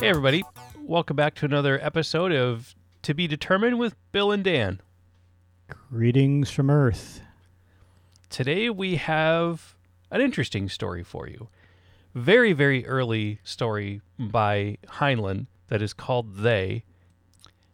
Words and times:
Hey, 0.00 0.08
everybody. 0.08 0.42
Welcome 0.78 1.14
back 1.14 1.34
to 1.34 1.44
another 1.44 1.78
episode 1.78 2.32
of 2.32 2.74
To 3.02 3.12
Be 3.12 3.26
Determined 3.26 3.78
with 3.78 3.96
Bill 4.12 4.32
and 4.32 4.42
Dan. 4.42 4.80
Greetings 5.68 6.50
from 6.50 6.70
Earth. 6.70 7.20
Today 8.30 8.70
we 8.70 8.96
have 8.96 9.76
an 10.10 10.22
interesting 10.22 10.70
story 10.70 11.02
for 11.04 11.28
you. 11.28 11.48
Very, 12.14 12.54
very 12.54 12.86
early 12.86 13.40
story 13.44 14.00
by 14.18 14.78
Heinlein 14.86 15.48
that 15.68 15.82
is 15.82 15.92
called 15.92 16.36
They. 16.36 16.84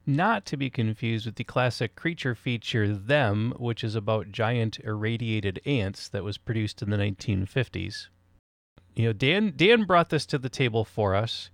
Not 0.05 0.45
to 0.47 0.57
be 0.57 0.69
confused 0.69 1.27
with 1.27 1.37
the 1.37 1.45
classic 1.45 1.95
creature 1.95 2.35
feature 2.35 2.93
Them, 2.93 3.55
which 3.57 3.85
is 3.85 3.95
about 3.95 4.33
giant 4.33 4.81
irradiated 4.81 5.61
ants 5.65 6.09
that 6.09 6.25
was 6.25 6.39
produced 6.39 6.83
in 6.83 6.91
the 6.91 6.97
1950s. 6.97 8.09
You 8.97 9.05
know, 9.05 9.13
Dan 9.13 9.53
Dan 9.55 9.85
brought 9.85 10.09
this 10.09 10.27
to 10.27 10.39
the 10.39 10.49
table 10.49 10.85
for 10.85 11.15
us, 11.15 11.51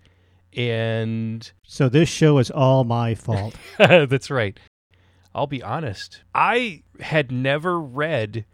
and 0.57 1.51
So 1.67 1.89
this 1.89 2.09
show 2.09 2.39
is 2.39 2.51
all 2.51 2.85
my 2.85 3.15
fault. 3.15 3.55
That's 3.79 4.31
right. 4.31 4.59
I'll 5.35 5.47
be 5.47 5.63
honest. 5.63 6.23
I 6.35 6.83
had 7.01 7.33
never 7.33 7.81
read 7.81 8.45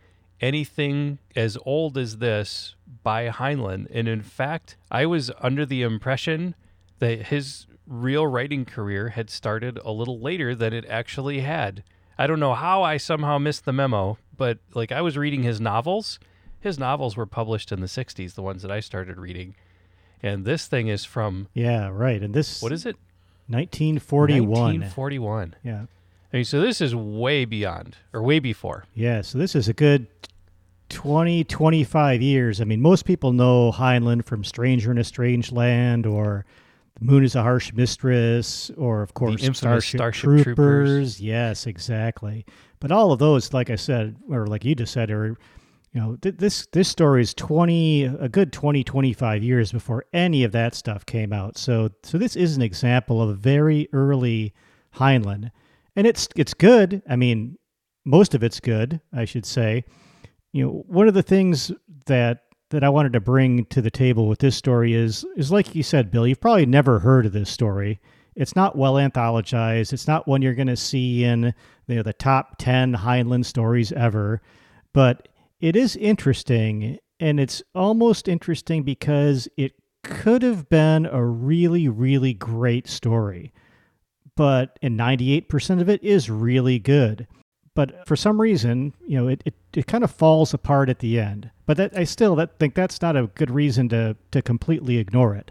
anything 0.41 1.19
as 1.35 1.59
old 1.65 1.99
as 1.99 2.19
this 2.19 2.77
by 3.03 3.29
Heinlein. 3.29 3.87
And 3.91 4.07
in 4.07 4.23
fact, 4.23 4.77
I 4.91 5.07
was 5.07 5.31
under 5.41 5.67
the 5.67 5.83
impression 5.83 6.55
that 7.01 7.27
his 7.27 7.67
real 7.87 8.27
writing 8.27 8.65
career 8.65 9.11
had 9.11 9.31
started 9.31 9.79
a 9.85 9.91
little 9.91 10.21
later 10.21 10.55
than 10.55 10.73
it 10.73 10.85
actually 10.89 11.41
had. 11.41 11.83
I 12.19 12.27
don't 12.27 12.41
know 12.41 12.55
how 12.55 12.83
I 12.83 12.97
somehow 12.97 13.39
missed 13.39 13.65
the 13.65 13.73
memo, 13.73 14.19
but 14.37 14.59
like 14.75 14.93
I 14.93 15.01
was 15.01 15.17
reading 15.17 15.43
his 15.43 15.61
novels. 15.61 16.19
His 16.61 16.79
novels 16.79 17.17
were 17.17 17.27
published 17.27 17.71
in 17.71 17.81
the 17.81 17.87
60s, 17.87 18.35
the 18.35 18.43
ones 18.43 18.63
that 18.63 18.71
I 18.71 18.81
started 18.81 19.19
reading. 19.19 19.55
And 20.23 20.45
this 20.45 20.67
thing 20.67 20.89
is 20.89 21.05
from, 21.05 21.49
yeah, 21.55 21.89
right. 21.89 22.23
And 22.23 22.35
this 22.35 22.61
what 22.61 22.73
is 22.73 22.87
it? 22.87 22.97
1941. 23.49 24.51
1941. 24.51 25.55
Yeah. 25.63 25.87
I 26.33 26.37
mean, 26.37 26.45
so 26.45 26.61
this 26.61 26.81
is 26.81 26.95
way 26.95 27.45
beyond 27.45 27.97
or 28.13 28.23
way 28.23 28.39
before. 28.39 28.85
Yeah, 28.95 29.23
so 29.23 29.39
this 29.39 29.55
is 29.55 29.69
a 29.69 29.73
good 29.73 30.07
20, 30.91 31.45
25 31.45 32.21
years. 32.21 32.61
I 32.61 32.65
mean, 32.65 32.83
most 32.83 33.05
people 33.07 33.33
know 33.33 33.73
Heinlein 33.73 34.25
from 34.25 34.45
Stranger 34.45 34.91
in 34.91 34.99
a 34.99 35.05
Strange 35.05 35.53
Land 35.53 36.05
or 36.05 36.45
The 36.99 37.05
Moon 37.07 37.25
is 37.25 37.35
a 37.35 37.43
Harsh 37.43 37.73
Mistress 37.73 38.71
or, 38.77 39.01
of 39.03 39.15
course, 39.15 39.43
Starship, 39.57 39.99
Starship 39.99 40.23
Troopers. 40.25 40.45
Troopers. 40.45 41.21
Yes, 41.21 41.67
exactly. 41.67 42.45
But 42.81 42.93
all 42.93 43.13
of 43.13 43.19
those, 43.19 43.55
like 43.55 43.71
I 43.71 43.77
said, 43.77 44.17
or 44.31 44.47
like 44.47 44.65
you 44.65 44.75
just 44.75 44.93
said, 44.93 45.11
are 45.11 45.37
you 45.93 46.01
know 46.01 46.17
th- 46.17 46.37
this 46.37 46.67
this 46.73 46.89
story 46.89 47.23
is 47.23 47.35
20 47.35 48.05
a 48.05 48.29
good 48.29 48.53
20 48.53 48.85
25 48.85 49.43
years 49.43 49.73
before 49.73 50.05
any 50.13 50.45
of 50.45 50.53
that 50.53 50.75
stuff 50.75 51.07
came 51.07 51.33
out. 51.33 51.57
So 51.57 51.91
so 52.03 52.19
this 52.19 52.37
is 52.37 52.57
an 52.57 52.63
example 52.63 53.23
of 53.23 53.31
a 53.31 53.35
very 53.35 53.89
early 53.93 54.53
heinlein. 54.95 55.51
And 55.97 56.07
it's 56.07 56.29
it's 56.37 56.55
good. 56.55 57.03
I 57.09 57.17
mean 57.17 57.57
most 58.05 58.35
of 58.35 58.43
it's 58.43 58.61
good 58.61 59.01
i 59.13 59.25
should 59.25 59.47
say. 59.47 59.85
You 60.53 60.65
know 60.65 60.85
one 60.87 61.09
of 61.09 61.15
the 61.15 61.23
things 61.23 61.73
that 62.07 62.41
that 62.71 62.85
i 62.85 62.89
wanted 62.89 63.15
to 63.15 63.21
bring 63.21 63.65
to 63.67 63.81
the 63.81 63.91
table 63.91 64.29
with 64.29 64.41
this 64.41 64.57
story 64.57 64.95
is 64.95 65.25
is 65.37 65.51
like 65.51 65.75
you 65.75 65.83
said 65.83 66.11
bill 66.11 66.27
you've 66.27 66.41
probably 66.41 66.67
never 66.67 66.99
heard 66.99 67.27
of 67.27 67.33
this 67.33 67.51
story. 67.51 68.01
It's 68.37 68.55
not 68.55 68.77
well 68.77 68.95
anthologized. 68.95 69.93
It's 69.93 70.07
not 70.07 70.29
one 70.29 70.43
you're 70.43 70.55
going 70.55 70.69
to 70.69 70.77
see 70.77 71.25
in 71.25 71.53
you 71.89 71.97
know 71.97 72.03
the 72.03 72.13
top 72.13 72.57
10 72.59 72.95
heinlein 72.95 73.45
stories 73.45 73.91
ever. 73.93 74.41
But 74.93 75.29
it 75.61 75.77
is 75.77 75.97
interesting 75.97 76.99
and 77.21 77.41
it's 77.41 77.63
almost 77.75 78.29
interesting 78.29 78.83
because 78.83 79.49
it 79.57 79.73
could 80.05 80.43
have 80.43 80.69
been 80.69 81.07
a 81.07 81.25
really 81.25 81.89
really 81.89 82.33
great 82.33 82.89
story 82.89 83.53
but 84.39 84.79
and 84.81 84.97
98% 84.97 85.81
of 85.81 85.89
it 85.89 86.01
is 86.01 86.31
really 86.31 86.79
good. 86.79 87.27
But 87.75 88.07
for 88.07 88.15
some 88.15 88.41
reason 88.41 88.95
you 89.05 89.19
know 89.19 89.27
it, 89.27 89.43
it, 89.45 89.55
it 89.75 89.87
kind 89.89 90.05
of 90.05 90.13
falls 90.13 90.55
apart 90.55 90.89
at 90.89 91.01
the 91.01 91.19
end. 91.19 91.51
But 91.67 91.77
that, 91.77 91.97
i 91.97 92.05
still 92.05 92.37
that, 92.37 92.59
think 92.59 92.75
that's 92.75 93.03
not 93.03 93.17
a 93.17 93.27
good 93.27 93.51
reason 93.51 93.89
to 93.91 94.17
to 94.31 94.41
completely 94.41 94.99
ignore 94.99 95.35
it. 95.35 95.51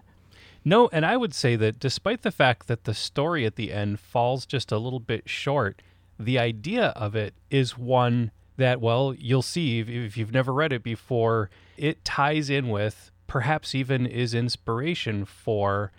No, 0.63 0.89
and 0.93 1.05
I 1.05 1.17
would 1.17 1.33
say 1.33 1.57
that 1.57 1.79
despite 1.79 2.21
the 2.21 2.31
fact 2.31 2.67
that 2.67 2.85
the 2.85 2.93
story 2.93 3.45
at 3.45 3.57
the 3.57 3.73
end 3.73 3.99
falls 3.99 4.45
just 4.45 4.71
a 4.71 4.77
little 4.77 4.99
bit 5.01 5.27
short, 5.29 5.81
the 6.17 6.39
idea 6.39 6.87
of 6.87 7.13
it 7.13 7.33
is 7.49 7.77
one 7.77 8.31
that, 8.57 8.81
well, 8.81 9.13
you'll 9.17 9.41
see 9.41 9.79
if, 9.79 10.17
you've 10.17 10.33
never 10.33 10.53
read 10.53 10.73
it 10.73 10.83
before, 10.83 11.49
it 11.77 12.03
ties 12.03 12.49
in 12.49 12.69
with, 12.69 13.11
perhaps 13.27 13.73
even 13.73 14.05
is 14.05 14.33
inspiration 14.33 15.25
for 15.25 15.91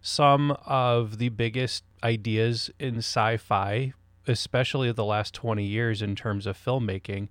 some 0.00 0.52
of 0.64 1.18
the 1.18 1.28
biggest 1.28 1.84
ideas 2.02 2.70
in 2.78 2.98
sci 2.98 3.36
fi, 3.36 3.92
especially 4.26 4.92
the 4.92 5.04
last 5.04 5.34
20 5.34 5.64
years 5.64 6.02
in 6.02 6.14
terms 6.14 6.46
of 6.46 6.56
filmmaking. 6.56 7.28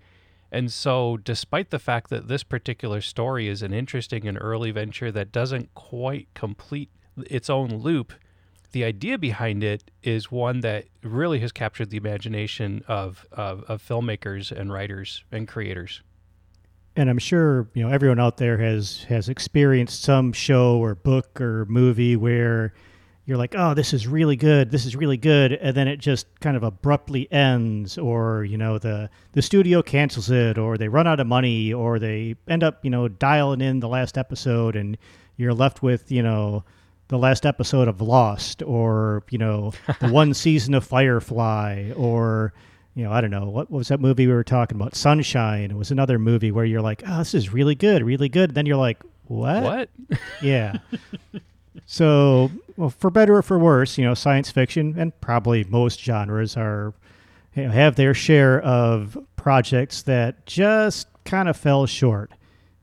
And 0.51 0.71
so, 0.71 1.17
despite 1.17 1.69
the 1.69 1.79
fact 1.79 2.09
that 2.09 2.27
this 2.27 2.43
particular 2.43 3.01
story 3.01 3.47
is 3.47 3.61
an 3.61 3.73
interesting 3.73 4.27
and 4.27 4.37
early 4.39 4.71
venture 4.71 5.11
that 5.11 5.31
doesn't 5.31 5.73
quite 5.73 6.27
complete 6.33 6.89
its 7.29 7.49
own 7.49 7.77
loop, 7.77 8.13
the 8.75 8.83
idea 8.83 9.17
behind 9.17 9.63
it 9.63 9.89
is 10.03 10.29
one 10.29 10.59
that 10.59 10.83
really 11.01 11.39
has 11.39 11.53
captured 11.53 11.89
the 11.91 11.95
imagination 11.95 12.83
of, 12.89 13.25
of, 13.31 13.63
of 13.69 13.81
filmmakers 13.81 14.51
and 14.51 14.69
writers 14.69 15.23
and 15.31 15.47
creators. 15.47 16.01
and 16.97 17.09
i'm 17.09 17.17
sure 17.17 17.69
you 17.73 17.81
know 17.81 17.89
everyone 17.89 18.19
out 18.19 18.35
there 18.35 18.57
has 18.57 19.05
has 19.07 19.29
experienced 19.29 20.01
some 20.01 20.33
show 20.33 20.77
or 20.77 20.93
book 20.93 21.39
or 21.39 21.65
movie 21.69 22.17
where 22.17 22.73
you're 23.25 23.37
like 23.37 23.55
oh 23.57 23.73
this 23.73 23.93
is 23.93 24.09
really 24.09 24.35
good 24.35 24.71
this 24.71 24.85
is 24.85 24.93
really 24.93 25.15
good 25.15 25.53
and 25.53 25.73
then 25.73 25.87
it 25.87 25.97
just 25.97 26.27
kind 26.41 26.57
of 26.57 26.63
abruptly 26.63 27.31
ends 27.31 27.97
or 27.97 28.43
you 28.43 28.57
know 28.57 28.77
the 28.77 29.09
the 29.31 29.41
studio 29.41 29.81
cancels 29.81 30.29
it 30.29 30.57
or 30.57 30.77
they 30.77 30.89
run 30.89 31.07
out 31.07 31.21
of 31.21 31.27
money 31.27 31.71
or 31.71 31.97
they 31.97 32.35
end 32.49 32.61
up 32.61 32.83
you 32.83 32.91
know 32.91 33.07
dialing 33.07 33.61
in 33.61 33.79
the 33.79 33.87
last 33.87 34.17
episode 34.17 34.75
and 34.75 34.97
you're 35.37 35.53
left 35.53 35.81
with 35.81 36.11
you 36.11 36.21
know 36.21 36.61
the 37.07 37.17
last 37.17 37.45
episode 37.45 37.87
of 37.87 38.01
lost 38.01 38.63
or 38.63 39.23
you 39.29 39.37
know 39.37 39.71
the 39.99 40.11
one 40.11 40.33
season 40.33 40.73
of 40.73 40.83
firefly 40.83 41.91
or 41.95 42.53
you 42.95 43.03
know, 43.03 43.11
I 43.11 43.19
don't 43.19 43.29
know 43.29 43.43
what, 43.45 43.69
what 43.69 43.77
was 43.79 43.89
that 43.89 43.99
movie 43.99 44.25
we 44.25 44.33
were 44.33 44.43
talking 44.43 44.79
about? 44.79 44.95
Sunshine. 44.95 45.69
It 45.69 45.75
was 45.75 45.91
another 45.91 46.17
movie 46.17 46.51
where 46.51 46.63
you're 46.63 46.81
like, 46.81 47.03
oh, 47.05 47.19
this 47.19 47.33
is 47.33 47.51
really 47.51 47.75
good, 47.75 48.01
really 48.03 48.29
good. 48.29 48.55
then 48.55 48.65
you're 48.65 48.77
like, 48.77 49.03
what? 49.25 49.63
What? 49.63 49.89
Yeah. 50.41 50.77
so, 51.85 52.51
well, 52.77 52.89
for 52.89 53.09
better 53.09 53.35
or 53.35 53.41
for 53.41 53.59
worse, 53.59 53.97
you 53.97 54.05
know, 54.05 54.13
science 54.13 54.49
fiction 54.49 54.95
and 54.97 55.19
probably 55.19 55.65
most 55.65 56.01
genres 56.01 56.55
are 56.55 56.93
you 57.53 57.63
know, 57.63 57.71
have 57.71 57.95
their 57.95 58.13
share 58.13 58.61
of 58.61 59.17
projects 59.35 60.01
that 60.03 60.45
just 60.45 61.07
kind 61.25 61.49
of 61.49 61.57
fell 61.57 61.85
short. 61.85 62.31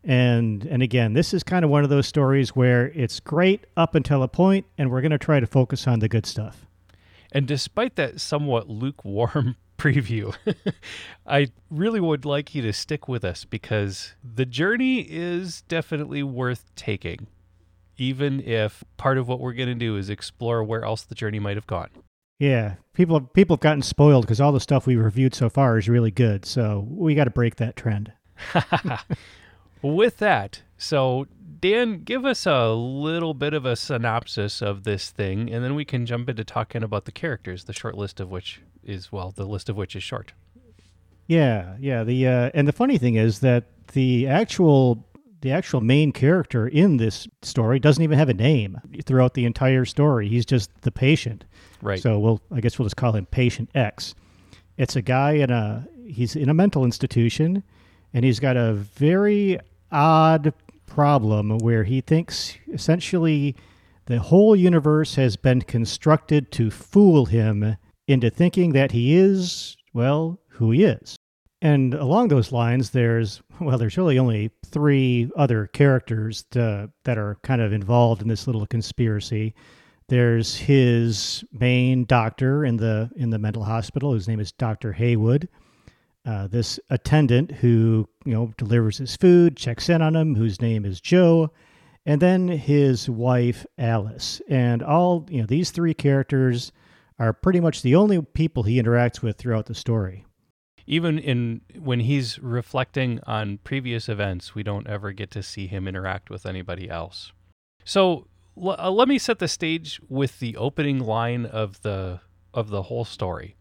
And 0.05 0.65
and 0.65 0.83
again, 0.83 1.13
this 1.13 1.33
is 1.33 1.43
kind 1.43 1.65
of 1.65 1.71
one 1.71 1.85
of 1.85 1.91
those 1.91 2.07
stories 2.07 2.57
where 2.57 2.89
it's 2.89 3.21
great 3.21 3.67
up 3.77 3.95
until 3.95 4.23
a 4.23 4.29
point, 4.29 4.67
and 4.77 4.91
we're 4.91 5.01
going 5.01 5.13
to 5.13 5.19
try 5.19 5.39
to 5.39 5.47
focus 5.47 5.87
on 5.87 6.01
the 6.01 6.09
good 6.09 6.27
stuff. 6.27 6.67
And 7.31 7.47
despite 7.47 7.97
that 7.97 8.21
somewhat 8.21 8.69
lukewarm 8.69 9.57
preview, 9.79 10.35
I 11.27 11.49
really 11.71 12.01
would 12.01 12.25
like 12.25 12.55
you 12.55 12.63
to 12.63 12.73
stick 12.73 13.09
with 13.09 13.25
us 13.25 13.45
because 13.45 14.15
the 14.23 14.45
journey 14.45 15.01
is 15.01 15.63
definitely 15.63 16.23
worth 16.23 16.75
taking, 16.75 17.29
even 17.97 18.41
if 18.41 18.83
part 18.97 19.19
of 19.19 19.29
what 19.29 19.41
we're 19.41 19.55
going 19.55 19.69
to 19.69 19.75
do 19.75 19.97
is 19.97 20.11
explore 20.11 20.65
where 20.65 20.85
else 20.85 21.03
the 21.03 21.15
journey 21.15 21.39
might 21.39 21.57
have 21.57 21.67
gone. 21.69 21.91
Yeah, 22.41 22.75
people 22.93 23.21
people 23.21 23.55
have 23.55 23.61
gotten 23.61 23.83
spoiled 23.83 24.25
because 24.25 24.41
all 24.41 24.51
the 24.51 24.59
stuff 24.59 24.85
we've 24.85 24.99
reviewed 24.99 25.33
so 25.33 25.49
far 25.49 25.79
is 25.79 25.89
really 25.89 26.11
good. 26.11 26.45
So 26.45 26.85
we 26.91 27.15
got 27.15 27.25
to 27.25 27.31
break 27.31 27.55
that 27.57 27.77
trend. 27.77 28.13
With 29.83 30.19
that, 30.19 30.63
so 30.79 31.27
Dan, 31.61 32.03
give 32.03 32.25
us 32.25 32.45
a 32.45 32.71
little 32.71 33.35
bit 33.35 33.55
of 33.55 33.65
a 33.65 33.77
synopsis 33.77 34.61
of 34.61 34.83
this 34.83 35.11
thing, 35.11 35.49
and 35.49 35.65
then 35.65 35.77
we 35.77 35.85
can 35.85 36.07
jump 36.07 36.29
into 36.29 36.45
talking 36.45 36.83
about 36.83 37.05
the 37.05 37.13
characters, 37.13 37.65
the 37.65 37.73
short 37.73 37.97
list 37.97 38.19
of 38.19 38.31
which 38.31 38.61
is, 38.83 39.13
well, 39.13 39.31
the 39.31 39.45
list 39.45 39.69
of 39.69 39.77
which 39.77 39.95
is 39.95 40.03
short. 40.03 40.33
Yeah, 41.29 41.77
yeah. 41.79 42.03
The 42.03 42.27
uh, 42.27 42.51
and 42.53 42.67
the 42.67 42.73
funny 42.73 42.99
thing 42.99 43.15
is 43.15 43.41
that 43.41 43.65
the 43.93 44.27
actual 44.27 45.07
the 45.41 45.53
actual 45.53 45.81
main 45.81 46.13
character 46.13 46.67
in 46.67 46.97
this 46.97 47.29
story 47.43 47.79
doesn't 47.79 48.03
even 48.03 48.19
have 48.19 48.29
a 48.29 48.35
name 48.35 48.81
throughout 49.05 49.35
the 49.35 49.45
entire 49.45 49.85
story. 49.85 50.29
He's 50.29 50.45
just 50.45 50.71
the 50.83 50.91
patient. 50.91 51.45
Right. 51.81 52.01
So 52.01 52.19
we'll 52.19 52.41
I 52.51 52.61
guess 52.61 52.79
we'll 52.79 52.87
just 52.87 52.97
call 52.97 53.13
him 53.13 53.27
Patient 53.27 53.71
X. 53.75 54.15
It's 54.79 54.97
a 54.97 55.03
guy 55.03 55.33
in 55.33 55.51
a 55.51 55.87
he's 56.05 56.35
in 56.35 56.49
a 56.49 56.55
mental 56.55 56.85
institution, 56.85 57.63
and 58.13 58.25
he's 58.25 58.41
got 58.41 58.57
a 58.57 58.73
very 58.73 59.61
odd 59.93 60.53
problem 60.87 61.59
where 61.59 61.85
he 61.85 62.01
thinks 62.01 62.57
essentially 62.73 63.55
the 64.07 64.19
whole 64.19 64.57
universe 64.57 65.15
has 65.15 65.37
been 65.37 65.63
constructed 65.63 66.51
to 66.53 66.71
fool 66.71 67.27
him 67.27 67.77
into 68.09 68.31
thinking 68.31 68.73
that 68.73 68.93
he 68.93 69.15
is 69.17 69.77
well 69.95 70.41
who 70.49 70.71
he 70.71 70.85
is. 70.85 71.17
And 71.61 71.95
along 71.95 72.29
those 72.29 72.51
lines, 72.51 72.91
there's 72.91 73.41
well, 73.61 73.79
there's 73.79 73.97
really 73.97 74.19
only 74.19 74.51
three 74.67 75.31
other 75.37 75.69
characters 75.69 76.45
to, 76.51 76.91
that 77.05 77.19
are 77.19 77.39
kind 77.43 77.63
of 77.63 77.73
involved 77.73 78.21
in 78.21 78.29
this 78.29 78.47
little 78.49 78.67
conspiracy. 78.67 79.55
There's 80.09 80.57
his 80.57 81.45
main 81.53 82.05
doctor 82.05 82.65
in 82.65 82.77
the 82.77 83.11
in 83.15 83.31
the 83.31 83.39
mental 83.39 83.63
hospital, 83.63 84.13
whose 84.13 84.27
name 84.27 84.41
is 84.41 84.51
Doctor 84.51 84.93
Haywood. 84.93 85.49
Uh, 86.25 86.47
this 86.47 86.79
attendant 86.89 87.51
who 87.51 88.09
you 88.25 88.33
know 88.33 88.53
delivers 88.57 88.99
his 88.99 89.17
food, 89.17 89.57
checks 89.57 89.89
in 89.89 90.01
on 90.01 90.15
him, 90.15 90.37
whose 90.37 90.61
name 90.61 90.85
is 90.85 91.01
Joe, 91.01 91.51
and 92.07 92.23
then 92.23 92.47
his 92.47 93.09
wife 93.11 93.67
Alice. 93.77 94.41
And 94.49 94.83
all 94.83 95.27
you 95.29 95.41
know, 95.41 95.47
these 95.47 95.73
three 95.73 95.95
characters 95.95 96.71
are 97.19 97.33
pretty 97.33 97.61
much 97.61 97.83
the 97.83 97.97
only 97.97 98.23
people 98.23 98.63
he 98.63 98.81
interacts 98.81 99.21
with 99.21 99.37
throughout 99.37 99.67
the 99.67 99.75
story. 99.75 100.25
Even 100.87 101.19
in 101.19 101.61
when 101.79 102.01
he's 102.01 102.39
reflecting 102.41 103.21
on 103.27 103.59
previous 103.59 104.09
events, 104.09 104.55
we 104.55 104.63
don't 104.63 104.87
ever 104.89 105.13
get 105.13 105.31
to 105.33 105.43
see 105.43 105.67
him 105.67 105.87
interact 105.87 106.31
with 106.31 106.47
anybody 106.47 106.89
else. 106.89 107.33
So 107.85 108.27
l- 108.61 108.77
uh, 108.79 108.91
let 108.91 109.09
me 109.09 109.19
set 109.19 109.39
the 109.39 109.49
stage 109.49 110.01
with 110.09 110.39
the 110.41 110.57
opening 110.57 110.99
line 110.99 111.47
of 111.47 111.83
the 111.83 112.21
of 112.55 112.71
the 112.71 112.83
whole 112.83 113.05
story. 113.05 113.57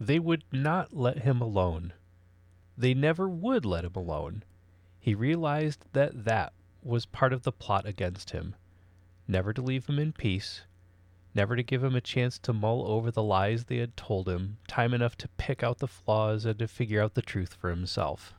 They 0.00 0.18
would 0.18 0.44
not 0.50 0.96
let 0.96 1.18
him 1.18 1.42
alone. 1.42 1.92
They 2.76 2.94
never 2.94 3.28
would 3.28 3.66
let 3.66 3.84
him 3.84 3.92
alone. 3.94 4.44
He 4.98 5.14
realized 5.14 5.84
that 5.92 6.24
that 6.24 6.54
was 6.82 7.04
part 7.04 7.34
of 7.34 7.42
the 7.42 7.52
plot 7.52 7.86
against 7.86 8.30
him. 8.30 8.56
Never 9.28 9.52
to 9.52 9.60
leave 9.60 9.86
him 9.86 9.98
in 9.98 10.12
peace, 10.12 10.62
never 11.34 11.54
to 11.54 11.62
give 11.62 11.84
him 11.84 11.94
a 11.94 12.00
chance 12.00 12.38
to 12.38 12.54
mull 12.54 12.90
over 12.90 13.10
the 13.10 13.22
lies 13.22 13.64
they 13.64 13.76
had 13.76 13.96
told 13.96 14.26
him, 14.26 14.56
time 14.66 14.94
enough 14.94 15.16
to 15.18 15.28
pick 15.36 15.62
out 15.62 15.78
the 15.78 15.86
flaws 15.86 16.46
and 16.46 16.58
to 16.58 16.66
figure 16.66 17.02
out 17.02 17.14
the 17.14 17.22
truth 17.22 17.52
for 17.52 17.68
himself. 17.68 18.34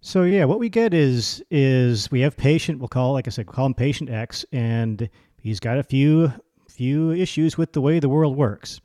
So 0.00 0.24
yeah, 0.24 0.44
what 0.44 0.58
we 0.58 0.68
get 0.68 0.92
is 0.92 1.42
is 1.50 2.10
we 2.10 2.20
have 2.20 2.36
patient. 2.36 2.80
We'll 2.80 2.88
call, 2.88 3.12
like 3.12 3.28
I 3.28 3.30
said, 3.30 3.46
call 3.46 3.66
him 3.66 3.74
patient 3.74 4.10
X, 4.10 4.44
and 4.52 5.08
he's 5.38 5.60
got 5.60 5.78
a 5.78 5.84
few 5.84 6.32
few 6.68 7.12
issues 7.12 7.56
with 7.56 7.72
the 7.72 7.80
way 7.80 8.00
the 8.00 8.08
world 8.08 8.36
works. 8.36 8.80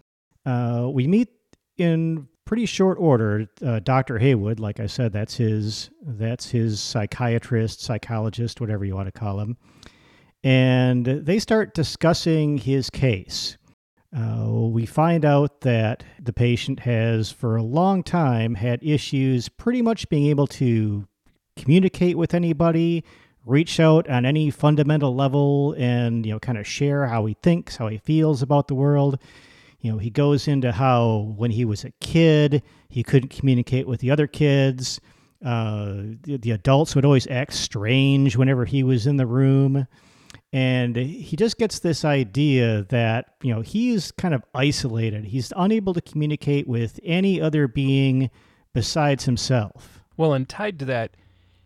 Uh, 0.46 0.88
we 0.94 1.08
meet 1.08 1.30
in 1.80 2.28
pretty 2.46 2.66
short 2.66 2.98
order 3.00 3.46
uh, 3.64 3.80
Dr. 3.80 4.18
Haywood. 4.18 4.60
Like 4.60 4.80
I 4.80 4.88
said, 4.88 5.14
that's 5.14 5.38
his 5.38 5.92
that's 6.02 6.50
his 6.50 6.80
psychiatrist, 6.80 7.82
psychologist, 7.82 8.60
whatever 8.60 8.86
you 8.86 8.96
want 8.96 9.14
to 9.14 9.20
call 9.20 9.40
him, 9.40 9.58
and 10.44 11.06
they 11.06 11.40
start 11.40 11.74
discussing 11.74 12.58
his 12.58 12.90
case. 12.90 13.58
Uh, 14.16 14.48
we 14.50 14.88
find 14.88 15.24
out 15.24 15.62
that 15.62 16.04
the 16.20 16.34
patient 16.34 16.80
has, 16.80 17.32
for 17.32 17.56
a 17.56 17.62
long 17.62 18.02
time, 18.02 18.56
had 18.56 18.82
issues 18.82 19.50
pretty 19.50 19.84
much 19.84 20.10
being 20.10 20.26
able 20.26 20.48
to 20.48 21.08
communicate 21.56 22.18
with 22.18 22.34
anybody, 22.34 23.04
reach 23.46 23.80
out 23.80 24.10
on 24.10 24.26
any 24.26 24.50
fundamental 24.50 25.14
level, 25.14 25.76
and 25.78 26.26
you 26.26 26.32
know, 26.32 26.40
kind 26.40 26.58
of 26.58 26.66
share 26.66 27.06
how 27.06 27.26
he 27.26 27.36
thinks, 27.44 27.76
how 27.76 27.88
he 27.88 28.00
feels 28.00 28.42
about 28.42 28.68
the 28.68 28.76
world. 28.76 29.20
You 29.82 29.92
know, 29.92 29.98
he 29.98 30.10
goes 30.10 30.48
into 30.48 30.72
how 30.72 31.34
when 31.38 31.52
he 31.52 31.66
was 31.66 31.84
a 31.84 31.92
kid, 32.02 32.64
he 32.90 33.04
couldn't 33.04 33.30
communicate 33.30 33.88
with 33.88 34.02
the 34.02 34.12
other 34.12 34.28
kids. 34.28 35.00
Uh, 35.44 36.16
the, 36.24 36.38
the 36.42 36.52
adults 36.52 36.96
would 36.96 37.06
always 37.06 37.28
act 37.28 37.54
strange 37.54 38.36
whenever 38.36 38.66
he 38.66 38.84
was 38.84 39.08
in 39.08 39.18
the 39.18 39.26
room. 39.26 39.88
And 40.52 40.96
he 40.96 41.36
just 41.36 41.58
gets 41.58 41.80
this 41.80 42.04
idea 42.04 42.84
that 42.90 43.36
you 43.44 43.54
know 43.54 43.62
he's 43.62 44.12
kind 44.12 44.34
of 44.34 44.44
isolated. 44.56 45.26
He's 45.26 45.54
unable 45.56 45.94
to 45.94 46.02
communicate 46.02 46.68
with 46.68 47.00
any 47.04 47.40
other 47.40 47.68
being 47.68 48.32
besides 48.74 49.26
himself. 49.26 50.04
Well, 50.18 50.34
and 50.34 50.50
tied 50.50 50.80
to 50.80 50.86
that, 50.86 51.12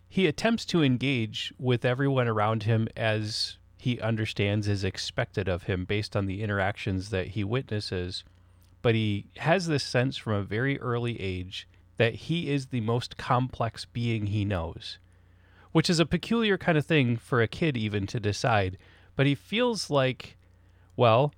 he 0.07 0.27
attempts 0.27 0.65
to 0.65 0.83
engage 0.83 1.53
with 1.57 1.85
everyone 1.85 2.27
around 2.27 2.63
him 2.63 2.87
as 2.95 3.57
he 3.83 3.99
understands 3.99 4.69
is 4.69 4.85
expected 4.85 5.49
of 5.49 5.63
him 5.63 5.83
based 5.83 6.15
on 6.15 6.25
the 6.25 6.41
interactions 6.41 7.09
that 7.09 7.27
he 7.27 7.43
witnesses. 7.43 8.23
But 8.81 8.95
he 8.95 9.25
has 9.39 9.67
this 9.67 9.83
sense 9.83 10.15
from 10.15 10.31
a 10.35 10.41
very 10.41 10.79
early 10.79 11.19
age 11.19 11.67
that 11.97 12.15
he 12.15 12.49
is 12.49 12.67
the 12.67 12.79
most 12.79 13.17
complex 13.17 13.83
being 13.83 14.27
he 14.27 14.45
knows, 14.45 14.99
which 15.73 15.89
is 15.89 15.99
a 15.99 16.05
peculiar 16.05 16.57
kind 16.57 16.77
of 16.77 16.85
thing 16.85 17.17
for 17.17 17.41
a 17.41 17.47
kid 17.47 17.75
even 17.75 18.07
to 18.07 18.21
decide. 18.21 18.77
But 19.17 19.25
he 19.25 19.35
feels 19.35 19.89
like, 19.89 20.37
well, 20.95 21.33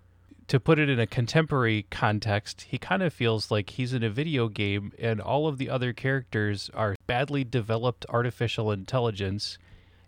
to 0.47 0.59
put 0.59 0.77
it 0.77 0.88
in 0.88 1.00
a 1.00 1.07
contemporary 1.07 1.88
context, 1.89 2.68
he 2.69 2.77
kind 2.77 3.01
of 3.01 3.12
feels 3.12 3.50
like 3.50 3.71
he's 3.71 3.92
in 3.92 4.03
a 4.03 4.09
video 4.12 4.50
game 4.50 4.94
and 5.00 5.19
all 5.19 5.47
of 5.47 5.57
the 5.57 5.71
other 5.71 5.94
characters 5.94 6.69
are 6.75 6.95
badly 7.07 7.44
developed 7.44 8.06
artificial 8.07 8.71
intelligence 8.71 9.57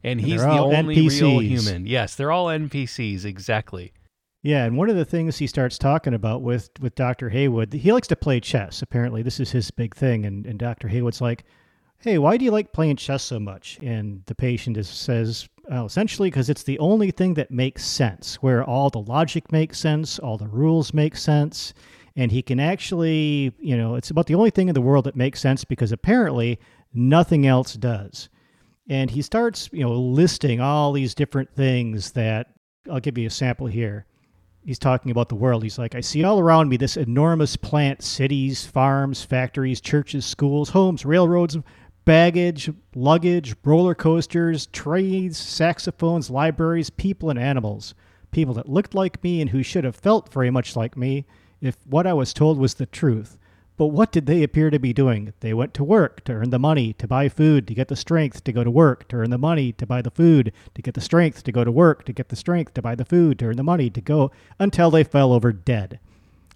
and 0.03 0.19
And 0.19 0.21
he's 0.21 0.41
they're 0.41 0.49
the 0.49 0.59
only 0.59 1.07
real 1.07 1.39
human. 1.39 1.85
Yes, 1.87 2.15
they're 2.15 2.31
all 2.31 2.47
NPCs, 2.47 3.25
exactly. 3.25 3.93
yeah 4.43 4.65
and 4.65 4.77
one 4.77 4.89
of 4.89 4.95
the 4.95 5.05
things 5.05 5.37
he 5.37 5.47
starts 5.47 5.77
talking 5.77 6.13
about 6.13 6.41
with 6.43 6.69
with 6.79 6.93
dr 6.95 7.27
haywood 7.29 7.73
he 7.73 7.91
likes 7.91 8.07
to 8.07 8.15
play 8.15 8.39
chess 8.39 8.81
apparently 8.83 9.21
this 9.23 9.39
is 9.39 9.51
his 9.51 9.71
big 9.71 9.95
thing 9.95 10.25
and, 10.25 10.45
and 10.45 10.59
dr 10.59 10.87
haywood's 10.87 11.19
like 11.21 11.43
hey 11.99 12.17
why 12.19 12.37
do 12.37 12.45
you 12.45 12.51
like 12.51 12.71
playing 12.71 12.95
chess 12.95 13.23
so 13.23 13.39
much 13.39 13.79
and 13.81 14.21
the 14.27 14.35
patient 14.35 14.77
is, 14.77 14.87
says 14.87 15.49
well, 15.69 15.85
essentially 15.87 16.29
because 16.29 16.49
it's 16.49 16.63
the 16.63 16.77
only 16.79 17.09
thing 17.11 17.33
that 17.33 17.49
makes 17.51 17.83
sense 17.83 18.35
where 18.35 18.63
all 18.63 18.89
the 18.91 19.01
logic 19.01 19.51
makes 19.51 19.79
sense 19.79 20.19
all 20.19 20.37
the 20.37 20.47
rules 20.47 20.93
make 20.93 21.17
sense 21.17 21.73
and 22.15 22.31
he 22.31 22.41
can 22.43 22.59
actually 22.59 23.51
you 23.59 23.75
know 23.75 23.95
it's 23.95 24.11
about 24.11 24.27
the 24.27 24.35
only 24.35 24.51
thing 24.51 24.69
in 24.69 24.75
the 24.75 24.81
world 24.81 25.05
that 25.05 25.15
makes 25.15 25.39
sense 25.41 25.65
because 25.65 25.91
apparently 25.91 26.59
nothing 26.93 27.47
else 27.47 27.73
does 27.73 28.29
and 28.89 29.11
he 29.11 29.21
starts 29.21 29.69
you 29.71 29.83
know 29.83 29.93
listing 29.93 30.59
all 30.59 30.91
these 30.91 31.13
different 31.15 31.53
things 31.53 32.11
that 32.11 32.47
i'll 32.91 32.99
give 32.99 33.17
you 33.17 33.27
a 33.27 33.31
sample 33.31 33.67
here. 33.67 34.05
He's 34.63 34.79
talking 34.79 35.11
about 35.11 35.29
the 35.29 35.35
world. 35.35 35.63
He's 35.63 35.77
like 35.77 35.95
i 35.95 36.01
see 36.01 36.23
all 36.23 36.39
around 36.39 36.69
me 36.69 36.77
this 36.77 36.97
enormous 36.97 37.55
plant 37.55 38.01
cities 38.03 38.65
farms 38.65 39.23
factories 39.23 39.81
churches 39.81 40.25
schools 40.25 40.69
homes 40.69 41.05
railroads 41.05 41.57
baggage 42.05 42.69
luggage 42.95 43.55
roller 43.63 43.95
coasters 43.95 44.67
trains 44.67 45.37
saxophones 45.37 46.29
libraries 46.29 46.89
people 46.89 47.29
and 47.29 47.39
animals. 47.39 47.93
People 48.31 48.53
that 48.55 48.69
looked 48.69 48.93
like 48.93 49.23
me 49.23 49.41
and 49.41 49.49
who 49.49 49.63
should 49.63 49.83
have 49.83 49.95
felt 49.95 50.31
very 50.31 50.51
much 50.51 50.75
like 50.75 50.97
me 50.97 51.25
if 51.61 51.75
what 51.85 52.05
i 52.05 52.13
was 52.13 52.33
told 52.33 52.57
was 52.57 52.75
the 52.75 52.85
truth 52.85 53.36
but 53.77 53.87
what 53.87 54.11
did 54.11 54.25
they 54.25 54.41
appear 54.41 54.71
to 54.71 54.79
be 54.79 54.91
doing? 54.91 55.33
They 55.39 55.53
went 55.53 55.75
to 55.75 55.83
work 55.83 56.23
to 56.25 56.33
earn 56.33 56.49
the 56.49 56.57
money 56.57 56.93
to 56.93 57.07
buy 57.07 57.29
food, 57.29 57.67
to 57.67 57.75
get 57.75 57.87
the 57.87 57.95
strength 57.95 58.43
to 58.45 58.51
go 58.51 58.63
to 58.63 58.71
work, 58.71 59.07
to 59.09 59.17
earn 59.17 59.29
the 59.29 59.37
money 59.37 59.71
to 59.73 59.85
buy 59.85 60.01
the 60.01 60.09
food, 60.09 60.51
to 60.73 60.81
get 60.81 60.95
the 60.95 61.01
strength 61.01 61.43
to 61.43 61.51
go 61.51 61.63
to 61.63 61.71
work, 61.71 62.03
to 62.05 62.13
get 62.13 62.29
the 62.29 62.35
strength 62.35 62.73
to 62.73 62.81
buy 62.81 62.95
the 62.95 63.05
food, 63.05 63.37
to 63.39 63.45
earn 63.45 63.57
the 63.57 63.63
money 63.63 63.91
to 63.91 64.01
go 64.01 64.31
until 64.59 64.89
they 64.89 65.03
fell 65.03 65.31
over 65.31 65.53
dead. 65.53 65.99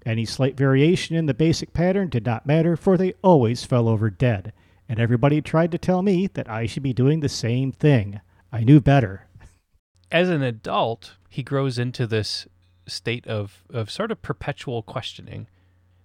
Any 0.03 0.25
slight 0.25 0.57
variation 0.57 1.15
in 1.15 1.27
the 1.27 1.34
basic 1.36 1.74
pattern 1.74 2.10
did 2.10 2.25
not 2.25 2.48
matter, 2.48 2.75
for 2.75 2.98
they 2.98 3.13
always 3.22 3.65
fell 3.65 3.88
over 3.88 4.10
dead. 4.10 4.51
And 4.89 5.00
everybody 5.00 5.41
tried 5.41 5.72
to 5.74 5.77
tell 5.77 6.01
me 6.01 6.27
that 6.34 6.50
I 6.50 6.65
should 6.65 6.84
be 6.84 6.91
doing 6.91 7.19
the 7.19 7.29
same 7.29 7.72
thing. 7.72 8.19
I 8.51 8.63
knew 8.63 8.81
better. 8.81 9.27
As 10.12 10.27
an 10.27 10.41
adult, 10.41 11.17
he 11.29 11.43
grows 11.43 11.77
into 11.77 12.07
this 12.07 12.48
state 12.88 13.27
of, 13.27 13.63
of 13.69 13.91
sort 13.91 14.12
of 14.12 14.24
perpetual 14.24 14.81
questioning. 14.81 15.48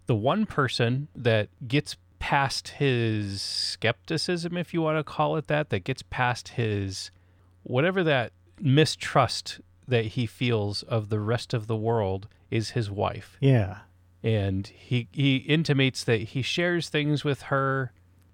The 0.07 0.15
one 0.15 0.47
person 0.47 1.09
that 1.15 1.49
gets 1.67 1.97
past 2.19 2.69
his 2.69 3.43
skepticism, 3.43 4.57
if 4.57 4.73
you 4.73 4.83
want 4.83 4.99
to 4.99 5.05
call 5.05 5.37
it 5.37 5.49
that, 5.49 5.71
that 5.71 5.85
gets 5.85 6.03
past 6.03 6.49
his 6.51 7.11
whatever 7.63 8.03
that 8.05 8.33
mistrust 8.61 9.61
that 9.89 10.07
he 10.07 10.27
feels 10.27 10.83
of 10.85 11.09
the 11.09 11.21
rest 11.21 11.53
of 11.53 11.67
the 11.67 11.77
world 11.77 12.29
is 12.51 12.71
his 12.71 12.91
wife. 12.91 13.37
Yeah. 13.41 13.79
And 14.23 14.67
he, 14.67 15.09
he 15.13 15.37
intimates 15.37 16.03
that 16.05 16.21
he 16.21 16.43
shares 16.43 16.89
things 16.89 17.25
with 17.25 17.43
her 17.43 17.93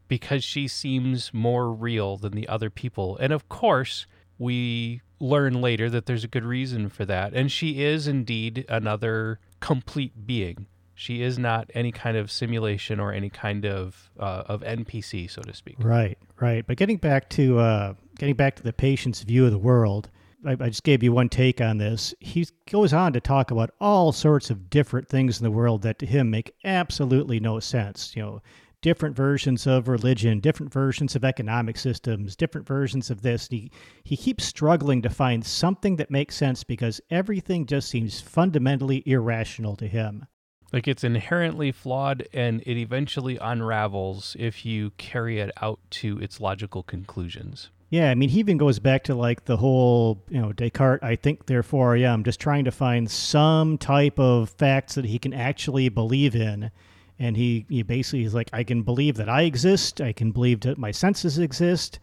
because 0.08 0.44
she 0.44 0.68
seems 0.68 1.32
more 1.32 1.72
real 1.72 2.16
than 2.16 2.32
the 2.32 2.48
other 2.48 2.70
people. 2.70 3.16
And 3.18 3.32
of 3.32 3.48
course, 3.48 4.06
we 4.38 5.00
learn 5.20 5.60
later 5.60 5.88
that 5.90 6.06
there's 6.06 6.24
a 6.24 6.28
good 6.28 6.44
reason 6.44 6.88
for 6.88 7.04
that. 7.04 7.32
And 7.32 7.50
she 7.50 7.82
is 7.82 8.06
indeed 8.06 8.64
another 8.68 9.38
complete 9.60 10.26
being. 10.26 10.66
She 10.94 11.22
is 11.22 11.38
not 11.38 11.70
any 11.74 11.92
kind 11.92 12.16
of 12.16 12.30
simulation 12.30 13.00
or 13.00 13.12
any 13.12 13.30
kind 13.30 13.64
of 13.64 14.10
uh, 14.18 14.44
of 14.46 14.62
NPC, 14.62 15.30
so 15.30 15.42
to 15.42 15.54
speak. 15.54 15.76
Right, 15.78 16.18
right. 16.40 16.66
But 16.66 16.76
getting 16.76 16.98
back 16.98 17.28
to 17.30 17.58
uh, 17.58 17.94
getting 18.18 18.36
back 18.36 18.56
to 18.56 18.62
the 18.62 18.72
patient's 18.72 19.22
view 19.22 19.44
of 19.44 19.52
the 19.52 19.58
world, 19.58 20.10
I, 20.44 20.52
I 20.52 20.68
just 20.68 20.84
gave 20.84 21.02
you 21.02 21.12
one 21.12 21.28
take 21.28 21.60
on 21.60 21.78
this. 21.78 22.14
He 22.20 22.46
goes 22.70 22.92
on 22.92 23.12
to 23.14 23.20
talk 23.20 23.50
about 23.50 23.70
all 23.80 24.12
sorts 24.12 24.50
of 24.50 24.70
different 24.70 25.08
things 25.08 25.38
in 25.38 25.44
the 25.44 25.50
world 25.50 25.82
that 25.82 25.98
to 26.00 26.06
him 26.06 26.30
make 26.30 26.54
absolutely 26.64 27.40
no 27.40 27.58
sense. 27.60 28.14
You 28.14 28.22
know, 28.22 28.42
different 28.82 29.16
versions 29.16 29.66
of 29.66 29.88
religion, 29.88 30.40
different 30.40 30.72
versions 30.72 31.14
of 31.16 31.24
economic 31.24 31.78
systems, 31.78 32.36
different 32.36 32.66
versions 32.66 33.10
of 33.10 33.22
this. 33.22 33.48
He 33.48 33.70
he 34.04 34.16
keeps 34.16 34.44
struggling 34.44 35.00
to 35.02 35.10
find 35.10 35.44
something 35.44 35.96
that 35.96 36.10
makes 36.10 36.36
sense 36.36 36.64
because 36.64 37.00
everything 37.08 37.64
just 37.64 37.88
seems 37.88 38.20
fundamentally 38.20 39.02
irrational 39.06 39.76
to 39.76 39.86
him. 39.86 40.26
Like 40.72 40.88
it's 40.88 41.04
inherently 41.04 41.70
flawed 41.70 42.26
and 42.32 42.62
it 42.62 42.78
eventually 42.78 43.36
unravels 43.38 44.36
if 44.38 44.64
you 44.64 44.90
carry 44.96 45.38
it 45.38 45.50
out 45.60 45.78
to 45.90 46.18
its 46.18 46.40
logical 46.40 46.82
conclusions. 46.82 47.70
Yeah, 47.90 48.10
I 48.10 48.14
mean, 48.14 48.30
he 48.30 48.40
even 48.40 48.56
goes 48.56 48.78
back 48.78 49.04
to 49.04 49.14
like 49.14 49.44
the 49.44 49.58
whole, 49.58 50.22
you 50.30 50.40
know, 50.40 50.54
Descartes, 50.54 51.02
I 51.02 51.14
think, 51.14 51.44
therefore 51.44 51.94
I 51.94 52.00
am, 52.00 52.24
just 52.24 52.40
trying 52.40 52.64
to 52.64 52.70
find 52.70 53.10
some 53.10 53.76
type 53.76 54.18
of 54.18 54.48
facts 54.48 54.94
that 54.94 55.04
he 55.04 55.18
can 55.18 55.34
actually 55.34 55.90
believe 55.90 56.34
in. 56.34 56.70
And 57.18 57.36
he, 57.36 57.66
he 57.68 57.82
basically 57.82 58.24
is 58.24 58.32
like, 58.32 58.48
I 58.50 58.64
can 58.64 58.82
believe 58.82 59.16
that 59.16 59.28
I 59.28 59.42
exist. 59.42 60.00
I 60.00 60.14
can 60.14 60.32
believe 60.32 60.60
that 60.60 60.78
my 60.78 60.90
senses 60.90 61.38
exist. 61.38 61.98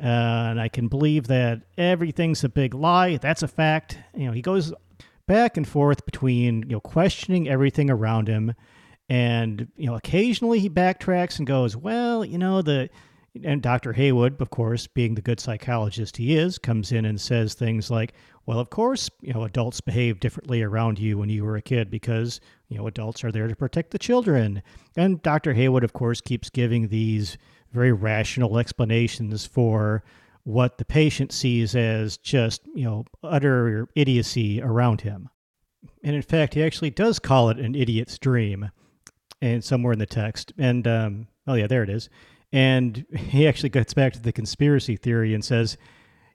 Uh, 0.00 0.06
and 0.06 0.60
I 0.60 0.68
can 0.68 0.86
believe 0.86 1.26
that 1.26 1.62
everything's 1.76 2.44
a 2.44 2.48
big 2.48 2.72
lie. 2.72 3.16
That's 3.16 3.42
a 3.42 3.48
fact. 3.48 3.98
You 4.16 4.26
know, 4.26 4.32
he 4.32 4.42
goes 4.42 4.72
back 5.26 5.56
and 5.56 5.66
forth 5.66 6.04
between, 6.04 6.62
you 6.62 6.72
know, 6.76 6.80
questioning 6.80 7.48
everything 7.48 7.90
around 7.90 8.28
him. 8.28 8.54
And, 9.08 9.68
you 9.76 9.86
know, 9.86 9.94
occasionally 9.94 10.58
he 10.58 10.70
backtracks 10.70 11.38
and 11.38 11.46
goes, 11.46 11.76
well, 11.76 12.24
you 12.24 12.38
know, 12.38 12.62
the, 12.62 12.88
and 13.44 13.62
Dr. 13.62 13.94
Haywood, 13.94 14.40
of 14.40 14.50
course, 14.50 14.86
being 14.86 15.14
the 15.14 15.22
good 15.22 15.40
psychologist 15.40 16.16
he 16.18 16.36
is, 16.36 16.58
comes 16.58 16.92
in 16.92 17.04
and 17.04 17.20
says 17.20 17.54
things 17.54 17.90
like, 17.90 18.12
"Well, 18.44 18.58
of 18.58 18.68
course, 18.68 19.08
you 19.22 19.32
know, 19.32 19.44
adults 19.44 19.80
behave 19.80 20.20
differently 20.20 20.62
around 20.62 20.98
you 20.98 21.16
when 21.16 21.30
you 21.30 21.44
were 21.44 21.56
a 21.56 21.62
kid 21.62 21.90
because, 21.90 22.40
you 22.68 22.76
know, 22.76 22.86
adults 22.86 23.24
are 23.24 23.32
there 23.32 23.48
to 23.48 23.56
protect 23.56 23.90
the 23.90 23.98
children." 23.98 24.62
And 24.96 25.22
Dr. 25.22 25.54
Haywood, 25.54 25.84
of 25.84 25.94
course, 25.94 26.20
keeps 26.20 26.50
giving 26.50 26.88
these 26.88 27.38
very 27.72 27.92
rational 27.92 28.58
explanations 28.58 29.46
for 29.46 30.02
what 30.44 30.78
the 30.78 30.84
patient 30.84 31.32
sees 31.32 31.74
as 31.74 32.16
just, 32.16 32.62
you 32.74 32.84
know, 32.84 33.04
utter 33.22 33.88
idiocy 33.94 34.60
around 34.60 35.00
him. 35.02 35.28
And 36.02 36.16
in 36.16 36.22
fact, 36.22 36.54
he 36.54 36.62
actually 36.62 36.90
does 36.90 37.18
call 37.18 37.50
it 37.50 37.58
an 37.58 37.74
idiot's 37.74 38.18
dream, 38.18 38.70
and 39.40 39.62
somewhere 39.62 39.92
in 39.92 39.98
the 39.98 40.06
text. 40.06 40.52
And 40.58 40.86
um, 40.86 41.26
oh 41.46 41.54
yeah, 41.54 41.66
there 41.66 41.82
it 41.82 41.90
is. 41.90 42.08
And 42.52 43.04
he 43.16 43.46
actually 43.46 43.70
gets 43.70 43.94
back 43.94 44.12
to 44.14 44.20
the 44.20 44.32
conspiracy 44.32 44.96
theory 44.96 45.34
and 45.34 45.44
says, 45.44 45.76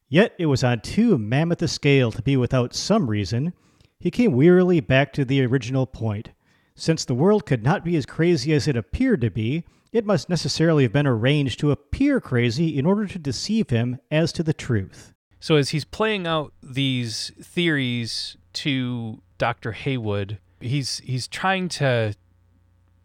Yet 0.10 0.34
it 0.40 0.46
was 0.46 0.64
on 0.64 0.80
too 0.82 1.18
mammoth 1.18 1.62
a 1.62 1.68
scale 1.68 2.12
to 2.14 2.22
be 2.22 2.38
without 2.38 2.74
some 2.74 3.10
reason. 3.10 3.54
He 4.00 4.12
came 4.12 4.34
wearily 4.34 4.80
back 4.80 5.12
to 5.14 5.26
the 5.26 5.44
original 5.46 5.86
point. 5.86 6.30
Since 6.76 7.06
the 7.06 7.16
world 7.16 7.46
could 7.46 7.64
not 7.64 7.84
be 7.84 7.96
as 7.98 8.06
crazy 8.06 8.54
as 8.54 8.68
it 8.68 8.78
appeared 8.78 9.22
to 9.22 9.32
be, 9.32 9.66
it 9.98 10.06
must 10.06 10.30
necessarily 10.30 10.84
have 10.84 10.94
been 10.94 11.08
arranged 11.08 11.60
to 11.60 11.72
appear 11.72 12.22
crazy 12.22 12.78
in 12.78 12.86
order 12.86 13.08
to 13.08 13.18
deceive 13.18 13.72
him 13.72 13.98
as 14.12 14.32
to 14.32 14.44
the 14.44 14.54
truth. 14.54 15.12
So, 15.40 15.56
as 15.56 15.70
he's 15.70 15.86
playing 15.86 16.28
out 16.28 16.54
these 16.62 17.32
theories 17.42 18.38
to 18.54 19.24
Dr. 19.40 19.72
Haywood, 19.72 20.38
he's 20.62 21.00
he's 21.00 21.28
trying 21.28 21.68
to 21.70 22.14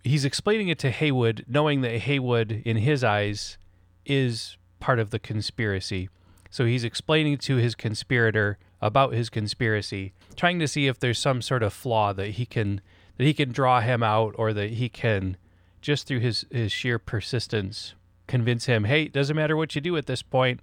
he's 0.04 0.26
explaining 0.26 0.68
it 0.68 0.78
to 0.80 0.90
Haywood, 0.90 1.46
knowing 1.48 1.80
that 1.80 1.96
Haywood, 2.02 2.60
in 2.64 2.76
his 2.76 3.02
eyes, 3.02 3.56
is 4.04 4.58
part 4.78 4.98
of 4.98 5.10
the 5.10 5.18
conspiracy. 5.18 6.10
So 6.50 6.66
he's 6.66 6.84
explaining 6.84 7.38
to 7.38 7.56
his 7.56 7.74
conspirator 7.74 8.58
about 8.82 9.14
his 9.14 9.30
conspiracy, 9.30 10.12
trying 10.36 10.58
to 10.58 10.68
see 10.68 10.88
if 10.88 10.98
there's 10.98 11.18
some 11.18 11.40
sort 11.40 11.62
of 11.62 11.72
flaw 11.72 12.12
that 12.12 12.32
he 12.32 12.44
can 12.44 12.82
that 13.16 13.24
he 13.24 13.32
can 13.32 13.50
draw 13.50 13.80
him 13.80 14.02
out 14.02 14.34
or 14.36 14.52
that 14.52 14.72
he 14.72 14.90
can 14.90 15.38
just 15.82 16.06
through 16.06 16.20
his 16.20 16.46
his 16.50 16.72
sheer 16.72 16.98
persistence 16.98 17.94
convince 18.26 18.66
him, 18.66 18.84
"Hey, 18.84 19.04
it 19.04 19.12
doesn't 19.12 19.36
matter 19.36 19.56
what 19.56 19.74
you 19.74 19.80
do 19.80 19.96
at 19.96 20.06
this 20.06 20.22
point. 20.22 20.60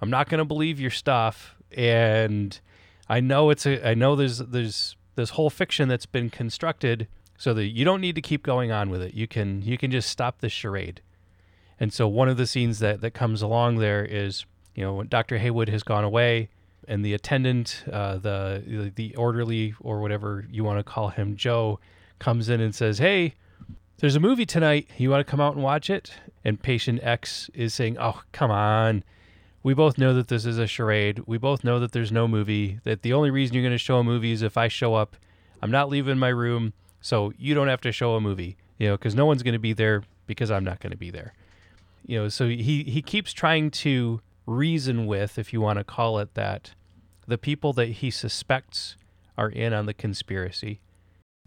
I'm 0.00 0.10
not 0.10 0.28
going 0.28 0.38
to 0.38 0.44
believe 0.44 0.78
your 0.78 0.90
stuff." 0.90 1.56
And 1.74 2.58
I 3.08 3.20
know 3.20 3.50
it's 3.50 3.66
a 3.66 3.88
I 3.88 3.94
know 3.94 4.16
there's 4.16 4.38
there's 4.38 4.96
this 5.16 5.30
whole 5.30 5.50
fiction 5.50 5.88
that's 5.88 6.06
been 6.06 6.30
constructed 6.30 7.08
so 7.36 7.54
that 7.54 7.68
you 7.68 7.84
don't 7.84 8.00
need 8.00 8.14
to 8.16 8.20
keep 8.20 8.42
going 8.42 8.70
on 8.70 8.90
with 8.90 9.00
it. 9.02 9.14
You 9.14 9.26
can 9.26 9.62
you 9.62 9.78
can 9.78 9.90
just 9.90 10.10
stop 10.10 10.40
this 10.40 10.52
charade. 10.52 11.00
And 11.78 11.92
so 11.92 12.06
one 12.06 12.28
of 12.28 12.36
the 12.36 12.46
scenes 12.46 12.78
that 12.80 13.00
that 13.00 13.12
comes 13.12 13.40
along 13.40 13.76
there 13.76 14.04
is 14.04 14.44
you 14.74 14.84
know 14.84 14.94
when 14.94 15.08
Dr. 15.08 15.38
Haywood 15.38 15.68
has 15.68 15.82
gone 15.82 16.04
away 16.04 16.50
and 16.86 17.04
the 17.04 17.14
attendant, 17.14 17.84
uh, 17.90 18.18
the 18.18 18.92
the 18.94 19.14
orderly 19.16 19.74
or 19.80 20.00
whatever 20.00 20.44
you 20.50 20.64
want 20.64 20.78
to 20.78 20.84
call 20.84 21.08
him, 21.08 21.36
Joe, 21.36 21.78
comes 22.18 22.48
in 22.48 22.60
and 22.60 22.74
says, 22.74 22.98
"Hey." 22.98 23.34
There's 24.00 24.16
a 24.16 24.20
movie 24.20 24.46
tonight. 24.46 24.88
You 24.96 25.10
want 25.10 25.26
to 25.26 25.30
come 25.30 25.42
out 25.42 25.52
and 25.52 25.62
watch 25.62 25.90
it? 25.90 26.14
And 26.42 26.62
patient 26.62 27.00
X 27.02 27.50
is 27.52 27.74
saying, 27.74 27.98
Oh, 28.00 28.22
come 28.32 28.50
on. 28.50 29.04
We 29.62 29.74
both 29.74 29.98
know 29.98 30.14
that 30.14 30.28
this 30.28 30.46
is 30.46 30.56
a 30.56 30.66
charade. 30.66 31.20
We 31.26 31.36
both 31.36 31.62
know 31.64 31.78
that 31.80 31.92
there's 31.92 32.10
no 32.10 32.26
movie, 32.26 32.80
that 32.84 33.02
the 33.02 33.12
only 33.12 33.30
reason 33.30 33.54
you're 33.54 33.62
going 33.62 33.74
to 33.74 33.78
show 33.78 33.98
a 33.98 34.04
movie 34.04 34.32
is 34.32 34.40
if 34.40 34.56
I 34.56 34.68
show 34.68 34.94
up. 34.94 35.16
I'm 35.60 35.70
not 35.70 35.90
leaving 35.90 36.18
my 36.18 36.30
room. 36.30 36.72
So 37.02 37.34
you 37.36 37.52
don't 37.52 37.68
have 37.68 37.82
to 37.82 37.92
show 37.92 38.14
a 38.14 38.22
movie, 38.22 38.56
you 38.78 38.88
know, 38.88 38.96
because 38.96 39.14
no 39.14 39.26
one's 39.26 39.42
going 39.42 39.52
to 39.52 39.58
be 39.58 39.74
there 39.74 40.02
because 40.26 40.50
I'm 40.50 40.64
not 40.64 40.80
going 40.80 40.92
to 40.92 40.96
be 40.96 41.10
there. 41.10 41.34
You 42.06 42.22
know, 42.22 42.28
so 42.30 42.48
he, 42.48 42.84
he 42.84 43.02
keeps 43.02 43.34
trying 43.34 43.70
to 43.70 44.22
reason 44.46 45.04
with, 45.04 45.38
if 45.38 45.52
you 45.52 45.60
want 45.60 45.78
to 45.78 45.84
call 45.84 46.18
it 46.20 46.32
that, 46.36 46.72
the 47.26 47.36
people 47.36 47.74
that 47.74 47.88
he 47.88 48.10
suspects 48.10 48.96
are 49.36 49.50
in 49.50 49.74
on 49.74 49.84
the 49.84 49.92
conspiracy. 49.92 50.80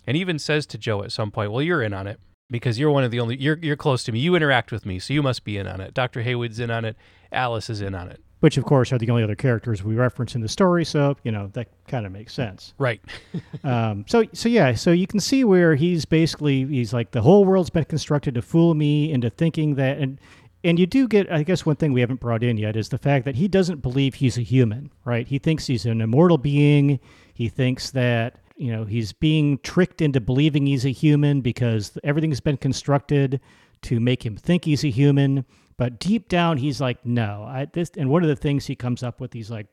And 0.05 0.15
even 0.15 0.37
says 0.37 0.67
to 0.67 0.77
Joe 0.77 1.01
at 1.01 1.11
some 1.11 1.31
point, 1.31 1.51
Well, 1.51 1.63
you're 1.63 1.81
in 1.81 1.93
on 1.93 2.05
it 2.05 2.19
because 2.49 2.79
you're 2.79 2.91
one 2.91 3.03
of 3.03 3.11
the 3.11 3.19
only, 3.19 3.37
you're, 3.37 3.57
you're 3.61 3.75
close 3.75 4.03
to 4.03 4.11
me. 4.11 4.19
You 4.19 4.35
interact 4.35 4.71
with 4.71 4.85
me, 4.85 4.99
so 4.99 5.13
you 5.13 5.23
must 5.23 5.43
be 5.43 5.57
in 5.57 5.67
on 5.67 5.81
it. 5.81 5.93
Dr. 5.93 6.21
Haywood's 6.21 6.59
in 6.59 6.71
on 6.71 6.85
it. 6.85 6.95
Alice 7.31 7.69
is 7.69 7.81
in 7.81 7.95
on 7.95 8.09
it 8.09 8.21
which 8.43 8.57
of 8.57 8.65
course 8.65 8.91
are 8.91 8.97
the 8.97 9.09
only 9.09 9.23
other 9.23 9.37
characters 9.37 9.85
we 9.85 9.95
reference 9.95 10.35
in 10.35 10.41
the 10.41 10.49
story. 10.49 10.83
So 10.83 11.15
you 11.23 11.31
know 11.31 11.49
that 11.53 11.69
kind 11.87 12.05
of 12.05 12.11
makes 12.11 12.33
sense, 12.33 12.73
right? 12.77 12.99
um, 13.63 14.03
so 14.05 14.25
so 14.33 14.49
yeah, 14.49 14.75
so 14.75 14.91
you 14.91 15.07
can 15.07 15.21
see 15.21 15.45
where 15.45 15.75
he's 15.75 16.03
basically 16.03 16.65
he's 16.65 16.91
like 16.91 17.11
the 17.11 17.21
whole 17.21 17.45
world's 17.45 17.69
been 17.69 17.85
constructed 17.85 18.33
to 18.33 18.41
fool 18.41 18.73
me 18.73 19.13
into 19.13 19.29
thinking 19.29 19.75
that, 19.75 19.97
and 19.97 20.19
and 20.61 20.77
you 20.77 20.85
do 20.85 21.07
get 21.07 21.31
I 21.31 21.43
guess 21.43 21.65
one 21.65 21.77
thing 21.77 21.93
we 21.93 22.01
haven't 22.01 22.19
brought 22.19 22.43
in 22.43 22.57
yet 22.57 22.75
is 22.75 22.89
the 22.89 22.97
fact 22.97 23.23
that 23.23 23.35
he 23.35 23.47
doesn't 23.47 23.81
believe 23.81 24.15
he's 24.15 24.37
a 24.37 24.41
human, 24.41 24.91
right? 25.05 25.25
He 25.25 25.39
thinks 25.39 25.67
he's 25.67 25.85
an 25.85 26.01
immortal 26.01 26.37
being. 26.37 26.99
He 27.33 27.47
thinks 27.47 27.91
that 27.91 28.41
you 28.55 28.71
know 28.71 28.85
he's 28.85 29.13
being 29.13 29.57
tricked 29.59 30.01
into 30.01 30.21
believing 30.21 30.65
he's 30.65 30.85
a 30.85 30.89
human 30.89 31.41
because 31.41 31.97
everything's 32.03 32.39
been 32.39 32.57
constructed 32.57 33.39
to 33.81 33.99
make 33.99 34.25
him 34.25 34.37
think 34.37 34.65
he's 34.65 34.83
a 34.83 34.89
human 34.89 35.45
but 35.77 35.99
deep 35.99 36.29
down, 36.29 36.57
he's 36.57 36.79
like, 36.79 37.05
no. 37.05 37.43
I, 37.47 37.65
this, 37.71 37.91
and 37.97 38.09
one 38.09 38.23
of 38.23 38.29
the 38.29 38.35
things 38.35 38.65
he 38.65 38.75
comes 38.75 39.03
up 39.03 39.19
with, 39.19 39.33
he's 39.33 39.49
like, 39.49 39.67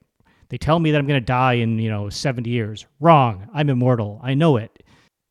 they 0.48 0.58
tell 0.58 0.78
me 0.78 0.90
that 0.90 0.98
I'm 0.98 1.06
going 1.06 1.20
to 1.20 1.24
die 1.24 1.54
in, 1.54 1.78
you 1.78 1.90
know, 1.90 2.08
70 2.08 2.50
years. 2.50 2.86
Wrong. 2.98 3.48
I'm 3.54 3.70
immortal. 3.70 4.20
I 4.22 4.34
know 4.34 4.56
it. 4.56 4.82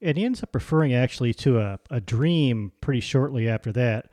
And 0.01 0.17
he 0.17 0.23
ends 0.23 0.41
up 0.43 0.55
referring 0.55 0.93
actually 0.93 1.33
to 1.35 1.59
a, 1.59 1.79
a 1.89 1.99
dream 1.99 2.71
pretty 2.79 3.01
shortly 3.01 3.49
after 3.49 3.71
that. 3.73 4.09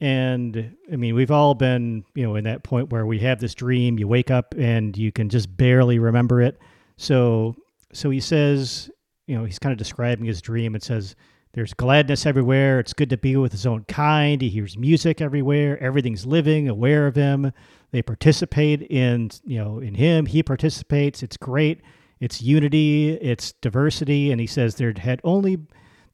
And 0.00 0.76
I 0.92 0.96
mean, 0.96 1.14
we've 1.14 1.30
all 1.30 1.54
been, 1.54 2.04
you 2.14 2.24
know, 2.24 2.34
in 2.34 2.44
that 2.44 2.64
point 2.64 2.90
where 2.90 3.06
we 3.06 3.20
have 3.20 3.40
this 3.40 3.54
dream, 3.54 3.98
you 3.98 4.08
wake 4.08 4.30
up 4.30 4.54
and 4.58 4.96
you 4.96 5.12
can 5.12 5.28
just 5.28 5.56
barely 5.56 5.98
remember 5.98 6.40
it. 6.40 6.58
So, 6.96 7.54
so 7.92 8.10
he 8.10 8.20
says, 8.20 8.90
you 9.26 9.36
know, 9.36 9.44
he's 9.44 9.58
kind 9.58 9.72
of 9.72 9.78
describing 9.78 10.24
his 10.24 10.40
dream. 10.40 10.74
It 10.74 10.82
says, 10.82 11.14
there's 11.52 11.74
gladness 11.74 12.26
everywhere. 12.26 12.78
It's 12.78 12.92
good 12.92 13.10
to 13.10 13.16
be 13.16 13.36
with 13.36 13.52
his 13.52 13.66
own 13.66 13.84
kind. 13.84 14.40
He 14.40 14.48
hears 14.48 14.76
music 14.76 15.20
everywhere. 15.20 15.82
Everything's 15.82 16.26
living, 16.26 16.68
aware 16.68 17.06
of 17.06 17.16
him. 17.16 17.52
They 17.90 18.02
participate 18.02 18.82
in, 18.82 19.30
you 19.44 19.58
know, 19.58 19.78
in 19.78 19.94
him. 19.94 20.26
He 20.26 20.42
participates. 20.42 21.22
It's 21.22 21.36
great. 21.36 21.80
It's 22.20 22.42
unity. 22.42 23.12
It's 23.12 23.52
diversity. 23.52 24.30
And 24.30 24.40
he 24.40 24.46
says 24.46 24.74
there 24.74 24.92
had 24.96 25.20
only 25.24 25.58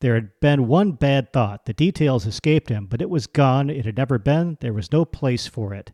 there 0.01 0.15
had 0.15 0.31
been 0.41 0.69
one 0.69 0.93
bad 0.93 1.33
thought. 1.33 1.67
The 1.67 1.73
details 1.73 2.27
escaped 2.27 2.69
him, 2.69 2.87
but 2.87 3.01
it 3.01 3.11
was 3.11 3.27
gone. 3.27 3.71
It 3.71 3.87
had 3.87 3.97
never 3.97 4.19
been. 4.19 4.59
There 4.61 4.73
was 4.73 4.93
no 4.93 5.05
place 5.05 5.47
for 5.47 5.73
it. 5.75 5.93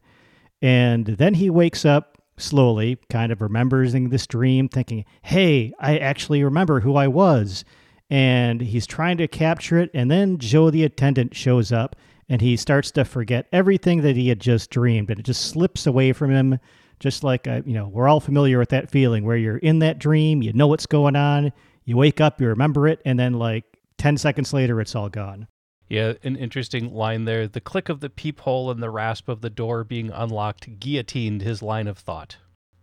And 0.61 1.07
then 1.07 1.35
he 1.35 1.49
wakes 1.49 1.85
up 1.85 2.20
slowly, 2.41 2.99
kind 3.09 3.33
of 3.33 3.41
remembering 3.41 4.09
this 4.09 4.27
dream, 4.27 4.69
thinking, 4.69 5.05
"Hey, 5.23 5.73
I 5.79 5.99
actually 5.99 6.43
remember 6.43 6.81
who 6.81 6.97
I 6.97 7.09
was." 7.09 7.65
and 8.11 8.61
he's 8.61 8.87
trying 8.89 9.17
to 9.17 9.29
capture 9.29 9.79
it. 9.79 9.89
And 9.95 10.11
then 10.11 10.37
Joe, 10.39 10.71
the 10.71 10.83
attendant, 10.83 11.35
shows 11.35 11.71
up 11.71 11.95
and 12.29 12.41
he 12.41 12.57
starts 12.57 12.91
to 12.93 13.05
forget 13.05 13.47
everything 13.53 14.03
that 14.03 14.17
he 14.17 14.29
had 14.29 14.41
just 14.41 14.71
dreamed, 14.71 15.11
and 15.11 15.19
it 15.19 15.27
just 15.27 15.47
slips 15.47 15.87
away 15.87 16.13
from 16.13 16.31
him. 16.31 16.59
Just 17.01 17.25
like 17.25 17.49
uh, 17.49 17.63
you 17.65 17.75
know, 17.75 17.89
we're 17.89 18.09
all 18.09 18.21
familiar 18.21 18.59
with 18.59 18.69
that 18.69 18.91
feeling 18.91 19.25
where 19.25 19.37
you're 19.37 19.57
in 19.57 19.81
that 19.81 19.99
dream, 19.99 20.43
you 20.43 20.53
know 20.53 20.67
what's 20.69 20.87
going 20.87 21.17
on, 21.17 21.53
you 21.85 21.97
wake 21.97 22.21
up, 22.21 22.41
you 22.41 22.47
remember 22.47 22.87
it, 22.87 23.01
and 23.05 23.19
then 23.19 23.33
like 23.33 23.65
ten 23.99 24.17
seconds 24.17 24.53
later, 24.53 24.81
it's 24.81 24.95
all 24.95 25.09
gone. 25.09 25.49
Yeah, 25.91 26.15
an 26.23 26.37
interesting 26.37 26.95
line 26.95 27.25
there. 27.25 27.49
The 27.49 27.61
click 27.61 27.89
of 27.89 27.99
the 27.99 28.09
peephole 28.09 28.71
and 28.71 28.81
the 28.81 28.91
rasp 28.91 29.29
of 29.29 29.41
the 29.41 29.51
door 29.51 29.83
being 29.83 30.11
unlocked 30.11 30.79
guillotined 30.79 31.43
his 31.43 31.63
line 31.63 31.89
of 31.89 31.99
thought. 31.99 32.37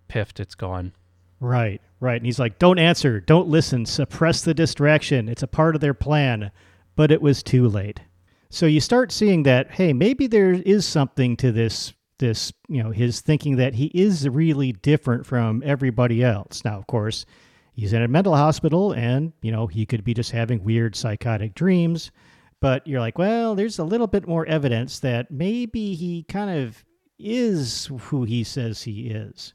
Piffed, 0.09 0.41
it's 0.41 0.55
gone. 0.55 0.91
Right, 1.39 1.81
right. 2.01 2.17
And 2.17 2.25
he's 2.25 2.37
like, 2.37 2.59
don't 2.59 2.79
answer, 2.79 3.21
don't 3.21 3.47
listen, 3.47 3.85
suppress 3.85 4.41
the 4.41 4.53
distraction. 4.53 5.29
It's 5.29 5.43
a 5.43 5.47
part 5.47 5.73
of 5.73 5.81
their 5.81 5.93
plan. 5.93 6.51
But 6.97 7.11
it 7.11 7.21
was 7.21 7.41
too 7.41 7.69
late. 7.69 8.01
So 8.49 8.65
you 8.65 8.81
start 8.81 9.13
seeing 9.13 9.43
that, 9.43 9.71
hey, 9.71 9.93
maybe 9.93 10.27
there 10.27 10.51
is 10.51 10.85
something 10.85 11.37
to 11.37 11.51
this 11.51 11.93
this, 12.19 12.51
you 12.67 12.81
know, 12.83 12.89
his 12.89 13.21
thinking 13.21 13.57
that 13.57 13.75
he 13.75 13.85
is 13.93 14.27
really 14.27 14.71
different 14.71 15.25
from 15.25 15.61
everybody 15.63 16.23
else. 16.23 16.65
Now, 16.65 16.79
of 16.79 16.87
course, 16.87 17.25
he's 17.73 17.93
in 17.93 18.01
a 18.01 18.07
mental 18.07 18.35
hospital 18.35 18.91
and, 18.91 19.33
you 19.41 19.51
know, 19.51 19.67
he 19.67 19.85
could 19.85 20.03
be 20.03 20.15
just 20.15 20.31
having 20.31 20.63
weird 20.63 20.95
psychotic 20.95 21.53
dreams. 21.53 22.11
But 22.59 22.87
you're 22.87 22.99
like, 22.99 23.17
well, 23.17 23.55
there's 23.55 23.79
a 23.79 23.83
little 23.83 24.07
bit 24.07 24.27
more 24.27 24.45
evidence 24.45 24.99
that 24.99 25.29
maybe 25.29 25.93
he 25.93 26.23
kind 26.23 26.49
of 26.49 26.83
is 27.19 27.89
who 27.99 28.23
he 28.23 28.43
says 28.43 28.83
he 28.83 29.09
is. 29.09 29.53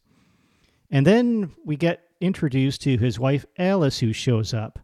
And 0.91 1.07
then 1.07 1.53
we 1.65 1.77
get 1.77 2.05
introduced 2.21 2.83
to 2.83 2.97
his 2.97 3.19
wife 3.19 3.45
Alice, 3.59 3.99
who 3.99 4.13
shows 4.13 4.55
up. 4.55 4.79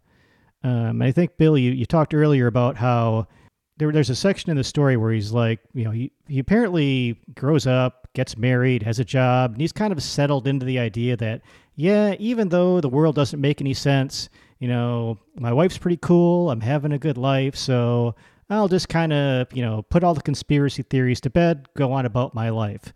Um, 0.65 1.01
I 1.01 1.13
think 1.13 1.37
Bill, 1.37 1.57
you, 1.57 1.71
you 1.71 1.87
talked 1.87 2.15
earlier 2.15 2.49
about 2.49 2.77
how 2.77 3.29
there, 3.77 3.93
there's 3.93 4.11
a 4.11 4.17
section 4.17 4.51
in 4.51 4.57
the 4.57 4.65
story 4.65 4.97
where 4.97 5.13
he's 5.13 5.33
like, 5.33 5.61
you 5.73 5.85
know, 5.85 5.93
he, 5.93 6.11
he 6.27 6.41
apparently 6.41 7.21
grows 7.35 7.67
up, 7.67 8.09
gets 8.15 8.37
married, 8.37 8.83
has 8.83 8.99
a 8.99 9.05
job, 9.05 9.53
and 9.53 9.61
he's 9.61 9.73
kind 9.73 9.93
of 9.93 10.03
settled 10.03 10.49
into 10.49 10.67
the 10.67 10.79
idea 10.79 11.17
that, 11.17 11.43
yeah, 11.77 12.17
even 12.19 12.49
though 12.49 12.81
the 12.81 12.89
world 12.89 13.15
doesn't 13.15 13.41
make 13.41 13.61
any 13.61 13.75
sense, 13.75 14.29
you 14.59 14.69
know, 14.69 15.19
my 15.37 15.53
wife's 15.53 15.79
pretty 15.79 15.99
cool, 15.99 16.51
I'm 16.51 16.61
having 16.61 16.93
a 16.93 16.99
good 16.99 17.19
life, 17.19 17.57
so 17.57 18.15
I'll 18.51 18.69
just 18.69 18.89
kind 18.89 19.13
of, 19.13 19.53
you 19.53 19.63
know, 19.63 19.83
put 19.83 20.03
all 20.03 20.15
the 20.15 20.23
conspiracy 20.23 20.83
theories 20.83 21.21
to 21.23 21.31
bed, 21.31 21.69
go 21.75 21.93
on 21.93 22.07
about 22.07 22.35
my 22.35 22.51
life 22.51 22.93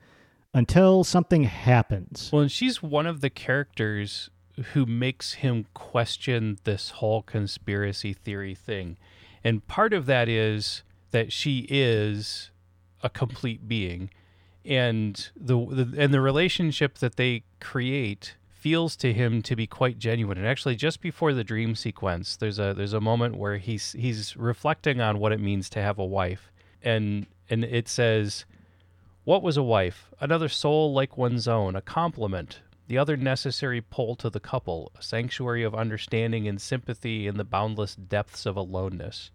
until 0.55 1.05
something 1.05 1.45
happens. 1.45 2.31
Well, 2.33 2.43
and 2.43 2.53
she's 2.53 2.83
one 2.83 3.07
of 3.07 3.21
the 3.21 3.31
characters 3.31 4.31
who 4.73 4.87
makes 4.87 5.35
him 5.35 5.67
question 5.75 6.59
this 6.65 6.91
whole 6.91 7.23
conspiracy 7.23 8.13
theory 8.13 8.55
thing. 8.55 8.99
And 9.45 9.67
part 9.67 9.93
of 9.93 10.07
that 10.07 10.29
is 10.29 10.83
that 11.11 11.33
she 11.33 11.67
is 11.69 12.51
a 13.03 13.11
complete 13.11 13.67
being 13.67 14.11
and 14.65 15.31
the, 15.37 15.57
the 15.67 16.01
and 16.01 16.15
the 16.15 16.21
relationship 16.21 16.99
that 16.99 17.17
they 17.17 17.43
create 17.61 18.37
feels 18.63 18.95
to 18.95 19.13
him 19.13 19.43
to 19.43 19.57
be 19.57 19.67
quite 19.67 19.99
genuine. 19.99 20.39
And 20.39 20.47
actually 20.47 20.77
just 20.77 21.01
before 21.01 21.35
the 21.35 21.43
dream 21.43 21.75
sequence, 21.75 22.37
there's 22.37 22.61
a 22.61 22.73
there's 22.73 22.93
a 22.93 23.01
moment 23.01 23.35
where 23.35 23.57
he's 23.57 23.91
he's 23.93 24.37
reflecting 24.37 25.01
on 25.01 25.19
what 25.19 25.33
it 25.33 25.41
means 25.41 25.69
to 25.71 25.83
have 25.83 25.99
a 25.99 26.05
wife. 26.05 26.53
And 26.81 27.27
and 27.51 27.65
it 27.65 27.89
says 27.89 28.45
what 29.25 29.43
was 29.43 29.57
a 29.57 29.65
wife? 29.65 30.11
Another 30.21 30.49
soul 30.49 30.93
like 30.93 31.19
one's 31.19 31.49
own, 31.49 31.75
a 31.75 31.81
complement, 31.81 32.61
the 32.87 32.99
other 32.99 33.17
necessary 33.17 33.81
pull 33.81 34.15
to 34.17 34.31
the 34.31 34.41
couple, 34.41 34.93
a 34.97 35.03
sanctuary 35.03 35.65
of 35.65 35.75
understanding 35.75 36.47
and 36.47 36.61
sympathy 36.61 37.27
in 37.27 37.39
the 37.39 37.45
boundless 37.45 37.97
depths 37.97 38.47
of 38.47 38.57
aloneness. 38.57 39.33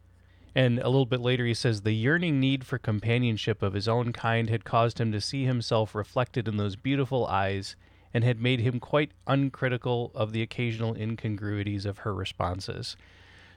And 0.56 0.80
a 0.80 0.90
little 0.90 1.06
bit 1.06 1.22
later, 1.22 1.46
he 1.46 1.54
says 1.54 1.82
the 1.82 1.92
yearning 1.92 2.40
need 2.40 2.66
for 2.66 2.78
companionship 2.78 3.62
of 3.62 3.74
his 3.74 3.90
own 3.90 4.14
kind 4.14 4.50
had 4.50 4.64
caused 4.64 5.00
him 5.00 5.12
to 5.12 5.22
see 5.22 5.44
himself 5.44 5.94
reflected 5.94 6.48
in 6.48 6.56
those 6.58 6.78
beautiful 6.78 7.28
eyes 7.28 7.76
and 8.14 8.24
had 8.24 8.42
made 8.42 8.60
him 8.60 8.80
quite 8.80 9.12
uncritical 9.26 10.12
of 10.16 10.32
the 10.32 10.42
occasional 10.42 10.96
incongruities 10.96 11.86
of 11.86 12.00
her 12.00 12.14
responses. 12.14 12.96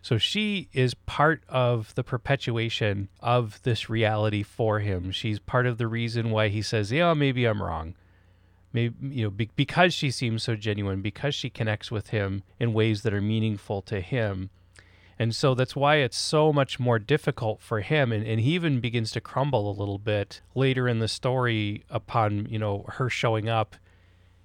So 0.03 0.17
she 0.17 0.69
is 0.73 0.95
part 0.95 1.43
of 1.49 1.95
the 1.95 2.05
perpetuation 2.05 3.09
of 3.21 3.63
this 3.63 3.91
reality 3.91 4.43
for 4.43 4.81
him. 4.81 5.11
She's 5.11 5.39
part 5.39 5.67
of 5.67 5.79
the 5.79 5.87
reason 5.87 6.31
why 6.31 6.49
he 6.49 6.63
says, 6.63 6.91
"Yeah, 6.91 7.13
maybe 7.15 7.45
I'm 7.45 7.63
wrong." 7.63 7.95
Maybe 8.73 8.95
you 9.15 9.25
know 9.25 9.31
be- 9.31 9.51
because 9.57 9.93
she 9.93 10.11
seems 10.11 10.43
so 10.43 10.57
genuine, 10.57 11.03
because 11.03 11.35
she 11.35 11.51
connects 11.51 11.91
with 11.91 12.11
him 12.11 12.45
in 12.59 12.73
ways 12.73 13.03
that 13.03 13.13
are 13.13 13.21
meaningful 13.21 13.83
to 13.83 14.01
him. 14.01 14.51
And 15.19 15.37
so 15.37 15.55
that's 15.55 15.77
why 15.77 15.97
it's 15.97 16.17
so 16.17 16.51
much 16.51 16.81
more 16.81 16.99
difficult 16.99 17.61
for 17.61 17.83
him. 17.83 18.11
And, 18.11 18.27
and 18.27 18.41
he 18.41 18.55
even 18.55 18.81
begins 18.81 19.11
to 19.13 19.21
crumble 19.21 19.71
a 19.71 19.79
little 19.79 19.99
bit 19.99 20.41
later 20.55 20.89
in 20.89 20.99
the 20.99 21.09
story 21.09 21.85
upon, 21.91 22.47
you 22.49 22.59
know, 22.59 22.87
her 22.89 23.11
showing 23.11 23.47
up 23.47 23.77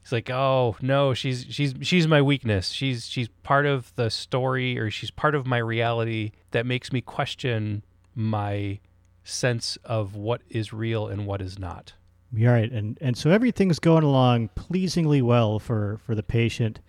he's 0.05 0.11
like, 0.11 0.29
"Oh 0.29 0.75
no, 0.81 1.13
she's 1.13 1.45
she's 1.49 1.73
she's 1.81 2.07
my 2.07 2.21
weakness. 2.21 2.69
She's 2.69 3.07
she's 3.07 3.27
part 3.43 3.65
of 3.65 3.93
the 3.95 4.09
story, 4.09 4.77
or 4.77 4.91
she's 4.91 5.09
part 5.11 5.33
of 5.33 5.47
my 5.47 5.57
reality 5.57 6.31
that 6.51 6.65
makes 6.65 6.93
me 6.93 7.01
question 7.01 7.83
my 8.13 8.79
sense 9.23 9.77
of 9.83 10.15
what 10.15 10.41
is 10.49 10.71
real 10.71 11.07
and 11.07 11.25
what 11.25 11.41
is 11.41 11.57
not." 11.57 11.93
You're 12.31 12.55
and 12.55 12.97
and 13.01 13.17
so 13.17 13.31
everything's 13.31 13.79
going 13.79 14.03
along 14.03 14.49
pleasingly 14.49 15.21
well 15.21 15.57
for 15.57 15.99
for 16.05 16.13
the 16.13 16.23
patient, 16.23 16.81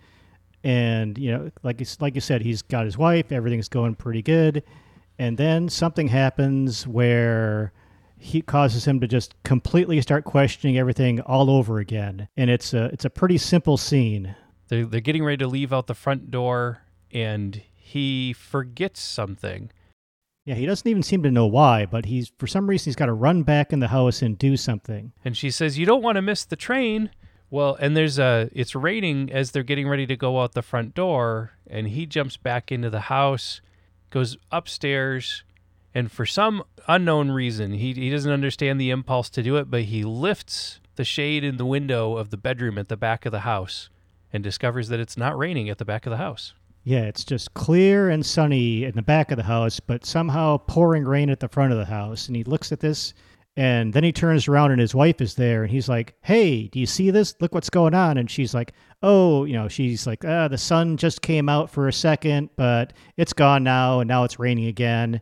and 0.63 1.17
you 1.17 1.31
know, 1.31 1.51
like 1.63 1.81
like 1.99 2.13
you 2.13 2.21
said, 2.21 2.41
he's 2.41 2.61
got 2.61 2.85
his 2.85 2.97
wife. 2.97 3.31
Everything's 3.31 3.69
going 3.69 3.95
pretty 3.95 4.21
good, 4.21 4.63
and 5.17 5.37
then 5.37 5.69
something 5.69 6.07
happens 6.07 6.85
where 6.85 7.71
he 8.17 8.41
causes 8.41 8.85
him 8.85 8.99
to 8.99 9.07
just 9.07 9.35
completely 9.43 10.01
start 10.01 10.25
questioning 10.25 10.77
everything 10.77 11.21
all 11.21 11.49
over 11.49 11.79
again. 11.79 12.27
And 12.35 12.49
it's 12.49 12.73
a 12.73 12.85
it's 12.85 13.05
a 13.05 13.09
pretty 13.09 13.37
simple 13.37 13.77
scene. 13.77 14.35
They're 14.67 14.85
they're 14.85 15.01
getting 15.01 15.23
ready 15.23 15.37
to 15.37 15.47
leave 15.47 15.71
out 15.71 15.87
the 15.87 15.93
front 15.93 16.31
door, 16.31 16.81
and 17.11 17.61
he 17.73 18.33
forgets 18.33 19.01
something. 19.01 19.71
Yeah, 20.45 20.55
he 20.55 20.65
doesn't 20.65 20.87
even 20.87 21.03
seem 21.03 21.23
to 21.23 21.31
know 21.31 21.45
why, 21.45 21.85
but 21.85 22.05
he's 22.05 22.31
for 22.37 22.47
some 22.47 22.67
reason 22.67 22.85
he's 22.85 22.95
got 22.95 23.07
to 23.07 23.13
run 23.13 23.43
back 23.43 23.73
in 23.73 23.79
the 23.79 23.89
house 23.89 24.21
and 24.21 24.37
do 24.37 24.57
something. 24.57 25.11
And 25.23 25.35
she 25.37 25.51
says, 25.51 25.77
"You 25.77 25.85
don't 25.85 26.03
want 26.03 26.15
to 26.15 26.21
miss 26.21 26.45
the 26.45 26.55
train." 26.55 27.11
Well, 27.49 27.77
and 27.79 27.95
there's 27.95 28.19
a 28.19 28.49
it's 28.51 28.75
raining 28.75 29.31
as 29.31 29.51
they're 29.51 29.63
getting 29.63 29.87
ready 29.87 30.05
to 30.07 30.17
go 30.17 30.41
out 30.41 30.53
the 30.53 30.61
front 30.61 30.93
door, 30.93 31.51
and 31.69 31.87
he 31.87 32.05
jumps 32.05 32.35
back 32.35 32.71
into 32.71 32.89
the 32.89 33.01
house, 33.01 33.61
goes 34.09 34.37
upstairs, 34.51 35.43
and 35.97 36.11
for 36.11 36.27
some 36.27 36.63
unknown 36.87 37.31
reason, 37.31 37.71
he, 37.71 37.91
he 37.91 38.11
doesn't 38.11 38.31
understand 38.31 38.79
the 38.79 38.91
impulse 38.91 39.31
to 39.31 39.41
do 39.41 39.55
it, 39.55 39.71
but 39.71 39.81
he 39.85 40.03
lifts 40.03 40.79
the 40.95 41.03
shade 41.03 41.43
in 41.43 41.57
the 41.57 41.65
window 41.65 42.17
of 42.17 42.29
the 42.29 42.37
bedroom 42.37 42.77
at 42.77 42.87
the 42.87 42.95
back 42.95 43.25
of 43.25 43.31
the 43.31 43.39
house 43.39 43.89
and 44.31 44.43
discovers 44.43 44.89
that 44.89 44.99
it's 44.99 45.17
not 45.17 45.35
raining 45.35 45.69
at 45.69 45.79
the 45.79 45.85
back 45.85 46.05
of 46.05 46.11
the 46.11 46.17
house. 46.17 46.53
Yeah, 46.83 47.05
it's 47.05 47.25
just 47.25 47.55
clear 47.55 48.11
and 48.11 48.23
sunny 48.23 48.83
in 48.83 48.93
the 48.93 49.01
back 49.01 49.31
of 49.31 49.37
the 49.37 49.43
house, 49.43 49.79
but 49.79 50.05
somehow 50.05 50.57
pouring 50.57 51.03
rain 51.03 51.31
at 51.31 51.39
the 51.39 51.49
front 51.49 51.71
of 51.71 51.79
the 51.79 51.85
house. 51.85 52.27
And 52.27 52.35
he 52.35 52.43
looks 52.43 52.71
at 52.71 52.79
this 52.79 53.15
and 53.55 53.91
then 53.91 54.03
he 54.03 54.11
turns 54.11 54.47
around 54.47 54.69
and 54.69 54.79
his 54.79 54.93
wife 54.93 55.19
is 55.19 55.33
there 55.33 55.63
and 55.63 55.71
he's 55.71 55.89
like, 55.89 56.13
Hey, 56.21 56.67
do 56.67 56.79
you 56.79 56.85
see 56.85 57.09
this? 57.09 57.33
Look 57.41 57.55
what's 57.55 57.71
going 57.71 57.95
on. 57.95 58.19
And 58.19 58.29
she's 58.29 58.53
like, 58.53 58.73
Oh, 59.01 59.45
you 59.45 59.53
know, 59.53 59.67
she's 59.67 60.05
like, 60.05 60.23
ah, 60.23 60.47
the 60.47 60.59
sun 60.59 60.95
just 60.95 61.23
came 61.23 61.49
out 61.49 61.71
for 61.71 61.87
a 61.87 61.93
second, 61.93 62.51
but 62.55 62.93
it's 63.17 63.33
gone 63.33 63.63
now 63.63 63.99
and 63.99 64.07
now 64.07 64.25
it's 64.25 64.37
raining 64.37 64.67
again. 64.67 65.21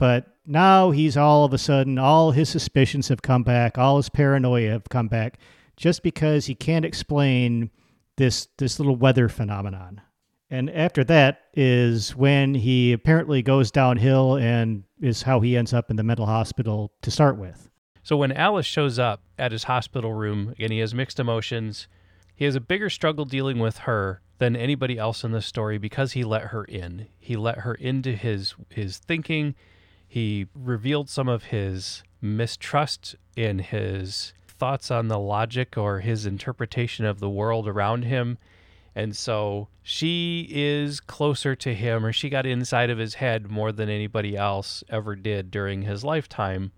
But 0.00 0.34
now 0.46 0.92
he's 0.92 1.18
all 1.18 1.44
of 1.44 1.52
a 1.52 1.58
sudden, 1.58 1.98
all 1.98 2.30
his 2.30 2.48
suspicions 2.48 3.08
have 3.08 3.20
come 3.20 3.42
back, 3.42 3.76
all 3.76 3.98
his 3.98 4.08
paranoia 4.08 4.70
have 4.70 4.88
come 4.88 5.08
back, 5.08 5.38
just 5.76 6.02
because 6.02 6.46
he 6.46 6.54
can't 6.54 6.86
explain 6.86 7.70
this 8.16 8.48
this 8.56 8.80
little 8.80 8.96
weather 8.96 9.28
phenomenon. 9.28 10.00
And 10.48 10.70
after 10.70 11.04
that 11.04 11.42
is 11.52 12.16
when 12.16 12.54
he 12.54 12.94
apparently 12.94 13.42
goes 13.42 13.70
downhill 13.70 14.36
and 14.36 14.84
is 15.02 15.22
how 15.22 15.40
he 15.40 15.54
ends 15.54 15.74
up 15.74 15.90
in 15.90 15.96
the 15.96 16.02
mental 16.02 16.26
hospital 16.26 16.92
to 17.02 17.10
start 17.10 17.36
with. 17.36 17.68
So 18.02 18.16
when 18.16 18.32
Alice 18.32 18.66
shows 18.66 18.98
up 18.98 19.22
at 19.38 19.52
his 19.52 19.64
hospital 19.64 20.14
room, 20.14 20.54
and 20.58 20.72
he 20.72 20.78
has 20.78 20.94
mixed 20.94 21.20
emotions. 21.20 21.88
He 22.34 22.46
has 22.46 22.54
a 22.54 22.60
bigger 22.60 22.88
struggle 22.88 23.26
dealing 23.26 23.58
with 23.58 23.78
her 23.80 24.22
than 24.38 24.56
anybody 24.56 24.96
else 24.96 25.24
in 25.24 25.32
the 25.32 25.42
story 25.42 25.76
because 25.76 26.12
he 26.12 26.24
let 26.24 26.44
her 26.44 26.64
in. 26.64 27.08
He 27.18 27.36
let 27.36 27.58
her 27.58 27.74
into 27.74 28.16
his 28.16 28.54
his 28.70 28.96
thinking. 28.96 29.54
He 30.10 30.48
revealed 30.56 31.08
some 31.08 31.28
of 31.28 31.44
his 31.44 32.02
mistrust 32.20 33.14
in 33.36 33.60
his 33.60 34.34
thoughts 34.48 34.90
on 34.90 35.06
the 35.06 35.20
logic 35.20 35.78
or 35.78 36.00
his 36.00 36.26
interpretation 36.26 37.04
of 37.04 37.20
the 37.20 37.30
world 37.30 37.68
around 37.68 38.02
him. 38.06 38.36
And 38.92 39.16
so 39.16 39.68
she 39.84 40.48
is 40.50 40.98
closer 40.98 41.54
to 41.54 41.72
him, 41.76 42.04
or 42.04 42.12
she 42.12 42.28
got 42.28 42.44
inside 42.44 42.90
of 42.90 42.98
his 42.98 43.14
head 43.14 43.52
more 43.52 43.70
than 43.70 43.88
anybody 43.88 44.36
else 44.36 44.82
ever 44.88 45.14
did 45.14 45.48
during 45.48 45.82
his 45.82 46.02
lifetime. 46.02 46.72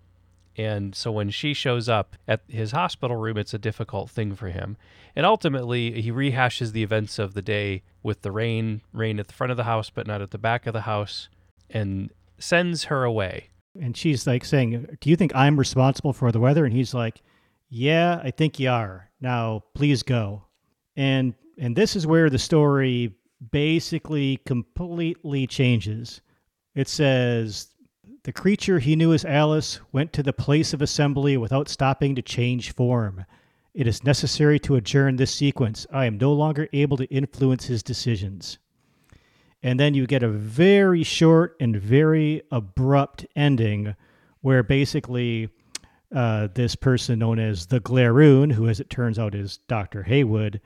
And 0.59 0.95
so 0.95 1.11
when 1.11 1.31
she 1.31 1.55
shows 1.55 1.89
up 1.89 2.17
at 2.29 2.43
his 2.49 2.73
hospital 2.73 3.17
room, 3.17 3.39
it's 3.39 3.55
a 3.55 3.59
difficult 3.59 4.11
thing 4.11 4.35
for 4.35 4.49
him. 4.49 4.77
And 5.17 5.25
ultimately, 5.25 6.03
he 6.03 6.13
rehashes 6.13 6.73
the 6.73 6.83
events 6.83 7.19
of 7.19 7.33
the 7.33 7.41
day 7.41 7.83
with 8.03 8.21
the 8.21 8.31
rain, 8.31 8.83
rain 8.93 9.19
at 9.19 9.29
the 9.29 9.35
front 9.35 9.53
of 9.53 9.57
the 9.57 9.65
house, 9.65 9.89
but 9.89 10.07
not 10.07 10.21
at 10.21 10.33
the 10.33 10.37
back 10.37 10.67
of 10.67 10.75
the 10.75 10.83
house. 10.83 11.31
And 11.71 12.11
sends 12.43 12.85
her 12.85 13.05
away. 13.05 13.51
And 13.81 13.97
she's 13.97 14.27
like 14.27 14.45
saying, 14.45 14.99
Do 15.01 15.09
you 15.09 15.17
think 15.17 15.35
I'm 15.35 15.59
responsible 15.59 16.13
for 16.13 16.31
the 16.33 16.41
weather? 16.41 16.65
And 16.65 16.75
he's 16.75 16.93
like, 16.93 17.23
Yeah, 17.71 18.21
I 18.23 18.31
think 18.31 18.59
you 18.59 18.69
are. 18.69 19.11
Now, 19.21 19.63
please 19.75 20.03
go. 20.03 20.43
And 20.97 21.35
and 21.59 21.77
this 21.77 21.97
is 21.97 22.07
where 22.07 22.29
the 22.29 22.39
story 22.39 23.15
basically 23.51 24.39
completely 24.47 25.47
changes. 25.47 26.21
It 26.75 26.89
says 26.89 27.69
the 28.25 28.33
creature 28.33 28.79
he 28.79 28.97
knew 28.97 29.13
as 29.13 29.25
Alice 29.25 29.81
went 29.93 30.13
to 30.13 30.23
the 30.23 30.33
place 30.33 30.73
of 30.73 30.83
assembly 30.83 31.37
without 31.37 31.69
stopping 31.69 32.15
to 32.15 32.23
change 32.23 32.73
form. 32.73 33.25
It 33.75 33.87
is 33.87 34.05
necessary 34.05 34.59
to 34.61 34.77
adjourn 34.77 35.17
this 35.17 35.35
sequence. 35.35 35.87
I 35.93 36.05
am 36.05 36.19
no 36.19 36.33
longer 36.33 36.69
able 36.73 36.97
to 36.99 37.07
influence 37.07 37.67
his 37.67 37.83
decisions 37.83 38.59
and 39.63 39.79
then 39.79 39.95
you 39.95 40.07
get 40.07 40.23
a 40.23 40.29
very 40.29 41.03
short 41.03 41.57
and 41.61 41.77
very 41.77 42.43
abrupt 42.51 43.27
ending 43.37 43.95
where 44.41 44.63
basically 44.63 45.49
uh, 46.15 46.49
this 46.55 46.75
person 46.75 47.19
known 47.19 47.39
as 47.39 47.67
the 47.67 47.81
Glaroon, 47.81 48.53
who 48.53 48.69
as 48.69 48.81
it 48.81 48.91
turns 48.91 49.19
out 49.19 49.35
is 49.35 49.59
Dr. 49.69 50.03
Haywood, 50.03 50.61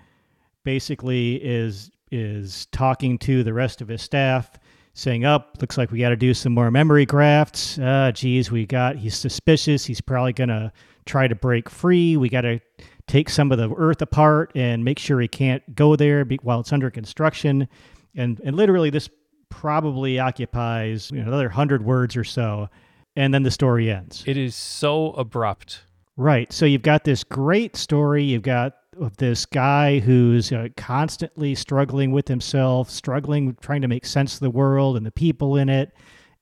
basically 0.64 1.36
is 1.36 1.90
is 2.12 2.66
talking 2.66 3.18
to 3.18 3.42
the 3.42 3.52
rest 3.52 3.80
of 3.80 3.88
his 3.88 4.02
staff, 4.02 4.50
saying, 4.94 5.24
"Up, 5.24 5.56
looks 5.60 5.76
like 5.76 5.90
we 5.90 5.98
got 5.98 6.10
to 6.10 6.16
do 6.16 6.34
some 6.34 6.52
more 6.52 6.70
memory 6.70 7.06
grafts." 7.06 7.78
Uh, 7.78 8.10
geez, 8.14 8.50
we 8.50 8.66
got. 8.66 8.96
He's 8.96 9.16
suspicious. 9.16 9.84
He's 9.84 10.00
probably 10.00 10.32
gonna 10.32 10.72
try 11.04 11.28
to 11.28 11.34
break 11.34 11.70
free. 11.70 12.16
We 12.16 12.28
got 12.28 12.40
to 12.42 12.60
take 13.06 13.30
some 13.30 13.52
of 13.52 13.58
the 13.58 13.72
earth 13.76 14.02
apart 14.02 14.50
and 14.56 14.84
make 14.84 14.98
sure 14.98 15.20
he 15.20 15.28
can't 15.28 15.76
go 15.76 15.94
there 15.94 16.24
while 16.42 16.60
it's 16.60 16.72
under 16.72 16.90
construction. 16.90 17.68
And 18.16 18.40
and 18.44 18.56
literally, 18.56 18.90
this 18.90 19.08
probably 19.48 20.18
occupies 20.18 21.10
you 21.10 21.20
know, 21.20 21.28
another 21.28 21.48
hundred 21.48 21.84
words 21.84 22.16
or 22.16 22.24
so, 22.24 22.68
and 23.14 23.32
then 23.32 23.42
the 23.42 23.50
story 23.50 23.90
ends. 23.90 24.24
It 24.26 24.36
is 24.36 24.54
so 24.54 25.12
abrupt. 25.12 25.82
Right. 26.16 26.50
So 26.52 26.64
you've 26.64 26.82
got 26.82 27.04
this 27.04 27.22
great 27.22 27.76
story. 27.76 28.24
You've 28.24 28.42
got 28.42 28.74
of 28.98 29.16
this 29.18 29.44
guy 29.44 29.98
who's 29.98 30.50
uh, 30.52 30.68
constantly 30.76 31.54
struggling 31.54 32.12
with 32.12 32.28
himself, 32.28 32.90
struggling 32.90 33.56
trying 33.60 33.82
to 33.82 33.88
make 33.88 34.06
sense 34.06 34.34
of 34.34 34.40
the 34.40 34.50
world 34.50 34.96
and 34.96 35.04
the 35.04 35.10
people 35.10 35.56
in 35.56 35.68
it, 35.68 35.92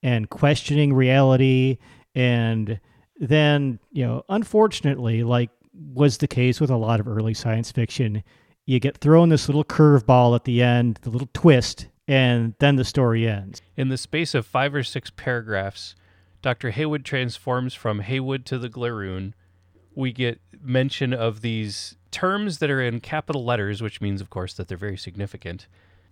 and 0.01 0.29
questioning 0.29 0.93
reality. 0.93 1.77
And 2.15 2.79
then, 3.17 3.79
you 3.91 4.05
know, 4.05 4.23
unfortunately, 4.29 5.23
like 5.23 5.49
was 5.93 6.17
the 6.17 6.27
case 6.27 6.61
with 6.61 6.69
a 6.69 6.77
lot 6.77 6.99
of 6.99 7.07
early 7.07 7.33
science 7.33 7.71
fiction, 7.71 8.23
you 8.65 8.79
get 8.79 8.97
thrown 8.97 9.29
this 9.29 9.47
little 9.47 9.63
curveball 9.63 10.35
at 10.35 10.43
the 10.43 10.61
end, 10.61 10.99
the 11.01 11.09
little 11.09 11.29
twist, 11.33 11.87
and 12.07 12.55
then 12.59 12.75
the 12.75 12.85
story 12.85 13.27
ends. 13.27 13.61
In 13.77 13.89
the 13.89 13.97
space 13.97 14.33
of 14.33 14.45
five 14.45 14.73
or 14.73 14.83
six 14.83 15.09
paragraphs, 15.09 15.95
Dr. 16.41 16.71
Haywood 16.71 17.05
transforms 17.05 17.73
from 17.73 18.01
Haywood 18.01 18.45
to 18.47 18.59
the 18.59 18.69
Glaroon. 18.69 19.33
We 19.95 20.11
get 20.11 20.39
mention 20.61 21.13
of 21.13 21.41
these 21.41 21.97
terms 22.11 22.59
that 22.59 22.69
are 22.69 22.81
in 22.81 22.99
capital 22.99 23.43
letters, 23.43 23.81
which 23.81 24.01
means, 24.01 24.21
of 24.21 24.29
course, 24.29 24.53
that 24.53 24.67
they're 24.67 24.77
very 24.77 24.97
significant. 24.97 25.67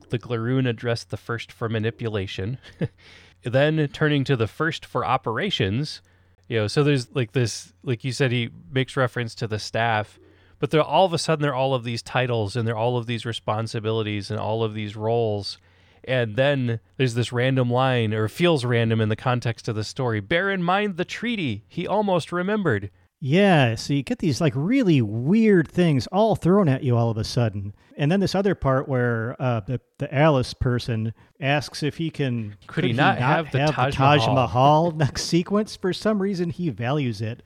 The 0.10 0.20
Glaroon 0.20 0.68
addressed 0.68 1.10
the 1.10 1.18
first 1.18 1.52
for 1.52 1.70
manipulation. 1.70 2.58
then 3.44 3.88
turning 3.90 4.24
to 4.26 4.36
the 4.36 4.48
first 4.48 4.86
for 4.86 5.06
operations, 5.06 6.02
you 6.48 6.58
know, 6.58 6.68
so 6.68 6.84
there's 6.84 7.14
like 7.16 7.32
this, 7.32 7.74
like 7.84 8.04
you 8.04 8.12
said, 8.12 8.32
he 8.32 8.50
makes 8.72 8.98
reference 8.98 9.34
to 9.36 9.48
the 9.48 9.60
staff, 9.60 10.20
but 10.64 10.72
they're 10.72 10.82
all 10.82 11.06
of 11.06 11.12
a 11.12 11.18
sudden 11.18 11.44
they're 11.44 11.54
all 11.54 11.74
of 11.74 11.84
these 11.84 12.02
titles 12.02 12.56
and 12.56 12.66
they're 12.66 12.78
all 12.78 12.96
of 12.96 13.06
these 13.06 13.26
responsibilities 13.26 14.32
and 14.32 14.40
all 14.40 14.64
of 14.64 14.74
these 14.74 14.96
roles. 14.96 15.58
And 16.06 16.38
then 16.38 16.80
there's 16.96 17.16
this 17.16 17.34
random 17.34 17.70
line, 17.70 18.14
or 18.14 18.30
feels 18.30 18.64
random 18.64 19.02
in 19.02 19.10
the 19.10 19.18
context 19.18 19.68
of 19.68 19.76
the 19.76 19.84
story. 19.84 20.22
Bear 20.22 20.50
in 20.50 20.64
mind 20.64 20.96
the 20.96 21.04
treaty. 21.04 21.66
He 21.68 21.86
almost 21.86 22.32
remembered. 22.32 22.92
Yeah, 23.20 23.76
so 23.76 23.94
you 23.94 24.04
get 24.04 24.20
these 24.20 24.40
like 24.40 24.54
really 24.56 25.02
weird 25.02 25.68
things 25.68 26.08
all 26.14 26.38
thrown 26.38 26.70
at 26.70 26.82
you 26.82 26.96
all 26.96 27.10
of 27.10 27.18
a 27.18 27.26
sudden. 27.26 27.76
And 27.98 28.10
then 28.10 28.22
this 28.22 28.34
other 28.34 28.56
part 28.56 28.88
where 28.88 29.36
uh, 29.42 29.60
the, 29.60 29.82
the 29.98 30.16
Alice 30.16 30.54
person 30.54 31.14
asks 31.42 31.84
if 31.84 31.98
he 31.98 32.10
can 32.10 32.52
could, 32.62 32.68
could 32.68 32.84
he, 32.86 32.94
not, 32.94 33.20
not 33.20 33.28
have, 33.28 33.52
the, 33.52 33.60
have 33.60 33.72
Taj, 33.72 33.94
the 33.94 33.98
Taj 33.98 34.20
Mahal, 34.28 34.34
Mahal 34.36 34.92
next 34.92 35.24
sequence. 35.26 35.76
For 35.76 35.92
some 35.92 36.22
reason, 36.22 36.52
he 36.52 36.70
values 36.70 37.22
it. 37.22 37.44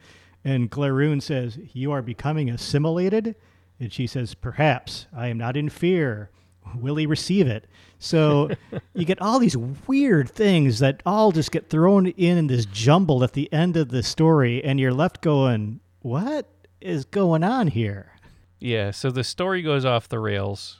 And 0.47 0.71
Glaroon 0.71 1.21
says, 1.21 1.60
You 1.73 1.91
are 1.91 2.01
becoming 2.01 2.49
assimilated? 2.49 3.36
And 3.81 3.91
she 3.91 4.07
says, 4.07 4.33
Perhaps. 4.33 5.07
I 5.13 5.27
am 5.27 5.38
not 5.38 5.57
in 5.57 5.67
fear. 5.67 6.29
Will 6.73 6.95
he 6.95 7.05
receive 7.05 7.47
it? 7.47 7.67
So 7.99 8.51
you 8.93 9.03
get 9.03 9.21
all 9.21 9.39
these 9.39 9.57
weird 9.57 10.29
things 10.29 10.79
that 10.79 11.03
all 11.05 11.33
just 11.33 11.51
get 11.51 11.69
thrown 11.69 12.07
in 12.07 12.38
in 12.38 12.47
this 12.47 12.65
jumble 12.65 13.25
at 13.25 13.33
the 13.33 13.51
end 13.51 13.75
of 13.75 13.89
the 13.89 14.01
story, 14.01 14.63
and 14.63 14.79
you're 14.79 14.93
left 14.93 15.21
going, 15.21 15.81
"What 15.99 16.47
is 16.79 17.03
going 17.03 17.43
on 17.43 17.67
here?" 17.67 18.13
Yeah. 18.57 18.91
So 18.91 19.12
the 19.12 19.25
story 19.25 19.62
goes 19.62 19.83
off 19.83 20.07
the 20.07 20.19
rails, 20.19 20.79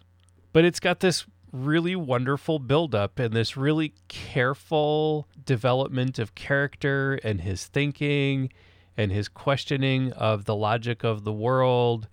but 0.54 0.64
it's 0.64 0.80
got 0.80 1.02
this 1.02 1.26
really 1.52 1.96
wonderful 1.96 2.60
buildup 2.60 3.20
and 3.20 3.34
this 3.34 3.58
really 3.58 3.94
careful 4.08 5.28
development 5.46 6.20
of 6.20 6.36
character 6.36 7.20
and 7.22 7.42
his 7.42 7.66
thinking 7.66 8.50
and 8.98 9.12
his 9.12 9.28
questioning 9.30 10.12
of 10.14 10.46
the 10.46 10.56
logic 10.56 11.04
of 11.04 11.24
the 11.24 11.32
world 11.32 12.08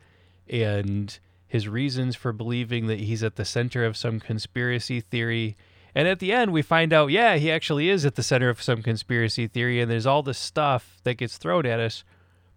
and 0.49 1.18
his 1.47 1.66
reasons 1.66 2.14
for 2.14 2.33
believing 2.33 2.87
that 2.87 3.01
he's 3.01 3.23
at 3.23 3.37
the 3.37 3.44
center 3.44 3.85
of 3.85 3.97
some 3.97 4.20
conspiracy 4.20 5.01
theory. 5.01 5.57
And 5.94 6.07
at 6.07 6.18
the 6.18 6.33
end, 6.33 6.53
we 6.53 6.62
find 6.62 6.92
out, 6.92 7.11
yeah, 7.11 7.37
he 7.37 7.51
actually 7.51 7.88
is 7.88 8.05
at 8.05 8.16
the 8.16 8.23
center 8.23 8.49
of 8.49 8.61
some 8.61 8.83
conspiracy 8.83 9.47
theory, 9.47 9.81
and 9.81 9.90
there's 9.90 10.07
all 10.07 10.23
this 10.23 10.38
stuff 10.38 10.99
that 11.05 11.14
gets 11.14 11.38
thrown 11.38 11.64
at 11.64 11.81
us, 11.81 12.05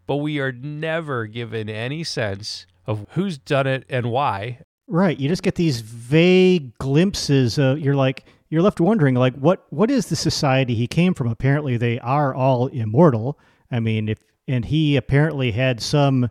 but 0.07 0.17
we 0.17 0.39
are 0.39 0.51
never 0.51 1.27
given 1.27 1.69
any 1.69 2.03
sense 2.03 2.65
of 2.87 3.05
who's 3.11 3.37
done 3.37 3.67
it 3.67 3.85
and 3.89 4.09
why. 4.09 4.59
Right. 4.87 5.19
You 5.19 5.29
just 5.29 5.43
get 5.43 5.55
these 5.55 5.81
vague 5.81 6.77
glimpses. 6.79 7.59
Of, 7.59 7.79
you're 7.79 7.95
like, 7.95 8.25
you're 8.49 8.61
left 8.61 8.79
wondering, 8.79 9.15
like, 9.15 9.35
what 9.35 9.67
what 9.69 9.91
is 9.91 10.07
the 10.07 10.15
society 10.15 10.73
he 10.73 10.87
came 10.87 11.13
from? 11.13 11.27
Apparently, 11.27 11.77
they 11.77 11.99
are 11.99 12.33
all 12.33 12.67
immortal. 12.67 13.37
I 13.71 13.79
mean, 13.79 14.09
if 14.09 14.19
and 14.47 14.65
he 14.65 14.95
apparently 14.95 15.51
had 15.51 15.81
some 15.81 16.29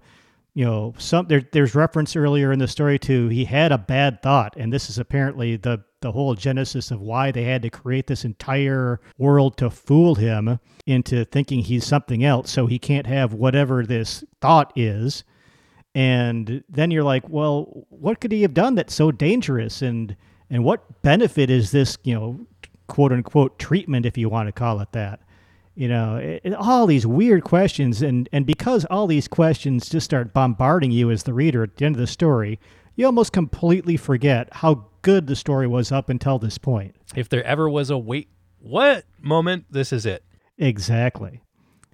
you 0.57 0.65
know, 0.65 0.95
some 0.97 1.27
there, 1.27 1.43
there's 1.53 1.75
reference 1.75 2.17
earlier 2.17 2.51
in 2.51 2.59
the 2.59 2.67
story 2.67 2.99
to 3.01 3.29
he 3.29 3.45
had 3.45 3.73
a 3.73 3.79
bad 3.79 4.23
thought, 4.23 4.57
and 4.57 4.73
this 4.73 4.89
is 4.89 4.99
apparently 4.99 5.57
the 5.57 5.85
the 6.01 6.13
whole 6.13 6.35
genesis 6.35 6.91
of 6.91 7.03
why 7.03 7.31
they 7.31 7.45
had 7.45 7.61
to 7.61 7.69
create 7.69 8.07
this 8.07 8.25
entire 8.25 8.99
world 9.19 9.59
to 9.59 9.69
fool 9.69 10.15
him 10.15 10.59
into 10.87 11.27
thinking 11.27 11.61
he's 11.61 11.85
something 11.85 12.25
else, 12.25 12.51
so 12.51 12.67
he 12.67 12.79
can't 12.79 13.07
have 13.07 13.35
whatever 13.35 13.85
this 13.85 14.25
thought 14.41 14.73
is. 14.77 15.25
And 15.95 16.65
then 16.71 16.91
you're 16.91 17.05
like, 17.05 17.29
well, 17.29 17.87
what 17.91 18.21
could 18.21 18.33
he 18.33 18.41
have 18.41 18.55
done 18.55 18.77
that's 18.77 18.95
so 18.95 19.13
dangerous, 19.13 19.83
and 19.83 20.17
and 20.49 20.65
what 20.65 21.03
benefit 21.03 21.51
is 21.51 21.71
this, 21.71 21.99
you 22.03 22.15
know, 22.15 22.47
quote 22.87 23.13
unquote 23.13 23.59
treatment, 23.59 24.07
if 24.07 24.17
you 24.17 24.31
want 24.31 24.49
to 24.49 24.53
call 24.53 24.81
it 24.81 24.93
that? 24.93 25.21
You 25.77 25.87
know 25.87 26.17
it, 26.17 26.55
all 26.55 26.87
these 26.87 27.07
weird 27.07 27.45
questions 27.45 28.03
and 28.03 28.29
and 28.33 28.47
because 28.47 28.85
all 28.87 29.07
these 29.07 29.29
questions 29.29 29.89
just 29.89 30.05
start 30.05 30.33
bombarding 30.33 30.91
you 30.91 31.11
as 31.11 31.23
the 31.23 31.35
reader 31.35 31.63
at 31.63 31.77
the 31.77 31.85
end 31.85 31.95
of 31.95 32.01
the 32.01 32.07
story 32.07 32.59
you 32.97 33.05
almost 33.05 33.33
completely 33.33 33.97
forget 33.97 34.49
how 34.51 34.87
good 35.03 35.27
the 35.27 35.37
story 35.37 35.67
was 35.67 35.93
up 35.93 36.09
until 36.09 36.39
this 36.39 36.59
point. 36.59 36.97
If 37.15 37.29
there 37.29 37.45
ever 37.45 37.69
was 37.69 37.91
a 37.91 37.99
wait 37.99 38.29
what 38.59 39.05
moment 39.21 39.67
this 39.71 39.93
is 39.93 40.07
it. 40.07 40.25
Exactly. 40.59 41.43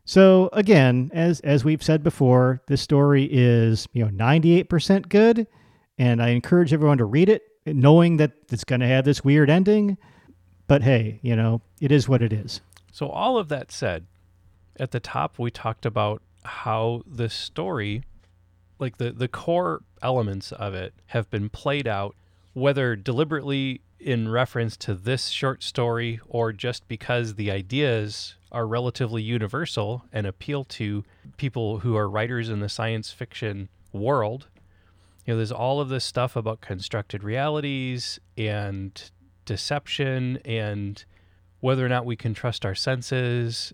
So 0.05 0.49
again 0.53 1.11
as 1.13 1.41
as 1.41 1.65
we've 1.65 1.83
said 1.83 2.03
before 2.03 2.63
this 2.69 2.81
story 2.81 3.29
is 3.31 3.87
you 3.93 4.05
know 4.05 4.11
98% 4.11 5.09
good 5.09 5.47
and 5.99 6.23
i 6.23 6.29
encourage 6.29 6.73
everyone 6.73 6.99
to 6.99 7.05
read 7.05 7.29
it 7.29 7.43
knowing 7.67 8.17
that 8.17 8.33
it's 8.51 8.65
going 8.65 8.81
to 8.81 8.87
have 8.87 9.05
this 9.05 9.25
weird 9.25 9.51
ending. 9.51 9.99
But 10.69 10.83
hey 10.83 11.19
you 11.23 11.35
know 11.35 11.61
it 11.81 11.91
is 11.91 12.09
what 12.09 12.23
it 12.23 12.33
is 12.33 12.61
so, 12.93 13.09
all 13.09 13.39
of 13.39 13.49
that 13.49 13.73
said, 13.73 14.07
at 14.79 14.91
the 14.91 15.01
top, 15.01 15.39
we 15.39 15.51
talked 15.51 15.87
about 15.87 16.23
how 16.45 17.03
the 17.07 17.31
story, 17.31 18.05
like 18.79 18.99
the, 18.99 19.13
the 19.13 19.29
core 19.29 19.83
elements 20.03 20.53
of 20.53 20.75
it, 20.75 20.93
have 21.07 21.31
been 21.31 21.49
played 21.49 21.89
out, 21.89 22.15
whether 22.53 22.95
deliberately 22.95 23.81
in 23.99 24.29
reference 24.29 24.77
to 24.77 24.95
this 24.95 25.29
short 25.29 25.63
story 25.63 26.21
or 26.29 26.53
just 26.53 26.87
because 26.87 27.37
the 27.37 27.51
ideas 27.51 28.35
are 28.51 28.67
relatively 28.67 29.23
universal 29.23 30.05
and 30.13 30.27
appeal 30.27 30.63
to 30.65 31.03
people 31.39 31.79
who 31.79 31.97
are 31.97 32.11
writers 32.11 32.51
in 32.51 32.61
the 32.61 32.69
science 32.69 33.11
fiction 33.11 33.71
world. 33.93 34.49
You 35.25 35.33
know, 35.33 35.39
there's 35.39 35.53
all 35.53 35.81
of 35.81 35.89
this 35.89 36.05
stuff 36.05 36.37
about 36.37 36.61
constructed 36.61 37.25
realities 37.25 38.19
and 38.37 39.11
deception 39.47 40.39
and 40.45 41.03
whether 41.63 41.87
or 41.87 41.89
not 41.89 42.05
we 42.05 42.17
can 42.17 42.35
trust 42.35 42.67
our 42.67 42.75
senses. 42.75 43.73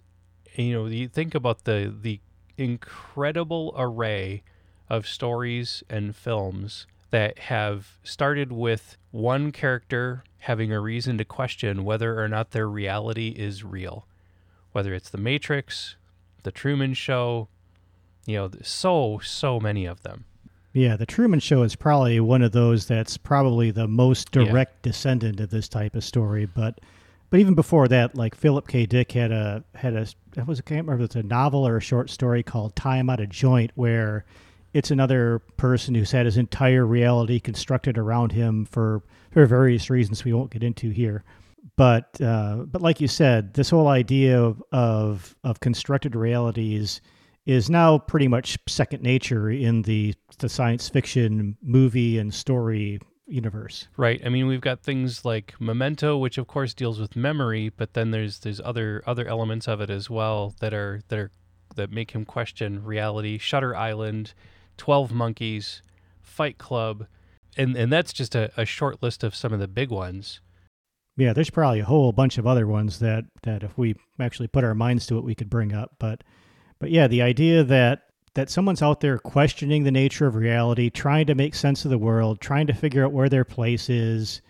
You 0.54 0.72
know, 0.72 0.86
you 0.86 1.08
think 1.08 1.34
about 1.34 1.64
the 1.64 1.92
the 2.00 2.20
incredible 2.56 3.74
array 3.76 4.42
of 4.90 5.06
stories 5.06 5.82
and 5.88 6.14
films 6.14 6.86
that 7.10 7.38
have 7.38 7.98
started 8.02 8.52
with 8.52 8.98
one 9.10 9.50
character 9.52 10.22
having 10.40 10.70
a 10.70 10.80
reason 10.80 11.16
to 11.18 11.24
question 11.24 11.84
whether 11.84 12.22
or 12.22 12.28
not 12.28 12.50
their 12.50 12.68
reality 12.68 13.28
is 13.28 13.64
real. 13.64 14.06
Whether 14.72 14.92
it's 14.92 15.08
The 15.08 15.18
Matrix, 15.18 15.96
The 16.42 16.52
Truman 16.52 16.92
Show, 16.92 17.48
you 18.26 18.36
know, 18.36 18.50
so, 18.62 19.18
so 19.22 19.58
many 19.58 19.86
of 19.86 20.02
them. 20.02 20.26
Yeah, 20.74 20.96
The 20.96 21.06
Truman 21.06 21.40
Show 21.40 21.62
is 21.62 21.74
probably 21.74 22.20
one 22.20 22.42
of 22.42 22.52
those 22.52 22.86
that's 22.86 23.16
probably 23.16 23.70
the 23.70 23.88
most 23.88 24.30
direct 24.30 24.74
yeah. 24.76 24.90
descendant 24.90 25.40
of 25.40 25.48
this 25.48 25.68
type 25.68 25.94
of 25.94 26.04
story. 26.04 26.44
But 26.44 26.78
but 27.30 27.40
even 27.40 27.54
before 27.54 27.88
that, 27.88 28.14
like 28.14 28.34
Philip 28.34 28.68
K. 28.68 28.86
Dick 28.86 29.12
had 29.12 29.32
a 29.32 29.64
had 29.74 29.94
a 29.94 30.06
it 30.36 30.46
was 30.46 30.60
I 30.60 30.62
can't 30.62 30.86
remember 30.86 31.04
if 31.04 31.06
it's 31.06 31.16
a 31.16 31.22
novel 31.22 31.66
or 31.66 31.76
a 31.76 31.80
short 31.80 32.10
story 32.10 32.42
called 32.42 32.76
"Time 32.76 33.10
Out 33.10 33.20
of 33.20 33.28
Joint," 33.28 33.72
where 33.74 34.24
it's 34.72 34.90
another 34.90 35.40
person 35.56 35.94
who's 35.94 36.12
had 36.12 36.26
his 36.26 36.36
entire 36.36 36.86
reality 36.86 37.40
constructed 37.40 37.98
around 37.98 38.32
him 38.32 38.64
for 38.64 39.02
for 39.30 39.46
various 39.46 39.90
reasons 39.90 40.24
we 40.24 40.32
won't 40.32 40.50
get 40.50 40.62
into 40.62 40.90
here. 40.90 41.24
But 41.76 42.20
uh, 42.20 42.64
but 42.66 42.82
like 42.82 43.00
you 43.00 43.08
said, 43.08 43.54
this 43.54 43.70
whole 43.70 43.88
idea 43.88 44.40
of, 44.42 44.62
of 44.72 45.36
of 45.44 45.60
constructed 45.60 46.16
realities 46.16 47.00
is 47.46 47.70
now 47.70 47.98
pretty 47.98 48.28
much 48.28 48.58
second 48.68 49.02
nature 49.02 49.50
in 49.50 49.82
the 49.82 50.14
the 50.38 50.48
science 50.48 50.88
fiction 50.88 51.56
movie 51.62 52.18
and 52.18 52.32
story 52.32 53.00
universe. 53.28 53.88
Right. 53.96 54.20
I 54.24 54.28
mean, 54.28 54.46
we've 54.46 54.60
got 54.60 54.82
things 54.82 55.24
like 55.24 55.54
Memento, 55.60 56.16
which 56.16 56.38
of 56.38 56.46
course 56.46 56.74
deals 56.74 57.00
with 57.00 57.16
memory, 57.16 57.68
but 57.68 57.94
then 57.94 58.10
there's 58.10 58.40
there's 58.40 58.60
other 58.64 59.02
other 59.06 59.26
elements 59.26 59.68
of 59.68 59.80
it 59.80 59.90
as 59.90 60.08
well 60.10 60.54
that 60.60 60.74
are 60.74 61.02
that 61.08 61.18
are 61.18 61.30
that 61.76 61.90
make 61.90 62.12
him 62.12 62.24
question 62.24 62.84
reality. 62.84 63.38
Shutter 63.38 63.76
Island, 63.76 64.34
Twelve 64.76 65.12
Monkeys, 65.12 65.82
Fight 66.20 66.58
Club, 66.58 67.06
and 67.56 67.76
and 67.76 67.92
that's 67.92 68.12
just 68.12 68.34
a, 68.34 68.50
a 68.56 68.64
short 68.64 69.02
list 69.02 69.22
of 69.22 69.34
some 69.34 69.52
of 69.52 69.60
the 69.60 69.68
big 69.68 69.90
ones. 69.90 70.40
Yeah, 71.16 71.32
there's 71.32 71.50
probably 71.50 71.80
a 71.80 71.84
whole 71.84 72.12
bunch 72.12 72.38
of 72.38 72.46
other 72.46 72.66
ones 72.66 73.00
that 73.00 73.24
that 73.42 73.62
if 73.62 73.76
we 73.76 73.96
actually 74.20 74.48
put 74.48 74.64
our 74.64 74.74
minds 74.74 75.06
to 75.06 75.18
it, 75.18 75.24
we 75.24 75.34
could 75.34 75.50
bring 75.50 75.72
up. 75.72 75.96
But 75.98 76.22
but 76.78 76.90
yeah, 76.90 77.08
the 77.08 77.22
idea 77.22 77.64
that 77.64 78.07
that 78.34 78.50
someone's 78.50 78.82
out 78.82 79.00
there 79.00 79.18
questioning 79.18 79.84
the 79.84 79.90
nature 79.90 80.26
of 80.26 80.34
reality, 80.34 80.90
trying 80.90 81.26
to 81.26 81.34
make 81.34 81.54
sense 81.54 81.84
of 81.84 81.90
the 81.90 81.98
world, 81.98 82.40
trying 82.40 82.66
to 82.66 82.72
figure 82.72 83.04
out 83.04 83.12
where 83.12 83.28
their 83.28 83.44
place 83.44 83.88
is. 83.88 84.40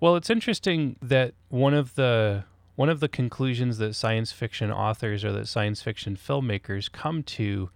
Well, 0.00 0.16
it's 0.16 0.30
interesting 0.30 0.96
that 1.02 1.34
one 1.48 1.74
of 1.74 1.94
the 1.94 2.44
one 2.74 2.90
of 2.90 3.00
the 3.00 3.08
conclusions 3.08 3.78
that 3.78 3.94
science 3.94 4.32
fiction 4.32 4.70
authors 4.70 5.24
or 5.24 5.32
that 5.32 5.48
science 5.48 5.80
fiction 5.80 6.14
filmmakers 6.16 6.92
come 6.92 7.22
to 7.22 7.70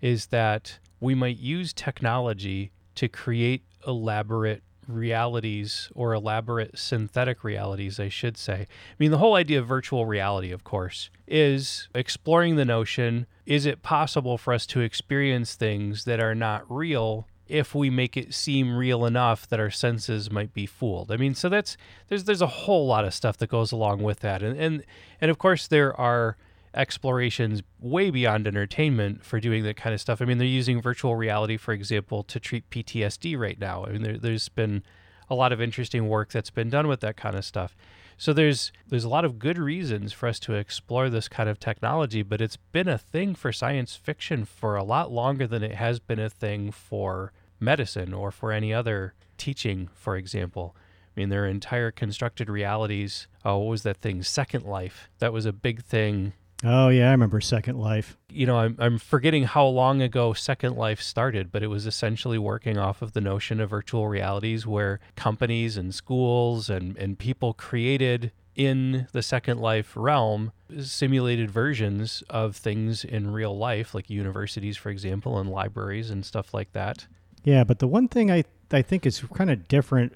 is 0.00 0.26
that 0.26 0.78
we 1.00 1.14
might 1.14 1.38
use 1.38 1.72
technology 1.72 2.70
to 2.94 3.08
create 3.08 3.64
elaborate 3.86 4.62
realities 4.88 5.90
or 5.94 6.12
elaborate 6.12 6.78
synthetic 6.78 7.44
realities, 7.44 7.98
I 7.98 8.08
should 8.08 8.36
say. 8.36 8.62
I 8.62 8.94
mean, 8.98 9.10
the 9.10 9.18
whole 9.18 9.34
idea 9.34 9.60
of 9.60 9.66
virtual 9.66 10.06
reality, 10.06 10.50
of 10.50 10.64
course, 10.64 11.10
is 11.26 11.88
exploring 11.94 12.56
the 12.56 12.64
notion 12.64 13.26
is 13.46 13.66
it 13.66 13.82
possible 13.82 14.38
for 14.38 14.52
us 14.52 14.66
to 14.66 14.80
experience 14.80 15.54
things 15.54 16.04
that 16.04 16.20
are 16.20 16.34
not 16.34 16.64
real 16.70 17.26
if 17.46 17.74
we 17.74 17.90
make 17.90 18.16
it 18.16 18.32
seem 18.32 18.76
real 18.76 19.04
enough 19.04 19.46
that 19.48 19.60
our 19.60 19.70
senses 19.70 20.30
might 20.30 20.54
be 20.54 20.66
fooled. 20.66 21.10
I 21.10 21.16
mean, 21.16 21.34
so 21.34 21.48
that's 21.48 21.76
there's 22.08 22.24
there's 22.24 22.40
a 22.40 22.46
whole 22.46 22.86
lot 22.86 23.04
of 23.04 23.12
stuff 23.12 23.36
that 23.38 23.50
goes 23.50 23.70
along 23.70 24.02
with 24.02 24.20
that. 24.20 24.42
And 24.42 24.58
and 24.58 24.84
and 25.20 25.30
of 25.30 25.38
course 25.38 25.66
there 25.66 25.98
are 26.00 26.36
explorations 26.74 27.62
way 27.80 28.10
beyond 28.10 28.46
entertainment 28.46 29.24
for 29.24 29.40
doing 29.40 29.62
that 29.64 29.76
kind 29.76 29.94
of 29.94 30.00
stuff. 30.00 30.20
I 30.20 30.24
mean, 30.24 30.38
they're 30.38 30.46
using 30.46 30.80
virtual 30.80 31.16
reality, 31.16 31.56
for 31.56 31.72
example, 31.72 32.22
to 32.24 32.40
treat 32.40 32.68
PTSD 32.70 33.38
right 33.38 33.58
now. 33.58 33.84
I 33.84 33.92
mean, 33.92 34.02
there, 34.02 34.18
there's 34.18 34.48
been 34.48 34.82
a 35.30 35.34
lot 35.34 35.52
of 35.52 35.60
interesting 35.60 36.08
work 36.08 36.32
that's 36.32 36.50
been 36.50 36.70
done 36.70 36.86
with 36.86 37.00
that 37.00 37.16
kind 37.16 37.36
of 37.36 37.44
stuff. 37.44 37.76
So 38.16 38.32
there's 38.32 38.70
there's 38.86 39.04
a 39.04 39.08
lot 39.08 39.24
of 39.24 39.38
good 39.38 39.58
reasons 39.58 40.12
for 40.12 40.28
us 40.28 40.38
to 40.40 40.54
explore 40.54 41.10
this 41.10 41.28
kind 41.28 41.48
of 41.48 41.58
technology, 41.58 42.22
but 42.22 42.40
it's 42.40 42.56
been 42.56 42.88
a 42.88 42.98
thing 42.98 43.34
for 43.34 43.52
science 43.52 43.96
fiction 43.96 44.44
for 44.44 44.76
a 44.76 44.84
lot 44.84 45.10
longer 45.10 45.46
than 45.46 45.62
it 45.62 45.74
has 45.74 45.98
been 45.98 46.20
a 46.20 46.30
thing 46.30 46.70
for 46.70 47.32
medicine 47.58 48.12
or 48.12 48.30
for 48.30 48.52
any 48.52 48.72
other 48.72 49.14
teaching, 49.36 49.88
for 49.94 50.16
example. 50.16 50.76
I 51.16 51.20
mean, 51.20 51.28
there 51.28 51.44
are 51.44 51.48
entire 51.48 51.90
constructed 51.90 52.48
realities. 52.48 53.26
Oh, 53.44 53.58
what 53.58 53.70
was 53.70 53.82
that 53.84 53.98
thing? 53.98 54.22
Second 54.22 54.64
Life. 54.64 55.08
That 55.18 55.32
was 55.32 55.46
a 55.46 55.52
big 55.52 55.82
thing 55.82 56.34
Oh 56.64 56.88
yeah, 56.88 57.08
I 57.08 57.10
remember 57.10 57.42
Second 57.42 57.78
Life. 57.78 58.16
You 58.30 58.46
know, 58.46 58.56
I'm 58.56 58.76
I'm 58.78 58.98
forgetting 58.98 59.44
how 59.44 59.66
long 59.66 60.00
ago 60.00 60.32
Second 60.32 60.76
Life 60.76 61.00
started, 61.00 61.52
but 61.52 61.62
it 61.62 61.66
was 61.66 61.86
essentially 61.86 62.38
working 62.38 62.78
off 62.78 63.02
of 63.02 63.12
the 63.12 63.20
notion 63.20 63.60
of 63.60 63.70
virtual 63.70 64.08
realities 64.08 64.66
where 64.66 64.98
companies 65.14 65.76
and 65.76 65.94
schools 65.94 66.70
and, 66.70 66.96
and 66.96 67.18
people 67.18 67.52
created 67.52 68.32
in 68.56 69.08
the 69.12 69.22
Second 69.22 69.60
Life 69.60 69.92
realm 69.94 70.52
simulated 70.80 71.50
versions 71.50 72.22
of 72.30 72.56
things 72.56 73.04
in 73.04 73.32
real 73.32 73.56
life, 73.56 73.94
like 73.94 74.08
universities, 74.08 74.76
for 74.76 74.88
example, 74.88 75.38
and 75.38 75.50
libraries 75.50 76.08
and 76.08 76.24
stuff 76.24 76.54
like 76.54 76.72
that. 76.72 77.06
Yeah, 77.42 77.64
but 77.64 77.78
the 77.78 77.88
one 77.88 78.08
thing 78.08 78.30
I 78.30 78.44
I 78.72 78.80
think 78.80 79.04
is 79.04 79.20
kind 79.34 79.50
of 79.50 79.68
different 79.68 80.14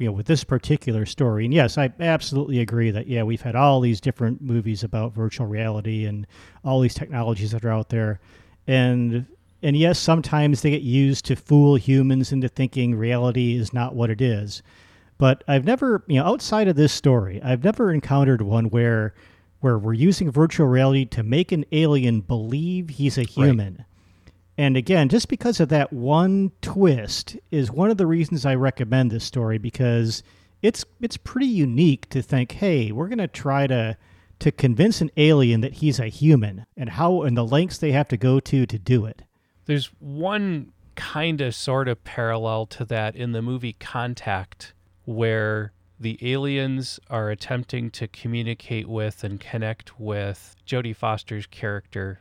you 0.00 0.06
know 0.06 0.12
with 0.12 0.26
this 0.26 0.42
particular 0.42 1.06
story. 1.06 1.44
And 1.44 1.54
yes 1.54 1.78
i 1.78 1.92
absolutely 2.00 2.60
agree 2.60 2.90
that 2.90 3.06
yeah 3.06 3.22
we've 3.22 3.42
had 3.42 3.54
all 3.54 3.80
these 3.80 4.00
different 4.00 4.40
movies 4.40 4.82
about 4.82 5.12
virtual 5.12 5.46
reality 5.46 6.06
and 6.06 6.26
all 6.64 6.80
these 6.80 6.94
technologies 6.94 7.52
that 7.52 7.64
are 7.64 7.70
out 7.70 7.90
there. 7.90 8.18
And 8.66 9.26
and 9.62 9.76
yes 9.76 9.98
sometimes 9.98 10.62
they 10.62 10.70
get 10.70 10.82
used 10.82 11.24
to 11.26 11.36
fool 11.36 11.76
humans 11.76 12.32
into 12.32 12.48
thinking 12.48 12.94
reality 12.94 13.56
is 13.56 13.72
not 13.72 13.94
what 13.94 14.10
it 14.10 14.20
is. 14.20 14.62
But 15.18 15.44
i've 15.46 15.64
never 15.64 16.02
you 16.06 16.18
know 16.18 16.24
outside 16.26 16.66
of 16.66 16.76
this 16.76 16.92
story 16.92 17.42
i've 17.42 17.62
never 17.62 17.92
encountered 17.92 18.40
one 18.40 18.70
where 18.70 19.14
where 19.60 19.78
we're 19.78 19.92
using 19.92 20.30
virtual 20.30 20.66
reality 20.66 21.04
to 21.04 21.22
make 21.22 21.52
an 21.52 21.64
alien 21.72 22.22
believe 22.22 22.88
he's 22.88 23.18
a 23.18 23.22
human. 23.22 23.74
right. 23.76 23.86
And 24.60 24.76
again, 24.76 25.08
just 25.08 25.28
because 25.28 25.58
of 25.58 25.70
that 25.70 25.90
one 25.90 26.52
twist 26.60 27.34
is 27.50 27.70
one 27.70 27.90
of 27.90 27.96
the 27.96 28.06
reasons 28.06 28.44
I 28.44 28.56
recommend 28.56 29.10
this 29.10 29.24
story 29.24 29.56
because 29.56 30.22
it's 30.60 30.84
it's 31.00 31.16
pretty 31.16 31.46
unique 31.46 32.10
to 32.10 32.20
think, 32.20 32.52
hey, 32.52 32.92
we're 32.92 33.08
going 33.08 33.16
to 33.16 33.26
try 33.26 33.66
to 33.66 33.96
to 34.40 34.52
convince 34.52 35.00
an 35.00 35.10
alien 35.16 35.62
that 35.62 35.72
he's 35.72 35.98
a 35.98 36.08
human 36.08 36.66
and 36.76 36.90
how 36.90 37.22
and 37.22 37.38
the 37.38 37.46
lengths 37.46 37.78
they 37.78 37.92
have 37.92 38.08
to 38.08 38.18
go 38.18 38.38
to 38.38 38.66
to 38.66 38.78
do 38.78 39.06
it. 39.06 39.22
There's 39.64 39.86
one 39.98 40.74
kind 40.94 41.40
of 41.40 41.54
sort 41.54 41.88
of 41.88 42.04
parallel 42.04 42.66
to 42.66 42.84
that 42.84 43.16
in 43.16 43.32
the 43.32 43.40
movie 43.40 43.76
Contact 43.80 44.74
where 45.06 45.72
the 45.98 46.18
aliens 46.20 47.00
are 47.08 47.30
attempting 47.30 47.90
to 47.92 48.06
communicate 48.08 48.90
with 48.90 49.24
and 49.24 49.40
connect 49.40 49.98
with 49.98 50.54
Jodie 50.66 50.94
Foster's 50.94 51.46
character 51.46 52.20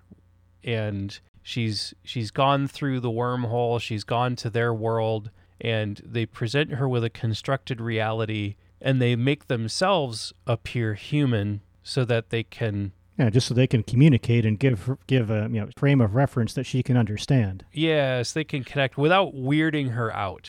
and 0.64 1.20
She's 1.50 1.96
she's 2.04 2.30
gone 2.30 2.68
through 2.68 3.00
the 3.00 3.10
wormhole, 3.10 3.82
she's 3.82 4.04
gone 4.04 4.36
to 4.36 4.52
their 4.52 4.72
world 4.72 5.32
and 5.60 6.00
they 6.06 6.28
present 6.28 6.74
her 6.74 6.88
with 6.88 7.04
a 7.04 7.10
constructed 7.10 7.82
reality 7.82 8.56
and 8.80 9.02
they 9.02 9.16
make 9.16 9.48
themselves 9.48 10.32
appear 10.46 10.94
human 10.94 11.62
so 11.82 12.06
that 12.06 12.30
they 12.30 12.44
can 12.44 12.92
yeah, 13.18 13.32
just 13.32 13.48
so 13.48 13.56
they 13.56 13.66
can 13.66 13.82
communicate 13.82 14.46
and 14.46 14.60
give 14.60 14.96
give 15.08 15.32
a 15.32 15.50
you 15.52 15.60
know 15.60 15.70
frame 15.76 16.02
of 16.02 16.14
reference 16.14 16.54
that 16.54 16.66
she 16.66 16.84
can 16.84 16.96
understand. 16.96 17.66
Yes, 17.74 18.32
they 18.32 18.44
can 18.44 18.64
connect 18.64 18.96
without 18.96 19.34
weirding 19.34 19.94
her 19.94 20.16
out. 20.16 20.48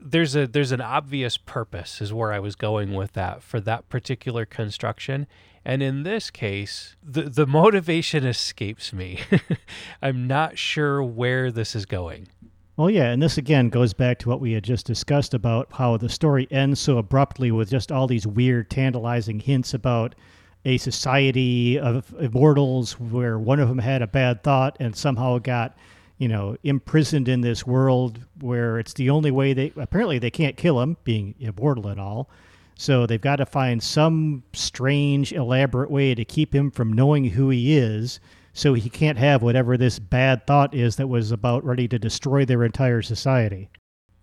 There's 0.00 0.34
a 0.34 0.46
there's 0.46 0.72
an 0.72 0.80
obvious 0.80 1.36
purpose 1.36 2.00
is 2.00 2.14
where 2.14 2.32
I 2.32 2.38
was 2.38 2.56
going 2.56 2.94
with 2.94 3.12
that 3.12 3.42
for 3.42 3.60
that 3.60 3.90
particular 3.90 4.46
construction, 4.46 5.26
and 5.64 5.82
in 5.82 6.02
this 6.02 6.30
case, 6.30 6.96
the, 7.02 7.22
the 7.22 7.46
motivation 7.46 8.24
escapes 8.24 8.92
me. 8.92 9.20
I'm 10.02 10.26
not 10.26 10.58
sure 10.58 11.02
where 11.02 11.50
this 11.50 11.74
is 11.74 11.86
going. 11.86 12.28
Well, 12.76 12.90
yeah, 12.90 13.10
and 13.10 13.22
this 13.22 13.38
again 13.38 13.68
goes 13.68 13.94
back 13.94 14.18
to 14.20 14.28
what 14.28 14.40
we 14.40 14.52
had 14.52 14.64
just 14.64 14.84
discussed 14.84 15.32
about 15.32 15.68
how 15.72 15.96
the 15.96 16.08
story 16.08 16.48
ends 16.50 16.80
so 16.80 16.98
abruptly 16.98 17.52
with 17.52 17.70
just 17.70 17.92
all 17.92 18.08
these 18.08 18.26
weird, 18.26 18.68
tantalizing 18.68 19.38
hints 19.38 19.72
about 19.72 20.16
a 20.64 20.78
society 20.78 21.78
of 21.78 22.12
immortals 22.18 22.98
where 22.98 23.38
one 23.38 23.60
of 23.60 23.68
them 23.68 23.78
had 23.78 24.02
a 24.02 24.06
bad 24.06 24.42
thought 24.42 24.76
and 24.80 24.96
somehow 24.96 25.38
got, 25.38 25.76
you 26.18 26.26
know, 26.26 26.56
imprisoned 26.64 27.28
in 27.28 27.42
this 27.42 27.64
world 27.64 28.18
where 28.40 28.78
it's 28.78 28.94
the 28.94 29.08
only 29.08 29.30
way 29.30 29.52
they 29.52 29.72
apparently 29.76 30.18
they 30.18 30.30
can't 30.30 30.56
kill 30.56 30.80
him, 30.80 30.96
being 31.04 31.34
immortal 31.38 31.86
and 31.86 32.00
all. 32.00 32.28
So 32.76 33.06
they've 33.06 33.20
got 33.20 33.36
to 33.36 33.46
find 33.46 33.82
some 33.82 34.42
strange, 34.52 35.32
elaborate 35.32 35.90
way 35.90 36.14
to 36.14 36.24
keep 36.24 36.54
him 36.54 36.70
from 36.70 36.92
knowing 36.92 37.26
who 37.26 37.50
he 37.50 37.76
is 37.76 38.20
so 38.52 38.74
he 38.74 38.88
can't 38.88 39.18
have 39.18 39.42
whatever 39.42 39.76
this 39.76 39.98
bad 39.98 40.46
thought 40.46 40.74
is 40.74 40.96
that 40.96 41.08
was 41.08 41.32
about 41.32 41.64
ready 41.64 41.88
to 41.88 41.98
destroy 41.98 42.44
their 42.44 42.64
entire 42.64 43.02
society. 43.02 43.68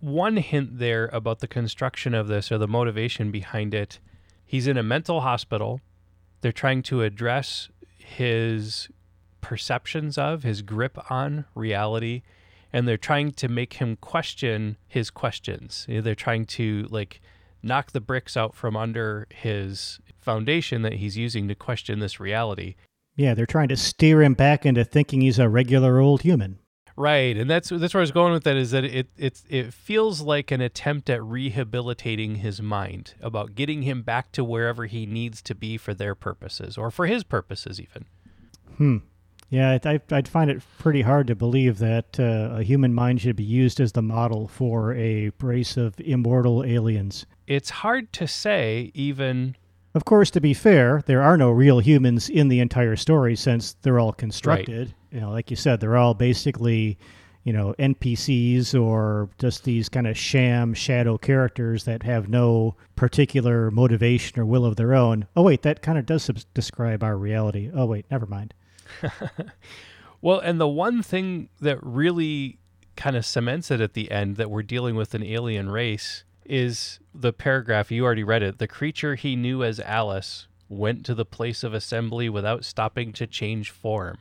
One 0.00 0.38
hint 0.38 0.78
there 0.78 1.08
about 1.12 1.40
the 1.40 1.46
construction 1.46 2.14
of 2.14 2.28
this 2.28 2.50
or 2.50 2.58
the 2.58 2.66
motivation 2.66 3.30
behind 3.30 3.74
it 3.74 3.98
he's 4.52 4.66
in 4.66 4.76
a 4.76 4.82
mental 4.82 5.22
hospital. 5.22 5.80
They're 6.42 6.52
trying 6.52 6.82
to 6.84 7.02
address 7.02 7.70
his 7.96 8.88
perceptions 9.40 10.18
of, 10.18 10.42
his 10.42 10.60
grip 10.60 11.10
on 11.10 11.46
reality, 11.54 12.20
and 12.70 12.86
they're 12.86 12.98
trying 12.98 13.32
to 13.32 13.48
make 13.48 13.74
him 13.74 13.96
question 13.96 14.76
his 14.86 15.08
questions. 15.08 15.86
They're 15.88 16.14
trying 16.14 16.44
to, 16.46 16.86
like, 16.90 17.22
knock 17.62 17.92
the 17.92 18.00
bricks 18.00 18.36
out 18.36 18.54
from 18.54 18.76
under 18.76 19.26
his 19.30 20.00
foundation 20.20 20.82
that 20.82 20.94
he's 20.94 21.16
using 21.16 21.48
to 21.48 21.54
question 21.54 21.98
this 21.98 22.20
reality. 22.20 22.74
Yeah, 23.16 23.34
they're 23.34 23.46
trying 23.46 23.68
to 23.68 23.76
steer 23.76 24.22
him 24.22 24.34
back 24.34 24.64
into 24.64 24.84
thinking 24.84 25.20
he's 25.20 25.38
a 25.38 25.48
regular 25.48 26.00
old 26.00 26.22
human. 26.22 26.58
Right, 26.96 27.36
and 27.36 27.48
that's 27.48 27.70
that's 27.70 27.94
where 27.94 28.00
I 28.00 28.02
was 28.02 28.10
going 28.12 28.32
with 28.32 28.44
that. 28.44 28.56
Is 28.56 28.70
that 28.72 28.84
it 28.84 29.08
it 29.16 29.42
it 29.48 29.72
feels 29.72 30.20
like 30.20 30.50
an 30.50 30.60
attempt 30.60 31.08
at 31.08 31.22
rehabilitating 31.22 32.36
his 32.36 32.60
mind 32.60 33.14
about 33.20 33.54
getting 33.54 33.82
him 33.82 34.02
back 34.02 34.30
to 34.32 34.44
wherever 34.44 34.84
he 34.86 35.06
needs 35.06 35.40
to 35.42 35.54
be 35.54 35.78
for 35.78 35.94
their 35.94 36.14
purposes 36.14 36.76
or 36.76 36.90
for 36.90 37.06
his 37.06 37.24
purposes, 37.24 37.80
even. 37.80 38.04
Hmm. 38.76 38.98
Yeah, 39.48 39.78
I, 39.84 40.00
would 40.10 40.28
find 40.28 40.50
it 40.50 40.62
pretty 40.78 41.02
hard 41.02 41.26
to 41.26 41.34
believe 41.34 41.78
that 41.78 42.18
uh, 42.18 42.56
a 42.56 42.62
human 42.62 42.94
mind 42.94 43.20
should 43.20 43.36
be 43.36 43.44
used 43.44 43.80
as 43.80 43.92
the 43.92 44.00
model 44.00 44.48
for 44.48 44.94
a 44.94 45.30
race 45.42 45.76
of 45.76 45.94
immortal 46.00 46.64
aliens. 46.64 47.26
It's 47.46 47.70
hard 47.70 48.12
to 48.14 48.26
say, 48.26 48.90
even. 48.94 49.56
Of 49.94 50.04
course, 50.04 50.30
to 50.32 50.40
be 50.40 50.54
fair, 50.54 51.02
there 51.06 51.22
are 51.22 51.36
no 51.36 51.50
real 51.50 51.80
humans 51.80 52.28
in 52.28 52.48
the 52.48 52.60
entire 52.60 52.96
story 52.96 53.36
since 53.36 53.74
they're 53.82 53.98
all 53.98 54.12
constructed. 54.12 54.88
Right. 54.88 54.94
You 55.10 55.20
know, 55.20 55.30
like 55.30 55.50
you 55.50 55.56
said, 55.56 55.80
they're 55.80 55.96
all 55.98 56.14
basically, 56.14 56.98
you 57.44 57.52
know, 57.52 57.74
NPCs 57.78 58.80
or 58.80 59.28
just 59.38 59.64
these 59.64 59.88
kind 59.90 60.06
of 60.06 60.16
sham 60.16 60.72
shadow 60.72 61.18
characters 61.18 61.84
that 61.84 62.02
have 62.04 62.28
no 62.28 62.76
particular 62.96 63.70
motivation 63.70 64.40
or 64.40 64.46
will 64.46 64.64
of 64.64 64.76
their 64.76 64.94
own. 64.94 65.26
Oh, 65.36 65.42
wait, 65.42 65.62
that 65.62 65.82
kind 65.82 65.98
of 65.98 66.06
does 66.06 66.22
sub- 66.22 66.38
describe 66.54 67.02
our 67.02 67.18
reality. 67.18 67.70
Oh, 67.74 67.84
wait, 67.84 68.06
never 68.10 68.26
mind. 68.26 68.54
well, 70.22 70.38
and 70.38 70.58
the 70.58 70.68
one 70.68 71.02
thing 71.02 71.50
that 71.60 71.78
really 71.82 72.58
kind 72.96 73.16
of 73.16 73.26
cements 73.26 73.70
it 73.70 73.80
at 73.80 73.94
the 73.94 74.10
end 74.10 74.36
that 74.36 74.50
we're 74.50 74.62
dealing 74.62 74.94
with 74.94 75.14
an 75.14 75.22
alien 75.22 75.70
race 75.70 76.24
is 76.44 77.00
the 77.14 77.32
paragraph 77.32 77.90
you 77.90 78.04
already 78.04 78.24
read 78.24 78.42
it. 78.42 78.58
The 78.58 78.68
creature 78.68 79.14
he 79.14 79.36
knew 79.36 79.62
as 79.62 79.80
Alice 79.80 80.48
went 80.68 81.04
to 81.06 81.14
the 81.14 81.24
place 81.24 81.62
of 81.62 81.74
assembly 81.74 82.28
without 82.28 82.64
stopping 82.64 83.12
to 83.12 83.26
change 83.26 83.70
form. 83.70 84.18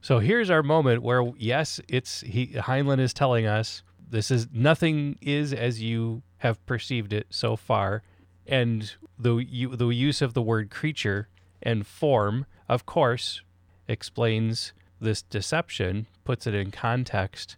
So 0.00 0.18
here's 0.18 0.50
our 0.50 0.62
moment 0.62 1.02
where 1.02 1.32
yes, 1.36 1.80
it's 1.88 2.20
he 2.22 2.48
Heinlein 2.48 3.00
is 3.00 3.12
telling 3.12 3.46
us 3.46 3.82
this 4.10 4.30
is 4.30 4.48
nothing 4.52 5.18
is 5.20 5.52
as 5.52 5.82
you 5.82 6.22
have 6.38 6.64
perceived 6.66 7.12
it 7.12 7.26
so 7.30 7.56
far, 7.56 8.02
and 8.46 8.92
the 9.18 9.36
you, 9.36 9.76
the 9.76 9.88
use 9.88 10.22
of 10.22 10.34
the 10.34 10.42
word 10.42 10.70
creature 10.70 11.28
and 11.62 11.86
form, 11.86 12.46
of 12.68 12.86
course, 12.86 13.42
explains 13.88 14.72
this 15.00 15.22
deception, 15.22 16.06
puts 16.24 16.46
it 16.46 16.54
in 16.54 16.70
context, 16.70 17.56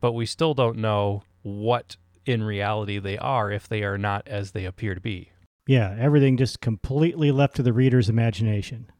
but 0.00 0.12
we 0.12 0.26
still 0.26 0.54
don't 0.54 0.78
know 0.78 1.22
what 1.42 1.96
in 2.26 2.42
reality 2.42 2.98
they 2.98 3.18
are 3.18 3.50
if 3.50 3.68
they 3.68 3.82
are 3.82 3.98
not 3.98 4.26
as 4.26 4.52
they 4.52 4.64
appear 4.64 4.94
to 4.94 5.00
be. 5.00 5.30
Yeah, 5.66 5.96
everything 5.98 6.36
just 6.36 6.60
completely 6.60 7.30
left 7.32 7.56
to 7.56 7.62
the 7.62 7.72
reader's 7.72 8.08
imagination. 8.08 8.90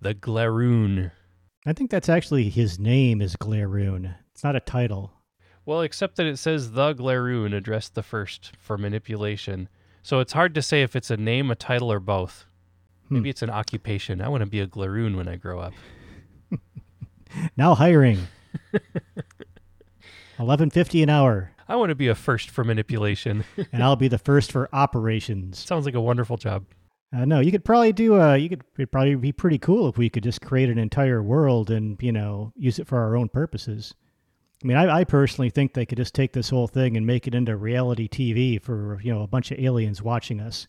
The 0.00 0.14
Glaroon. 0.14 1.10
I 1.66 1.72
think 1.72 1.90
that's 1.90 2.08
actually 2.08 2.50
his 2.50 2.78
name 2.78 3.20
is 3.20 3.36
Glaroon. 3.36 4.14
It's 4.32 4.44
not 4.44 4.56
a 4.56 4.60
title. 4.60 5.12
Well, 5.66 5.80
except 5.80 6.16
that 6.16 6.26
it 6.26 6.38
says 6.38 6.72
the 6.72 6.94
Glaroon 6.94 7.54
addressed 7.54 7.94
the 7.94 8.02
first 8.02 8.52
for 8.58 8.76
manipulation. 8.76 9.68
So 10.02 10.20
it's 10.20 10.34
hard 10.34 10.54
to 10.54 10.62
say 10.62 10.82
if 10.82 10.94
it's 10.94 11.10
a 11.10 11.16
name, 11.16 11.50
a 11.50 11.54
title, 11.54 11.90
or 11.90 12.00
both. 12.00 12.44
Hmm. 13.08 13.14
Maybe 13.14 13.30
it's 13.30 13.42
an 13.42 13.50
occupation. 13.50 14.20
I 14.20 14.28
want 14.28 14.42
to 14.42 14.50
be 14.50 14.60
a 14.60 14.66
Glaroon 14.66 15.16
when 15.16 15.26
I 15.26 15.36
grow 15.36 15.60
up. 15.60 15.72
now 17.56 17.74
hiring. 17.74 18.26
Eleven 20.38 20.68
fifty 20.68 21.02
an 21.02 21.08
hour. 21.08 21.53
I 21.68 21.76
want 21.76 21.90
to 21.90 21.94
be 21.94 22.08
a 22.08 22.14
first 22.14 22.50
for 22.50 22.64
manipulation. 22.64 23.44
and 23.72 23.82
I'll 23.82 23.96
be 23.96 24.08
the 24.08 24.18
first 24.18 24.52
for 24.52 24.68
operations. 24.72 25.58
Sounds 25.58 25.86
like 25.86 25.94
a 25.94 26.00
wonderful 26.00 26.36
job. 26.36 26.64
Uh, 27.14 27.24
no, 27.24 27.40
you 27.40 27.52
could 27.52 27.64
probably 27.64 27.92
do. 27.92 28.20
Uh, 28.20 28.34
you 28.34 28.48
could 28.48 28.64
it'd 28.76 28.90
probably 28.90 29.14
be 29.14 29.30
pretty 29.30 29.58
cool 29.58 29.88
if 29.88 29.96
we 29.96 30.10
could 30.10 30.24
just 30.24 30.40
create 30.40 30.68
an 30.68 30.78
entire 30.78 31.22
world 31.22 31.70
and 31.70 31.96
you 32.02 32.10
know 32.10 32.52
use 32.56 32.78
it 32.78 32.88
for 32.88 32.98
our 32.98 33.16
own 33.16 33.28
purposes. 33.28 33.94
I 34.62 34.66
mean, 34.66 34.76
I, 34.76 35.00
I 35.00 35.04
personally 35.04 35.50
think 35.50 35.74
they 35.74 35.86
could 35.86 35.98
just 35.98 36.14
take 36.14 36.32
this 36.32 36.48
whole 36.48 36.66
thing 36.66 36.96
and 36.96 37.06
make 37.06 37.26
it 37.26 37.34
into 37.34 37.56
reality 37.56 38.08
TV 38.08 38.60
for 38.60 38.98
you 39.02 39.14
know 39.14 39.22
a 39.22 39.28
bunch 39.28 39.52
of 39.52 39.60
aliens 39.60 40.02
watching 40.02 40.40
us, 40.40 40.66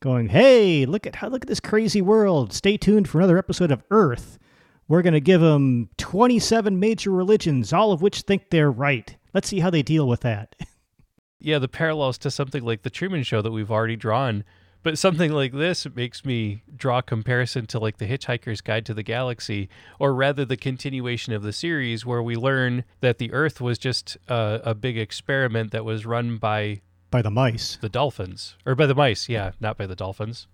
going, 0.00 0.30
"Hey, 0.30 0.86
look 0.86 1.06
at 1.06 1.16
how 1.16 1.28
look 1.28 1.44
at 1.44 1.48
this 1.48 1.60
crazy 1.60 2.02
world. 2.02 2.52
Stay 2.52 2.76
tuned 2.76 3.08
for 3.08 3.18
another 3.18 3.38
episode 3.38 3.70
of 3.70 3.84
Earth. 3.90 4.40
We're 4.88 5.02
going 5.02 5.14
to 5.14 5.20
give 5.20 5.40
them 5.40 5.90
27 5.98 6.78
major 6.78 7.10
religions, 7.10 7.72
all 7.72 7.92
of 7.92 8.02
which 8.02 8.22
think 8.22 8.50
they're 8.50 8.70
right. 8.70 9.16
Let's 9.36 9.48
see 9.48 9.60
how 9.60 9.70
they 9.70 9.82
deal 9.82 10.08
with 10.08 10.22
that." 10.22 10.56
yeah, 11.38 11.60
the 11.60 11.68
parallels 11.68 12.18
to 12.18 12.30
something 12.30 12.64
like 12.64 12.82
the 12.82 12.90
Truman 12.90 13.22
Show 13.22 13.42
that 13.42 13.52
we've 13.52 13.70
already 13.70 13.96
drawn 13.96 14.42
but 14.86 14.98
something 14.98 15.32
like 15.32 15.52
this 15.52 15.84
makes 15.96 16.24
me 16.24 16.62
draw 16.76 16.98
a 16.98 17.02
comparison 17.02 17.66
to 17.66 17.80
like 17.80 17.98
the 17.98 18.06
Hitchhiker's 18.06 18.60
Guide 18.60 18.86
to 18.86 18.94
the 18.94 19.02
Galaxy, 19.02 19.68
or 19.98 20.14
rather 20.14 20.44
the 20.44 20.56
continuation 20.56 21.32
of 21.32 21.42
the 21.42 21.52
series 21.52 22.06
where 22.06 22.22
we 22.22 22.36
learn 22.36 22.84
that 23.00 23.18
the 23.18 23.32
Earth 23.32 23.60
was 23.60 23.80
just 23.80 24.16
a, 24.28 24.60
a 24.62 24.74
big 24.76 24.96
experiment 24.96 25.72
that 25.72 25.84
was 25.84 26.06
run 26.06 26.36
by 26.36 26.82
by 27.10 27.20
the 27.20 27.32
mice, 27.32 27.78
the 27.80 27.88
dolphins, 27.88 28.54
or 28.64 28.76
by 28.76 28.86
the 28.86 28.94
mice. 28.94 29.28
Yeah, 29.28 29.50
not 29.58 29.76
by 29.76 29.86
the 29.86 29.96
dolphins. 29.96 30.46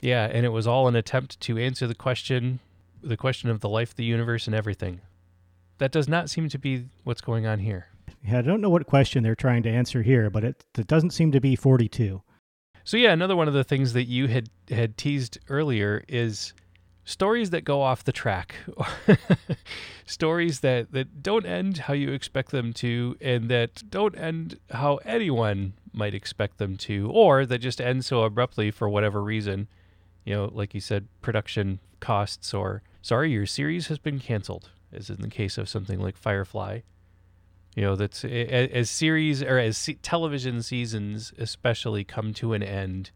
Yeah, 0.00 0.30
and 0.32 0.46
it 0.46 0.48
was 0.48 0.66
all 0.66 0.88
an 0.88 0.96
attempt 0.96 1.38
to 1.40 1.58
answer 1.58 1.86
the 1.86 1.94
question, 1.94 2.60
the 3.02 3.18
question 3.18 3.50
of 3.50 3.60
the 3.60 3.68
life, 3.68 3.94
the 3.94 4.04
universe, 4.04 4.46
and 4.46 4.56
everything. 4.56 5.02
That 5.76 5.92
does 5.92 6.08
not 6.08 6.30
seem 6.30 6.48
to 6.48 6.58
be 6.58 6.86
what's 7.02 7.20
going 7.20 7.44
on 7.44 7.58
here. 7.58 7.88
Yeah, 8.24 8.38
I 8.38 8.42
don't 8.42 8.62
know 8.62 8.70
what 8.70 8.86
question 8.86 9.22
they're 9.22 9.34
trying 9.34 9.62
to 9.64 9.70
answer 9.70 10.02
here, 10.02 10.30
but 10.30 10.44
it, 10.44 10.64
it 10.78 10.86
doesn't 10.86 11.10
seem 11.10 11.30
to 11.32 11.40
be 11.40 11.56
42. 11.56 12.22
So 12.82 12.96
yeah, 12.96 13.12
another 13.12 13.36
one 13.36 13.48
of 13.48 13.54
the 13.54 13.64
things 13.64 13.92
that 13.92 14.04
you 14.04 14.28
had 14.28 14.48
had 14.70 14.96
teased 14.96 15.38
earlier 15.48 16.04
is 16.08 16.54
stories 17.04 17.50
that 17.50 17.64
go 17.64 17.82
off 17.82 18.04
the 18.04 18.12
track. 18.12 18.54
stories 20.06 20.60
that 20.60 20.92
that 20.92 21.22
don't 21.22 21.46
end 21.46 21.78
how 21.78 21.94
you 21.94 22.12
expect 22.12 22.50
them 22.50 22.72
to 22.74 23.16
and 23.20 23.48
that 23.50 23.82
don't 23.90 24.16
end 24.18 24.58
how 24.70 24.96
anyone 25.04 25.74
might 25.92 26.14
expect 26.14 26.58
them 26.58 26.76
to 26.76 27.10
or 27.10 27.46
that 27.46 27.58
just 27.58 27.80
end 27.80 28.04
so 28.04 28.22
abruptly 28.22 28.70
for 28.70 28.88
whatever 28.88 29.22
reason. 29.22 29.68
You 30.24 30.34
know, 30.34 30.50
like 30.52 30.74
you 30.74 30.80
said, 30.80 31.08
production 31.20 31.78
costs 32.00 32.54
or 32.54 32.82
sorry, 33.02 33.32
your 33.32 33.46
series 33.46 33.88
has 33.88 33.98
been 33.98 34.18
canceled, 34.18 34.70
as 34.92 35.10
in 35.10 35.20
the 35.20 35.28
case 35.28 35.58
of 35.58 35.68
something 35.68 36.00
like 36.00 36.16
Firefly 36.16 36.80
you 37.74 37.82
know 37.82 37.96
that's 37.96 38.24
as 38.24 38.90
series 38.90 39.42
or 39.42 39.58
as 39.58 39.88
television 40.02 40.62
seasons 40.62 41.32
especially 41.38 42.04
come 42.04 42.32
to 42.32 42.52
an 42.52 42.62
end 42.62 43.10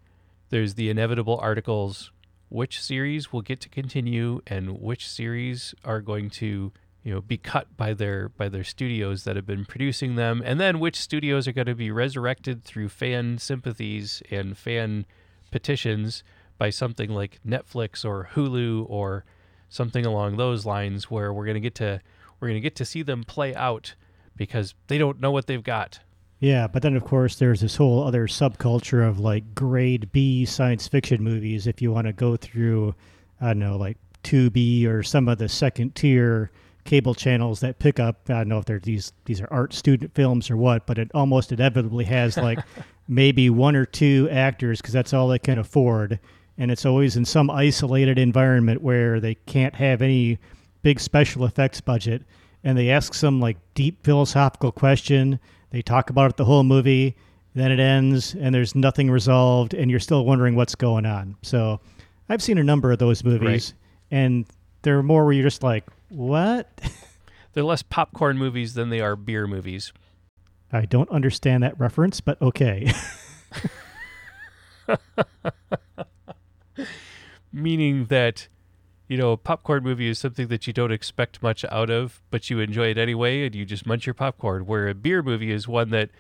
there's 0.50 0.74
the 0.74 0.90
inevitable 0.90 1.38
articles 1.40 2.10
which 2.48 2.82
series 2.82 3.32
will 3.32 3.42
get 3.42 3.60
to 3.60 3.68
continue 3.68 4.40
and 4.46 4.80
which 4.80 5.08
series 5.08 5.74
are 5.84 6.00
going 6.00 6.30
to 6.30 6.72
you 7.02 7.14
know 7.14 7.20
be 7.20 7.36
cut 7.36 7.76
by 7.76 7.94
their 7.94 8.28
by 8.30 8.48
their 8.48 8.64
studios 8.64 9.24
that 9.24 9.36
have 9.36 9.46
been 9.46 9.64
producing 9.64 10.16
them 10.16 10.42
and 10.44 10.58
then 10.60 10.80
which 10.80 10.96
studios 10.96 11.46
are 11.46 11.52
going 11.52 11.66
to 11.66 11.74
be 11.74 11.90
resurrected 11.90 12.64
through 12.64 12.88
fan 12.88 13.38
sympathies 13.38 14.22
and 14.30 14.58
fan 14.58 15.06
petitions 15.50 16.22
by 16.58 16.70
something 16.70 17.10
like 17.10 17.40
Netflix 17.46 18.04
or 18.04 18.30
Hulu 18.34 18.84
or 18.90 19.24
something 19.68 20.04
along 20.04 20.36
those 20.36 20.66
lines 20.66 21.10
where 21.10 21.32
we're 21.32 21.44
going 21.44 21.54
to 21.54 21.60
get 21.60 21.76
to 21.76 22.00
we're 22.40 22.48
going 22.48 22.60
to 22.60 22.66
get 22.66 22.76
to 22.76 22.84
see 22.84 23.02
them 23.02 23.24
play 23.24 23.54
out 23.54 23.94
because 24.38 24.74
they 24.87 24.96
don't 24.96 25.20
know 25.20 25.31
what 25.31 25.46
they've 25.46 25.62
got. 25.62 26.01
Yeah, 26.40 26.68
but 26.68 26.83
then 26.83 26.96
of 26.96 27.05
course 27.05 27.37
there's 27.37 27.61
this 27.61 27.77
whole 27.77 28.05
other 28.05 28.27
subculture 28.27 29.07
of 29.07 29.18
like 29.18 29.55
grade 29.55 30.11
B 30.12 30.44
science 30.44 30.87
fiction 30.87 31.22
movies. 31.22 31.66
If 31.66 31.83
you 31.83 31.92
want 31.92 32.07
to 32.07 32.12
go 32.12 32.37
through, 32.37 32.94
I 33.40 33.48
don't 33.48 33.59
know, 33.59 33.77
like 33.77 33.98
Tubi 34.22 34.87
or 34.87 35.03
some 35.03 35.29
of 35.29 35.38
the 35.38 35.48
second 35.48 35.94
tier 35.94 36.51
cable 36.85 37.14
channels 37.14 37.61
that 37.61 37.79
pick 37.79 38.01
up. 38.01 38.31
I 38.31 38.35
don't 38.35 38.48
know 38.48 38.59
if 38.59 38.64
they're 38.64 38.79
these 38.79 39.12
these 39.24 39.40
are 39.40 39.48
art 39.51 39.74
student 39.74 40.14
films 40.14 40.51
or 40.51 40.57
what, 40.57 40.87
but 40.87 40.96
it 40.96 41.11
almost 41.12 41.51
inevitably 41.51 42.05
has 42.05 42.37
like 42.37 42.61
maybe 43.09 43.51
one 43.51 43.74
or 43.74 43.85
two 43.85 44.29
actors 44.31 44.81
because 44.81 44.94
that's 44.94 45.12
all 45.12 45.29
they 45.29 45.38
can 45.40 45.59
afford, 45.59 46.20
and 46.57 46.70
it's 46.70 46.87
always 46.87 47.16
in 47.16 47.24
some 47.24 47.51
isolated 47.51 48.16
environment 48.16 48.81
where 48.81 49.18
they 49.18 49.35
can't 49.35 49.74
have 49.74 50.03
any 50.03 50.38
big 50.83 51.01
special 51.01 51.44
effects 51.44 51.81
budget 51.81 52.22
and 52.64 52.76
they 52.76 52.90
ask 52.90 53.14
some 53.14 53.40
like 53.40 53.56
deep 53.74 54.04
philosophical 54.04 54.72
question. 54.72 55.40
They 55.70 55.82
talk 55.82 56.10
about 56.10 56.30
it 56.30 56.36
the 56.36 56.44
whole 56.44 56.62
movie. 56.62 57.16
Then 57.54 57.72
it 57.72 57.80
ends, 57.80 58.34
and 58.38 58.54
there's 58.54 58.74
nothing 58.74 59.10
resolved, 59.10 59.74
and 59.74 59.90
you're 59.90 60.00
still 60.00 60.24
wondering 60.24 60.54
what's 60.54 60.74
going 60.74 61.06
on. 61.06 61.36
So, 61.42 61.80
I've 62.28 62.42
seen 62.42 62.58
a 62.58 62.62
number 62.62 62.92
of 62.92 62.98
those 62.98 63.24
movies, 63.24 63.74
right. 64.12 64.18
and 64.18 64.46
they're 64.82 65.02
more 65.02 65.24
where 65.24 65.32
you're 65.32 65.44
just 65.44 65.62
like, 65.62 65.84
"What?" 66.08 66.68
they're 67.52 67.64
less 67.64 67.82
popcorn 67.82 68.38
movies 68.38 68.74
than 68.74 68.90
they 68.90 69.00
are 69.00 69.16
beer 69.16 69.46
movies. 69.46 69.92
I 70.72 70.84
don't 70.84 71.08
understand 71.10 71.62
that 71.62 71.78
reference, 71.80 72.20
but 72.20 72.40
okay. 72.42 72.92
Meaning 77.52 78.06
that 78.06 78.48
you 79.08 79.16
know, 79.16 79.32
a 79.32 79.36
popcorn 79.36 79.82
movie 79.82 80.08
is 80.08 80.18
something 80.18 80.48
that 80.48 80.66
you 80.66 80.72
don't 80.72 80.92
expect 80.92 81.42
much 81.42 81.64
out 81.70 81.90
of, 81.90 82.22
but 82.30 82.50
you 82.50 82.60
enjoy 82.60 82.88
it 82.88 82.98
anyway 82.98 83.46
and 83.46 83.54
you 83.54 83.64
just 83.64 83.86
munch 83.86 84.06
your 84.06 84.14
popcorn. 84.14 84.66
Where 84.66 84.88
a 84.88 84.94
beer 84.94 85.22
movie 85.22 85.50
is 85.50 85.66
one 85.66 85.90
that 85.90 86.10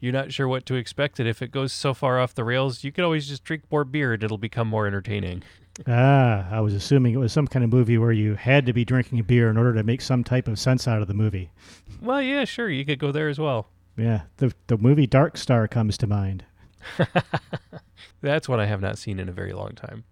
you're 0.00 0.12
not 0.14 0.32
sure 0.32 0.48
what 0.48 0.64
to 0.66 0.74
expect. 0.74 1.20
And 1.20 1.28
if 1.28 1.42
it 1.42 1.50
goes 1.50 1.72
so 1.72 1.92
far 1.92 2.18
off 2.18 2.34
the 2.34 2.44
rails, 2.44 2.84
you 2.84 2.90
can 2.90 3.04
always 3.04 3.28
just 3.28 3.44
drink 3.44 3.64
more 3.70 3.84
beer 3.84 4.14
and 4.14 4.22
it'll 4.22 4.38
become 4.38 4.66
more 4.66 4.86
entertaining. 4.86 5.42
Ah, 5.86 6.48
I 6.50 6.60
was 6.60 6.74
assuming 6.74 7.12
it 7.12 7.18
was 7.18 7.32
some 7.32 7.46
kind 7.46 7.64
of 7.64 7.72
movie 7.72 7.98
where 7.98 8.12
you 8.12 8.34
had 8.34 8.64
to 8.66 8.72
be 8.72 8.84
drinking 8.84 9.20
a 9.20 9.22
beer 9.22 9.50
in 9.50 9.58
order 9.58 9.74
to 9.74 9.82
make 9.82 10.00
some 10.00 10.24
type 10.24 10.48
of 10.48 10.58
sense 10.58 10.88
out 10.88 11.02
of 11.02 11.08
the 11.08 11.14
movie. 11.14 11.50
Well, 12.00 12.22
yeah, 12.22 12.44
sure. 12.46 12.70
You 12.70 12.84
could 12.84 12.98
go 12.98 13.12
there 13.12 13.28
as 13.28 13.38
well. 13.38 13.68
Yeah. 13.96 14.22
The, 14.38 14.54
the 14.68 14.78
movie 14.78 15.06
Dark 15.06 15.36
Star 15.36 15.68
comes 15.68 15.98
to 15.98 16.06
mind. 16.06 16.44
That's 18.22 18.48
one 18.48 18.58
I 18.58 18.66
have 18.66 18.80
not 18.80 18.96
seen 18.98 19.18
in 19.20 19.28
a 19.28 19.32
very 19.32 19.52
long 19.52 19.72
time. 19.72 20.04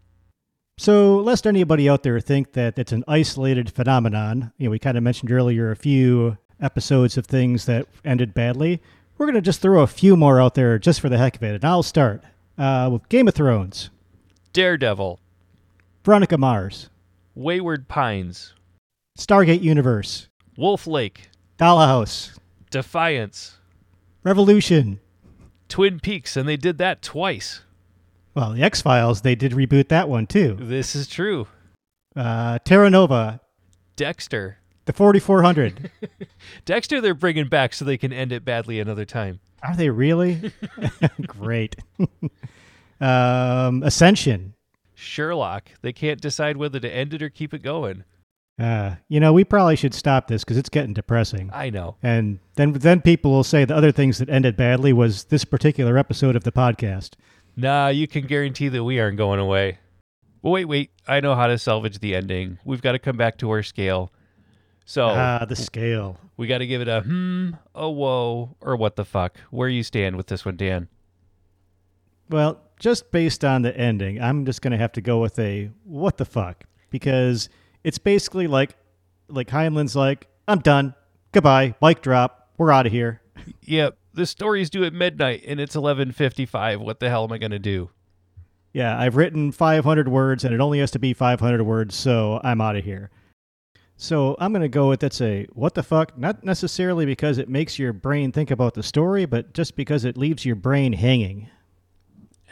So, 0.79 1.16
lest 1.16 1.47
anybody 1.47 1.89
out 1.89 2.03
there 2.03 2.20
think 2.20 2.53
that 2.53 2.79
it's 2.79 2.93
an 2.93 3.03
isolated 3.09 3.70
phenomenon, 3.70 4.53
you 4.59 4.66
know, 4.66 4.70
we 4.70 4.79
kind 4.79 4.99
of 4.99 5.03
mentioned 5.03 5.33
earlier 5.33 5.70
a 5.70 5.77
few 5.77 6.37
episodes 6.61 7.16
of 7.16 7.27
things 7.27 7.64
that 7.64 7.87
ended 8.05 8.35
badly. 8.35 8.83
We're 9.16 9.24
going 9.24 9.37
to 9.37 9.41
just 9.41 9.62
throw 9.62 9.81
a 9.81 9.87
few 9.87 10.16
more 10.16 10.39
out 10.39 10.55
there 10.55 10.79
just 10.79 11.01
for 11.01 11.09
the 11.09 11.16
heck 11.16 11.37
of 11.37 11.43
it. 11.43 11.55
And 11.55 11.64
I'll 11.64 11.83
start 11.83 12.22
uh, 12.59 12.91
with 12.93 13.09
Game 13.09 13.27
of 13.27 13.35
Thrones, 13.35 13.89
Daredevil, 14.53 15.18
Veronica 16.05 16.37
Mars, 16.37 16.91
Wayward 17.35 17.89
Pines, 17.89 18.53
Stargate 19.18 19.62
Universe, 19.62 20.29
Wolf 20.59 20.87
Lake, 20.87 21.31
Dollhouse, 21.59 22.39
Defiance, 22.70 23.57
Revolution. 24.22 25.01
Twin 25.68 26.01
Peaks, 26.01 26.37
and 26.37 26.47
they 26.47 26.57
did 26.57 26.77
that 26.79 27.01
twice. 27.01 27.62
Well, 28.37 28.53
the 28.53 28.62
X 28.62 28.82
Files, 28.82 29.22
they 29.22 29.34
did 29.34 29.53
reboot 29.53 29.89
that 29.89 30.11
one 30.11 30.26
too. 30.26 30.59
This 30.61 30.95
is 30.95 31.09
true. 31.09 31.47
Uh, 32.14 32.59
Terra 32.64 32.91
Nova, 32.91 33.41
Dexter. 33.97 34.59
the 34.84 34.93
4400. 34.93 35.91
Dexter, 36.66 37.01
they're 37.01 37.14
bringing 37.14 37.49
back 37.49 37.72
so 37.72 37.84
they 37.87 37.97
can 37.97 38.12
end 38.12 38.32
it 38.32 38.45
badly 38.45 38.78
another 38.78 39.07
time. 39.07 39.41
Are 39.62 39.74
they 39.74 39.89
really? 39.89 40.53
Great. 41.26 41.76
um, 43.01 43.82
Ascension. 43.82 44.53
Sherlock, 44.95 45.70
they 45.80 45.95
can't 45.95 46.20
decide 46.20 46.59
whether 46.59 46.78
to 46.78 46.95
end 46.95 47.14
it 47.14 47.22
or 47.22 47.30
keep 47.30 47.55
it 47.55 47.62
going. 47.62 48.05
Uh, 48.59 48.97
you 49.09 49.20
know, 49.20 49.32
we 49.34 49.45
probably 49.45 49.76
should 49.76 49.93
stop 49.93 50.28
this 50.28 50.43
because 50.45 50.57
it's 50.57 50.70
getting 50.70 50.95
depressing. 50.95 51.51
I 51.53 51.68
know. 51.70 51.97
And 52.03 52.39
then, 52.55 52.72
then 52.74 53.03
people 53.03 53.30
will 53.30 53.45
say 53.45 53.64
the 53.64 53.76
other 53.76 53.93
things 53.93 54.18
that 54.18 54.28
ended 54.30 54.57
badly 54.57 54.93
was 54.95 55.24
this 55.24 55.45
particular 55.45 55.99
episode 55.99 56.37
of 56.37 56.45
the 56.45 56.53
podcast. 56.53 57.11
Nah, 57.57 57.89
you 57.89 58.07
can 58.07 58.27
guarantee 58.27 58.69
that 58.69 58.85
we 58.85 59.01
aren't 59.01 59.17
going 59.17 59.41
away. 59.41 59.79
Well, 60.43 60.53
wait, 60.53 60.67
wait. 60.67 60.91
I 61.09 61.21
know 61.21 61.35
how 61.35 61.47
to 61.47 61.59
salvage 61.59 61.99
the 61.99 62.15
ending. 62.15 62.59
We've 62.65 62.83
got 62.83 62.93
to 62.93 62.99
come 62.99 63.17
back 63.17 63.39
to 63.39 63.51
our 63.51 63.63
scale. 63.63 64.13
So 64.85 65.07
Ah, 65.07 65.45
the 65.45 65.57
scale. 65.57 66.19
we 66.37 66.47
got 66.47 66.59
to 66.59 66.67
give 66.67 66.81
it 66.81 66.87
a 66.89 67.01
hmm, 67.01 67.51
a 67.75 67.91
whoa, 67.91 68.57
or 68.61 68.77
what 68.77 68.95
the 68.97 69.05
fuck. 69.05 69.37
Where 69.51 69.69
you 69.69 69.83
stand 69.83 70.17
with 70.17 70.27
this 70.29 70.45
one, 70.45 70.57
Dan? 70.57 70.89
Well, 72.29 72.61
just 72.79 73.11
based 73.11 73.45
on 73.45 73.63
the 73.63 73.77
ending, 73.77 74.21
I'm 74.21 74.45
just 74.45 74.61
going 74.63 74.73
to 74.73 74.77
have 74.79 74.93
to 74.93 75.01
go 75.01 75.21
with 75.21 75.39
a 75.39 75.71
what 75.85 76.19
the 76.19 76.25
fuck 76.25 76.65
because 76.91 77.49
it's 77.85 77.99
basically 77.99 78.47
like 78.47 78.77
like 79.29 79.49
Heinlein's 79.49 79.97
like, 79.97 80.29
I'm 80.47 80.61
done. 80.61 80.95
Goodbye. 81.33 81.75
Mic 81.83 82.01
drop. 82.03 82.51
We're 82.57 82.71
out 82.71 82.87
of 82.87 82.93
here. 82.93 83.21
Yep, 83.63 83.97
the 84.17 84.27
story's 84.27 84.71
due 84.71 84.85
at 84.85 84.93
midnight 84.93 85.45
and 85.47 85.61
it's 85.61 85.77
11:55. 85.77 86.81
What 86.81 86.99
the 87.01 87.09
hell 87.09 87.25
am 87.25 87.33
I 87.33 87.39
going 87.39 87.53
to 87.53 87.59
do? 87.59 87.91
Yeah, 88.73 88.99
I've 88.99 89.17
written 89.17 89.53
500 89.53 90.09
words 90.09 90.45
and 90.45 90.53
it 90.55 90.61
only 90.61 90.81
has 90.81 90.91
to 90.91 90.99
be 90.99 91.14
500 91.14 91.62
words, 91.62 91.95
so 91.95 92.41
I'm 92.43 92.61
out 92.61 92.77
of 92.77 92.85
here. 92.85 93.11
So 93.97 94.37
I'm 94.39 94.53
going 94.53 94.62
to 94.62 94.69
go 94.69 94.89
with 94.91 95.01
that's 95.01 95.21
a 95.23 95.47
what 95.53 95.75
the 95.75 95.83
fuck, 95.83 96.19
not 96.19 96.45
necessarily 96.45 97.07
because 97.07 97.39
it 97.39 97.49
makes 97.49 97.79
your 97.79 97.95
brain 97.95 98.33
think 98.33 98.51
about 98.51 98.75
the 98.75 98.83
story, 98.83 99.25
but 99.25 99.55
just 99.55 99.77
because 99.77 100.05
it 100.05 100.19
leaves 100.19 100.45
your 100.45 100.57
brain 100.57 100.93
hanging. 100.93 101.49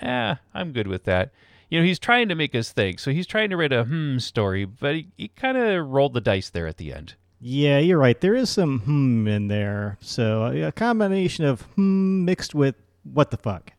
Eh, 0.00 0.36
I'm 0.54 0.72
good 0.72 0.86
with 0.86 1.04
that. 1.04 1.32
You 1.68 1.80
know, 1.80 1.84
he's 1.84 1.98
trying 1.98 2.28
to 2.28 2.34
make 2.34 2.54
us 2.54 2.72
think, 2.72 2.98
so 2.98 3.10
he's 3.10 3.26
trying 3.26 3.50
to 3.50 3.56
write 3.56 3.72
a 3.72 3.84
hmm 3.84 4.18
story, 4.18 4.64
but 4.64 4.94
he, 4.94 5.08
he 5.16 5.28
kind 5.28 5.58
of 5.58 5.88
rolled 5.88 6.14
the 6.14 6.20
dice 6.20 6.48
there 6.48 6.66
at 6.66 6.78
the 6.78 6.92
end. 6.92 7.14
Yeah, 7.40 7.78
you're 7.78 7.98
right. 7.98 8.20
There 8.20 8.34
is 8.34 8.50
some 8.50 8.80
hmm 8.80 9.28
in 9.28 9.48
there. 9.48 9.98
So 10.00 10.46
a 10.46 10.72
combination 10.72 11.44
of 11.44 11.62
hmm 11.74 12.24
mixed 12.24 12.54
with 12.54 12.76
what 13.02 13.30
the 13.30 13.36
fuck. 13.36 13.72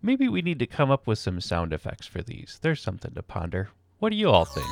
Maybe 0.00 0.28
we 0.28 0.42
need 0.42 0.58
to 0.58 0.66
come 0.66 0.90
up 0.90 1.06
with 1.06 1.18
some 1.18 1.40
sound 1.40 1.72
effects 1.72 2.06
for 2.06 2.22
these. 2.22 2.58
There's 2.62 2.80
something 2.80 3.12
to 3.14 3.22
ponder. 3.22 3.68
What 3.98 4.10
do 4.10 4.16
you 4.16 4.30
all 4.30 4.44
think? 4.44 4.66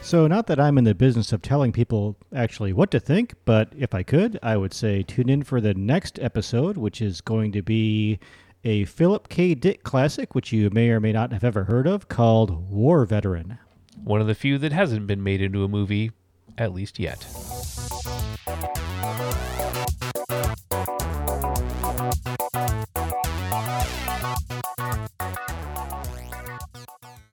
So, 0.00 0.26
not 0.26 0.46
that 0.48 0.60
I'm 0.60 0.76
in 0.76 0.84
the 0.84 0.94
business 0.94 1.32
of 1.32 1.40
telling 1.40 1.72
people 1.72 2.16
actually 2.32 2.74
what 2.74 2.90
to 2.90 3.00
think, 3.00 3.34
but 3.46 3.72
if 3.76 3.94
I 3.94 4.02
could, 4.02 4.38
I 4.42 4.56
would 4.56 4.74
say 4.74 5.02
tune 5.02 5.30
in 5.30 5.42
for 5.42 5.62
the 5.62 5.72
next 5.74 6.20
episode, 6.20 6.76
which 6.76 7.00
is 7.00 7.22
going 7.22 7.52
to 7.52 7.62
be 7.62 8.20
a 8.64 8.84
Philip 8.84 9.28
K. 9.28 9.54
Dick 9.54 9.82
classic, 9.82 10.34
which 10.34 10.52
you 10.52 10.70
may 10.70 10.90
or 10.90 11.00
may 11.00 11.12
not 11.12 11.32
have 11.32 11.44
ever 11.44 11.64
heard 11.64 11.86
of, 11.86 12.08
called 12.08 12.70
War 12.70 13.04
Veteran. 13.04 13.58
One 14.02 14.20
of 14.20 14.26
the 14.26 14.34
few 14.34 14.58
that 14.58 14.72
hasn't 14.72 15.06
been 15.06 15.22
made 15.22 15.42
into 15.42 15.64
a 15.64 15.68
movie, 15.68 16.12
at 16.56 16.72
least 16.72 16.98
yet. 16.98 17.26